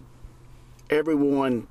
everyone 0.90 1.68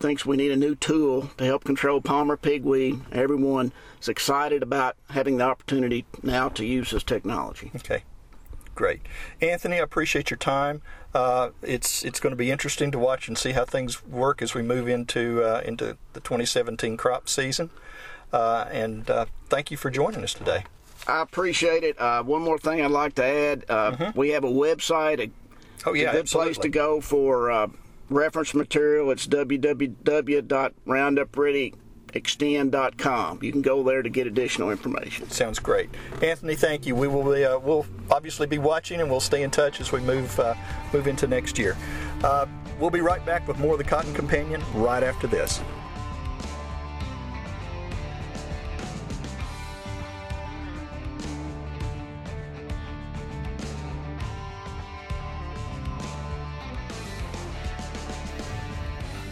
thinks 0.00 0.26
we 0.26 0.36
need 0.36 0.50
a 0.50 0.56
new 0.56 0.74
tool 0.74 1.30
to 1.38 1.44
help 1.44 1.64
control 1.64 2.00
Palmer 2.00 2.36
pigweed. 2.36 3.00
Everyone 3.12 3.72
is 4.00 4.08
excited 4.08 4.62
about 4.62 4.96
having 5.10 5.38
the 5.38 5.44
opportunity 5.44 6.04
now 6.22 6.48
to 6.50 6.64
use 6.64 6.90
this 6.90 7.04
technology. 7.04 7.70
Okay. 7.76 8.02
Great, 8.74 9.00
Anthony. 9.40 9.76
I 9.76 9.80
appreciate 9.80 10.30
your 10.30 10.38
time. 10.38 10.80
Uh, 11.14 11.50
it's 11.62 12.04
it's 12.04 12.20
going 12.20 12.30
to 12.30 12.36
be 12.36 12.50
interesting 12.50 12.90
to 12.90 12.98
watch 12.98 13.28
and 13.28 13.36
see 13.36 13.52
how 13.52 13.66
things 13.66 14.04
work 14.06 14.40
as 14.40 14.54
we 14.54 14.62
move 14.62 14.88
into 14.88 15.42
uh, 15.42 15.60
into 15.64 15.98
the 16.14 16.20
2017 16.20 16.96
crop 16.96 17.28
season. 17.28 17.70
Uh, 18.32 18.66
and 18.70 19.10
uh, 19.10 19.26
thank 19.48 19.70
you 19.70 19.76
for 19.76 19.90
joining 19.90 20.22
us 20.22 20.32
today. 20.32 20.64
I 21.06 21.20
appreciate 21.20 21.84
it. 21.84 22.00
Uh, 22.00 22.22
one 22.22 22.42
more 22.42 22.58
thing 22.58 22.80
I'd 22.80 22.90
like 22.90 23.14
to 23.16 23.24
add: 23.24 23.64
uh, 23.68 23.92
mm-hmm. 23.92 24.18
we 24.18 24.30
have 24.30 24.44
a 24.44 24.50
website. 24.50 25.20
A, 25.20 25.30
oh 25.84 25.92
yeah, 25.92 26.08
a 26.08 26.12
good 26.12 26.20
absolutely. 26.20 26.54
place 26.54 26.62
to 26.62 26.68
go 26.70 27.00
for 27.02 27.50
uh, 27.50 27.68
reference 28.08 28.54
material. 28.54 29.10
It's 29.10 29.26
www.roundupreadyxtend.com. 32.12 33.38
You 33.42 33.52
can 33.52 33.62
go 33.62 33.82
there 33.82 34.02
to 34.02 34.08
get 34.08 34.26
additional 34.26 34.70
information. 34.70 35.30
Sounds 35.30 35.58
great, 35.58 35.90
Anthony. 36.20 36.54
Thank 36.54 36.86
you. 36.86 36.94
We 36.94 37.08
will 37.08 37.32
be 37.32 37.44
uh, 37.44 37.58
we'll 37.58 37.86
obviously 38.10 38.46
be 38.46 38.58
watching 38.58 39.00
and 39.00 39.10
we'll 39.10 39.20
stay 39.20 39.42
in 39.42 39.50
touch 39.50 39.80
as 39.80 39.92
we 39.92 40.00
move 40.00 40.38
move 40.92 41.06
into 41.06 41.26
next 41.26 41.58
year. 41.58 41.76
we'll 42.78 42.90
be 42.90 43.00
right 43.00 43.24
back 43.24 43.46
with 43.48 43.58
more 43.58 43.72
of 43.72 43.78
the 43.78 43.84
Cotton 43.84 44.14
Companion 44.14 44.62
right 44.74 45.02
after 45.02 45.26
this. 45.26 45.60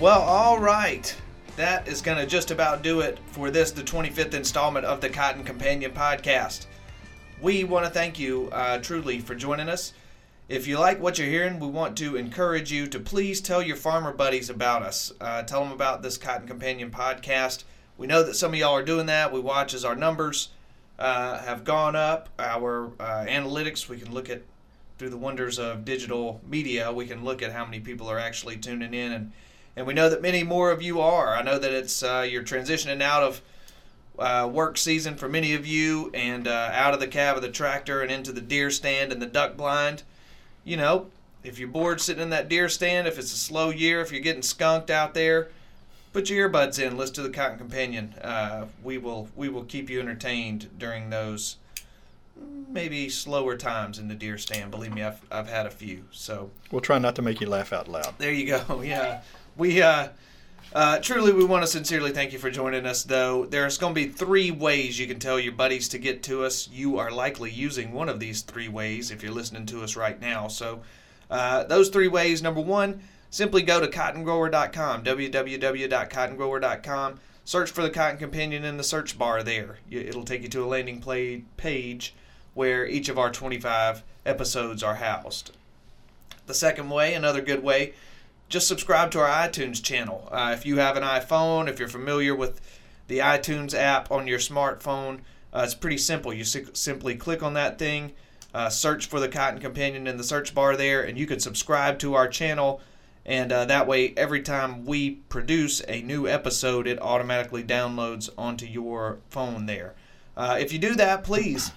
Well, 0.00 0.22
all 0.22 0.58
right. 0.58 1.14
That 1.60 1.88
is 1.88 2.00
going 2.00 2.16
to 2.16 2.24
just 2.24 2.50
about 2.50 2.82
do 2.82 3.00
it 3.00 3.18
for 3.32 3.50
this, 3.50 3.70
the 3.70 3.82
25th 3.82 4.32
installment 4.32 4.86
of 4.86 5.02
the 5.02 5.10
Cotton 5.10 5.44
Companion 5.44 5.92
podcast. 5.92 6.64
We 7.42 7.64
want 7.64 7.84
to 7.84 7.92
thank 7.92 8.18
you 8.18 8.48
uh, 8.50 8.78
truly 8.78 9.18
for 9.18 9.34
joining 9.34 9.68
us. 9.68 9.92
If 10.48 10.66
you 10.66 10.78
like 10.78 11.02
what 11.02 11.18
you're 11.18 11.28
hearing, 11.28 11.60
we 11.60 11.66
want 11.66 11.98
to 11.98 12.16
encourage 12.16 12.72
you 12.72 12.86
to 12.86 12.98
please 12.98 13.42
tell 13.42 13.62
your 13.62 13.76
farmer 13.76 14.10
buddies 14.10 14.48
about 14.48 14.80
us. 14.80 15.12
Uh, 15.20 15.42
tell 15.42 15.62
them 15.62 15.70
about 15.70 16.00
this 16.00 16.16
Cotton 16.16 16.48
Companion 16.48 16.90
podcast. 16.90 17.64
We 17.98 18.06
know 18.06 18.22
that 18.22 18.36
some 18.36 18.54
of 18.54 18.58
y'all 18.58 18.72
are 18.72 18.82
doing 18.82 19.04
that. 19.04 19.30
We 19.30 19.40
watch 19.40 19.74
as 19.74 19.84
our 19.84 19.94
numbers 19.94 20.48
uh, 20.98 21.40
have 21.40 21.64
gone 21.64 21.94
up, 21.94 22.30
our 22.38 22.86
uh, 22.98 23.26
analytics. 23.28 23.86
We 23.86 23.98
can 23.98 24.14
look 24.14 24.30
at 24.30 24.40
through 24.96 25.10
the 25.10 25.18
wonders 25.18 25.58
of 25.58 25.84
digital 25.84 26.40
media. 26.48 26.90
We 26.90 27.06
can 27.06 27.22
look 27.22 27.42
at 27.42 27.52
how 27.52 27.66
many 27.66 27.80
people 27.80 28.08
are 28.10 28.18
actually 28.18 28.56
tuning 28.56 28.94
in 28.94 29.12
and 29.12 29.32
and 29.80 29.86
we 29.86 29.94
know 29.94 30.10
that 30.10 30.20
many 30.20 30.42
more 30.42 30.70
of 30.70 30.82
you 30.82 31.00
are. 31.00 31.34
I 31.34 31.40
know 31.40 31.58
that 31.58 31.72
it's 31.72 32.02
uh, 32.02 32.26
you're 32.28 32.42
transitioning 32.42 33.00
out 33.00 33.22
of 33.22 33.40
uh, 34.18 34.46
work 34.46 34.76
season 34.76 35.16
for 35.16 35.26
many 35.26 35.54
of 35.54 35.66
you, 35.66 36.10
and 36.12 36.46
uh, 36.46 36.70
out 36.74 36.92
of 36.92 37.00
the 37.00 37.08
cab 37.08 37.36
of 37.36 37.42
the 37.42 37.48
tractor 37.48 38.02
and 38.02 38.12
into 38.12 38.30
the 38.30 38.42
deer 38.42 38.70
stand 38.70 39.10
and 39.10 39.22
the 39.22 39.26
duck 39.26 39.56
blind. 39.56 40.02
You 40.64 40.76
know, 40.76 41.06
if 41.42 41.58
you're 41.58 41.66
bored 41.66 41.98
sitting 42.02 42.22
in 42.22 42.28
that 42.28 42.50
deer 42.50 42.68
stand, 42.68 43.08
if 43.08 43.18
it's 43.18 43.32
a 43.32 43.38
slow 43.38 43.70
year, 43.70 44.02
if 44.02 44.12
you're 44.12 44.20
getting 44.20 44.42
skunked 44.42 44.90
out 44.90 45.14
there, 45.14 45.48
put 46.12 46.28
your 46.28 46.50
earbuds 46.50 46.78
in. 46.78 46.98
Listen 46.98 47.14
to 47.14 47.22
the 47.22 47.30
Cotton 47.30 47.56
Companion. 47.56 48.12
Uh, 48.20 48.66
we 48.84 48.98
will 48.98 49.30
we 49.34 49.48
will 49.48 49.64
keep 49.64 49.88
you 49.88 49.98
entertained 49.98 50.68
during 50.76 51.08
those 51.08 51.56
maybe 52.68 53.08
slower 53.08 53.56
times 53.56 53.98
in 53.98 54.08
the 54.08 54.14
deer 54.14 54.36
stand. 54.36 54.70
Believe 54.70 54.92
me, 54.92 55.02
I've 55.02 55.22
I've 55.32 55.48
had 55.48 55.64
a 55.64 55.70
few. 55.70 56.04
So 56.12 56.50
we'll 56.70 56.82
try 56.82 56.98
not 56.98 57.16
to 57.16 57.22
make 57.22 57.40
you 57.40 57.48
laugh 57.48 57.72
out 57.72 57.88
loud. 57.88 58.12
There 58.18 58.30
you 58.30 58.46
go. 58.46 58.82
Yeah 58.90 59.22
we 59.56 59.82
uh, 59.82 60.08
uh, 60.72 60.98
truly 61.00 61.32
we 61.32 61.44
want 61.44 61.64
to 61.64 61.66
sincerely 61.66 62.12
thank 62.12 62.32
you 62.32 62.38
for 62.38 62.50
joining 62.50 62.86
us. 62.86 63.02
Though 63.02 63.44
there's 63.46 63.78
going 63.78 63.94
to 63.94 64.00
be 64.00 64.08
three 64.08 64.50
ways 64.50 64.98
you 64.98 65.06
can 65.06 65.18
tell 65.18 65.38
your 65.38 65.52
buddies 65.52 65.88
to 65.90 65.98
get 65.98 66.22
to 66.24 66.44
us. 66.44 66.68
You 66.68 66.98
are 66.98 67.10
likely 67.10 67.50
using 67.50 67.92
one 67.92 68.08
of 68.08 68.20
these 68.20 68.40
three 68.42 68.68
ways 68.68 69.10
if 69.10 69.22
you're 69.22 69.32
listening 69.32 69.66
to 69.66 69.82
us 69.82 69.96
right 69.96 70.18
now. 70.20 70.48
So 70.48 70.82
uh, 71.30 71.64
those 71.64 71.88
three 71.88 72.08
ways. 72.08 72.42
Number 72.42 72.60
one, 72.60 73.00
simply 73.30 73.62
go 73.62 73.80
to 73.80 73.88
cottongrower.com. 73.88 75.04
www.cottongrower.com. 75.04 77.20
Search 77.44 77.70
for 77.70 77.82
the 77.82 77.90
Cotton 77.90 78.18
Companion 78.18 78.64
in 78.64 78.76
the 78.76 78.84
search 78.84 79.18
bar 79.18 79.42
there. 79.42 79.78
It'll 79.90 80.24
take 80.24 80.42
you 80.42 80.48
to 80.50 80.64
a 80.64 80.66
landing 80.66 81.00
play 81.00 81.44
page 81.56 82.14
where 82.54 82.86
each 82.86 83.08
of 83.08 83.18
our 83.18 83.30
25 83.30 84.04
episodes 84.24 84.84
are 84.84 84.96
housed. 84.96 85.52
The 86.46 86.54
second 86.54 86.90
way, 86.90 87.14
another 87.14 87.40
good 87.40 87.62
way, 87.62 87.94
just 88.50 88.68
subscribe 88.68 89.10
to 89.12 89.20
our 89.20 89.48
iTunes 89.48 89.82
channel. 89.82 90.28
Uh, 90.30 90.54
if 90.54 90.66
you 90.66 90.76
have 90.76 90.98
an 90.98 91.02
iPhone, 91.02 91.66
if 91.66 91.78
you're 91.78 91.88
familiar 91.88 92.34
with 92.34 92.60
the 93.08 93.20
iTunes 93.20 93.72
app 93.72 94.10
on 94.10 94.26
your 94.26 94.38
smartphone, 94.38 95.20
Uh, 95.52 95.62
it's 95.64 95.74
pretty 95.74 95.98
simple. 95.98 96.32
You 96.32 96.44
si- 96.44 96.66
simply 96.74 97.16
click 97.16 97.42
on 97.42 97.54
that 97.54 97.76
thing, 97.76 98.12
uh, 98.54 98.70
search 98.70 99.06
for 99.06 99.18
the 99.18 99.28
Cotton 99.28 99.60
Companion 99.60 100.06
in 100.06 100.16
the 100.16 100.22
search 100.22 100.54
bar 100.54 100.76
there, 100.76 101.02
and 101.02 101.18
you 101.18 101.26
can 101.26 101.40
subscribe 101.40 101.98
to 101.98 102.14
our 102.14 102.28
channel. 102.28 102.80
And 103.26 103.50
uh, 103.52 103.64
that 103.64 103.88
way, 103.88 104.14
every 104.16 104.42
time 104.42 104.86
we 104.86 105.10
produce 105.28 105.82
a 105.88 106.02
new 106.02 106.28
episode, 106.28 106.86
it 106.86 107.02
automatically 107.02 107.64
downloads 107.64 108.30
onto 108.38 108.64
your 108.64 109.18
phone 109.28 109.66
there. 109.66 109.94
Uh, 110.36 110.56
if 110.60 110.72
you 110.72 110.78
do 110.78 110.94
that, 110.94 111.24
please 111.24 111.72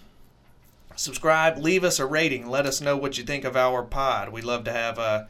subscribe, 0.96 1.58
leave 1.58 1.84
us 1.84 2.00
a 2.00 2.06
rating, 2.06 2.48
let 2.48 2.68
us 2.68 2.80
know 2.80 2.96
what 2.96 3.18
you 3.18 3.24
think 3.24 3.44
of 3.44 3.58
our 3.58 3.82
pod. 3.82 4.30
We'd 4.30 4.44
love 4.44 4.64
to 4.66 4.72
have 4.72 5.00
uh, 5.00 5.24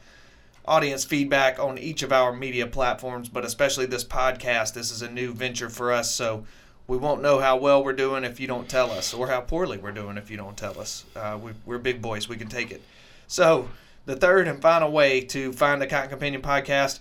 audience 0.66 1.04
feedback 1.04 1.60
on 1.60 1.78
each 1.78 2.04
of 2.04 2.12
our 2.12 2.34
media 2.34 2.68
platforms, 2.68 3.30
but 3.30 3.44
especially 3.44 3.86
this 3.86 4.04
podcast. 4.04 4.74
This 4.74 4.92
is 4.92 5.02
a 5.02 5.10
new 5.10 5.34
venture 5.34 5.70
for 5.70 5.92
us, 5.92 6.12
so 6.12 6.46
we 6.88 6.98
won't 6.98 7.22
know 7.22 7.40
how 7.40 7.58
well 7.58 7.84
we're 7.84 7.94
doing 7.94 8.24
if 8.24 8.40
you 8.40 8.48
don't 8.48 8.70
tell 8.70 8.92
us, 8.92 9.14
or 9.14 9.28
how 9.28 9.42
poorly 9.42 9.78
we're 9.78 9.92
doing 9.92 10.18
if 10.18 10.30
you 10.32 10.38
don't 10.38 10.58
tell 10.58 10.80
us. 10.80 11.06
Uh, 11.16 11.38
we, 11.42 11.52
we're 11.66 11.78
big 11.78 12.02
boys, 12.02 12.30
we 12.30 12.38
can 12.38 12.48
take 12.48 12.72
it. 12.72 12.82
So, 13.28 13.70
the 14.06 14.16
third 14.16 14.48
and 14.48 14.62
final 14.62 14.92
way 14.92 15.22
to 15.22 15.54
find 15.54 15.82
the 15.82 15.88
Cotton 15.88 16.10
Companion 16.10 16.42
podcast, 16.42 17.00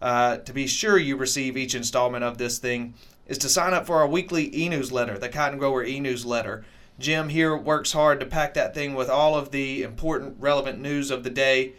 uh, 0.00 0.38
to 0.38 0.52
be 0.52 0.66
sure 0.66 0.98
you 0.98 1.16
receive 1.16 1.56
each 1.56 1.74
installment 1.74 2.24
of 2.24 2.38
this 2.38 2.58
thing, 2.58 2.94
is 3.26 3.38
to 3.38 3.48
sign 3.48 3.74
up 3.74 3.86
for 3.86 3.96
our 3.96 4.06
weekly 4.06 4.54
e 4.56 4.68
newsletter, 4.68 5.18
the 5.18 5.28
Cotton 5.28 5.58
Grower 5.58 5.84
e 5.84 5.98
newsletter. 5.98 6.64
Jim 6.98 7.28
here 7.28 7.56
works 7.56 7.92
hard 7.92 8.20
to 8.20 8.26
pack 8.26 8.54
that 8.54 8.72
thing 8.72 8.94
with 8.94 9.08
all 9.08 9.36
of 9.36 9.50
the 9.50 9.82
important, 9.82 10.36
relevant 10.38 10.80
news 10.80 11.10
of 11.10 11.24
the 11.24 11.30
day, 11.30 11.72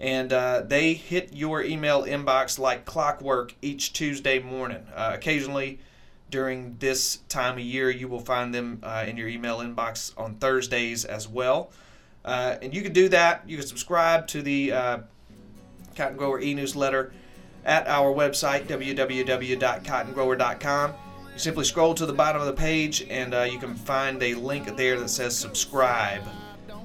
and 0.00 0.32
uh, 0.32 0.62
they 0.66 0.94
hit 0.94 1.32
your 1.32 1.62
email 1.62 2.04
inbox 2.04 2.58
like 2.58 2.84
clockwork 2.84 3.54
each 3.62 3.92
Tuesday 3.92 4.38
morning. 4.38 4.86
Uh, 4.94 5.12
occasionally, 5.14 5.78
during 6.30 6.76
this 6.78 7.18
time 7.28 7.54
of 7.54 7.60
year, 7.60 7.90
you 7.90 8.08
will 8.08 8.20
find 8.20 8.54
them 8.54 8.80
uh, 8.82 9.04
in 9.06 9.16
your 9.16 9.28
email 9.28 9.58
inbox 9.58 10.12
on 10.18 10.34
Thursdays 10.34 11.04
as 11.04 11.28
well. 11.28 11.70
Uh, 12.24 12.56
and 12.62 12.74
you 12.74 12.82
can 12.82 12.92
do 12.92 13.08
that. 13.10 13.44
You 13.46 13.58
can 13.58 13.66
subscribe 13.66 14.26
to 14.28 14.42
the 14.42 14.72
uh, 14.72 14.98
Cotton 15.94 16.16
Grower 16.16 16.40
e 16.40 16.54
newsletter 16.54 17.12
at 17.64 17.86
our 17.86 18.12
website, 18.12 18.66
www.cottongrower.com. 18.66 20.94
You 21.32 21.38
simply 21.38 21.64
scroll 21.64 21.94
to 21.94 22.06
the 22.06 22.12
bottom 22.12 22.40
of 22.40 22.46
the 22.46 22.52
page 22.52 23.06
and 23.08 23.34
uh, 23.34 23.42
you 23.42 23.58
can 23.58 23.74
find 23.74 24.22
a 24.22 24.34
link 24.34 24.76
there 24.76 24.98
that 24.98 25.08
says 25.08 25.36
subscribe. 25.36 26.22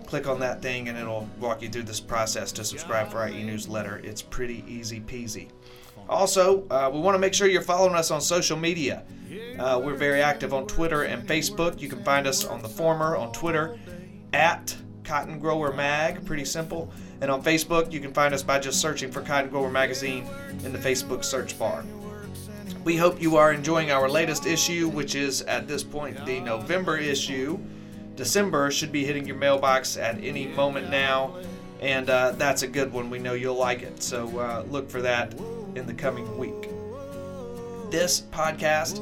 Click 0.09 0.27
on 0.27 0.39
that 0.39 0.59
thing 0.59 0.89
and 0.89 0.97
it'll 0.97 1.29
walk 1.39 1.61
you 1.61 1.69
through 1.69 1.83
this 1.83 1.99
process 1.99 2.51
to 2.53 2.65
subscribe 2.65 3.11
for 3.11 3.19
our 3.19 3.29
e 3.29 3.43
newsletter. 3.43 4.01
It's 4.03 4.23
pretty 4.23 4.63
easy 4.67 4.99
peasy. 5.01 5.49
Also, 6.09 6.67
uh, 6.71 6.89
we 6.91 6.99
want 6.99 7.13
to 7.13 7.19
make 7.19 7.35
sure 7.35 7.47
you're 7.47 7.61
following 7.61 7.93
us 7.93 8.09
on 8.09 8.19
social 8.19 8.57
media. 8.57 9.03
Uh, 9.59 9.79
we're 9.83 9.93
very 9.93 10.23
active 10.23 10.51
on 10.51 10.65
Twitter 10.65 11.03
and 11.03 11.27
Facebook. 11.27 11.79
You 11.79 11.89
can 11.89 12.03
find 12.03 12.25
us 12.25 12.43
on 12.43 12.63
the 12.63 12.67
former 12.67 13.15
on 13.15 13.31
Twitter 13.31 13.77
at 14.33 14.75
Cotton 15.03 15.37
Grower 15.37 15.71
Mag, 15.73 16.25
pretty 16.25 16.45
simple. 16.45 16.91
And 17.21 17.29
on 17.29 17.43
Facebook, 17.43 17.91
you 17.91 17.99
can 17.99 18.11
find 18.11 18.33
us 18.33 18.41
by 18.41 18.57
just 18.57 18.81
searching 18.81 19.11
for 19.11 19.21
Cotton 19.21 19.51
Grower 19.51 19.69
Magazine 19.69 20.27
in 20.63 20.73
the 20.73 20.79
Facebook 20.79 21.23
search 21.23 21.57
bar. 21.59 21.85
We 22.83 22.97
hope 22.97 23.21
you 23.21 23.37
are 23.37 23.53
enjoying 23.53 23.91
our 23.91 24.09
latest 24.09 24.47
issue, 24.47 24.87
which 24.87 25.13
is 25.13 25.43
at 25.43 25.67
this 25.67 25.83
point 25.83 26.25
the 26.25 26.39
November 26.39 26.97
issue. 26.97 27.59
December 28.19 28.69
should 28.69 28.91
be 28.91 29.05
hitting 29.05 29.25
your 29.25 29.37
mailbox 29.37 29.95
at 29.95 30.21
any 30.21 30.45
moment 30.47 30.89
now, 30.89 31.37
and 31.79 32.09
uh, 32.09 32.33
that's 32.33 32.63
a 32.63 32.67
good 32.67 32.91
one. 32.91 33.09
We 33.09 33.17
know 33.17 33.31
you'll 33.31 33.55
like 33.55 33.81
it, 33.81 34.03
so 34.03 34.27
uh, 34.37 34.65
look 34.69 34.89
for 34.89 35.01
that 35.01 35.33
in 35.75 35.87
the 35.87 35.93
coming 35.93 36.37
week. 36.37 36.69
This 37.89 38.23
podcast 38.33 39.01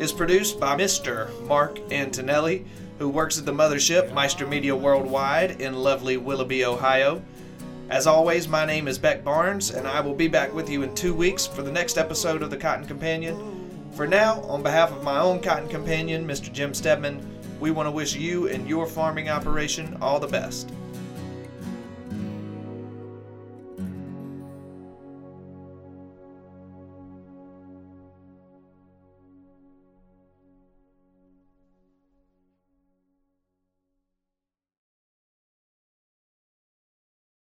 is 0.00 0.10
produced 0.10 0.58
by 0.58 0.76
Mr. 0.76 1.30
Mark 1.46 1.78
Antonelli, 1.92 2.66
who 2.98 3.08
works 3.08 3.38
at 3.38 3.46
the 3.46 3.52
mothership 3.52 4.12
Meister 4.12 4.44
Media 4.44 4.74
Worldwide 4.74 5.60
in 5.60 5.74
lovely 5.74 6.16
Willoughby, 6.16 6.64
Ohio. 6.64 7.22
As 7.90 8.08
always, 8.08 8.48
my 8.48 8.66
name 8.66 8.88
is 8.88 8.98
Beck 8.98 9.22
Barnes, 9.22 9.70
and 9.70 9.86
I 9.86 10.00
will 10.00 10.16
be 10.16 10.26
back 10.26 10.52
with 10.52 10.68
you 10.68 10.82
in 10.82 10.96
two 10.96 11.14
weeks 11.14 11.46
for 11.46 11.62
the 11.62 11.70
next 11.70 11.96
episode 11.96 12.42
of 12.42 12.50
the 12.50 12.56
Cotton 12.56 12.86
Companion. 12.86 13.90
For 13.92 14.08
now, 14.08 14.40
on 14.42 14.64
behalf 14.64 14.90
of 14.90 15.04
my 15.04 15.20
own 15.20 15.40
Cotton 15.40 15.68
Companion, 15.68 16.26
Mr. 16.26 16.52
Jim 16.52 16.74
Steadman, 16.74 17.37
we 17.60 17.70
want 17.70 17.86
to 17.86 17.90
wish 17.90 18.14
you 18.14 18.48
and 18.48 18.68
your 18.68 18.86
farming 18.86 19.28
operation 19.28 19.96
all 20.00 20.20
the 20.20 20.28
best. 20.28 20.70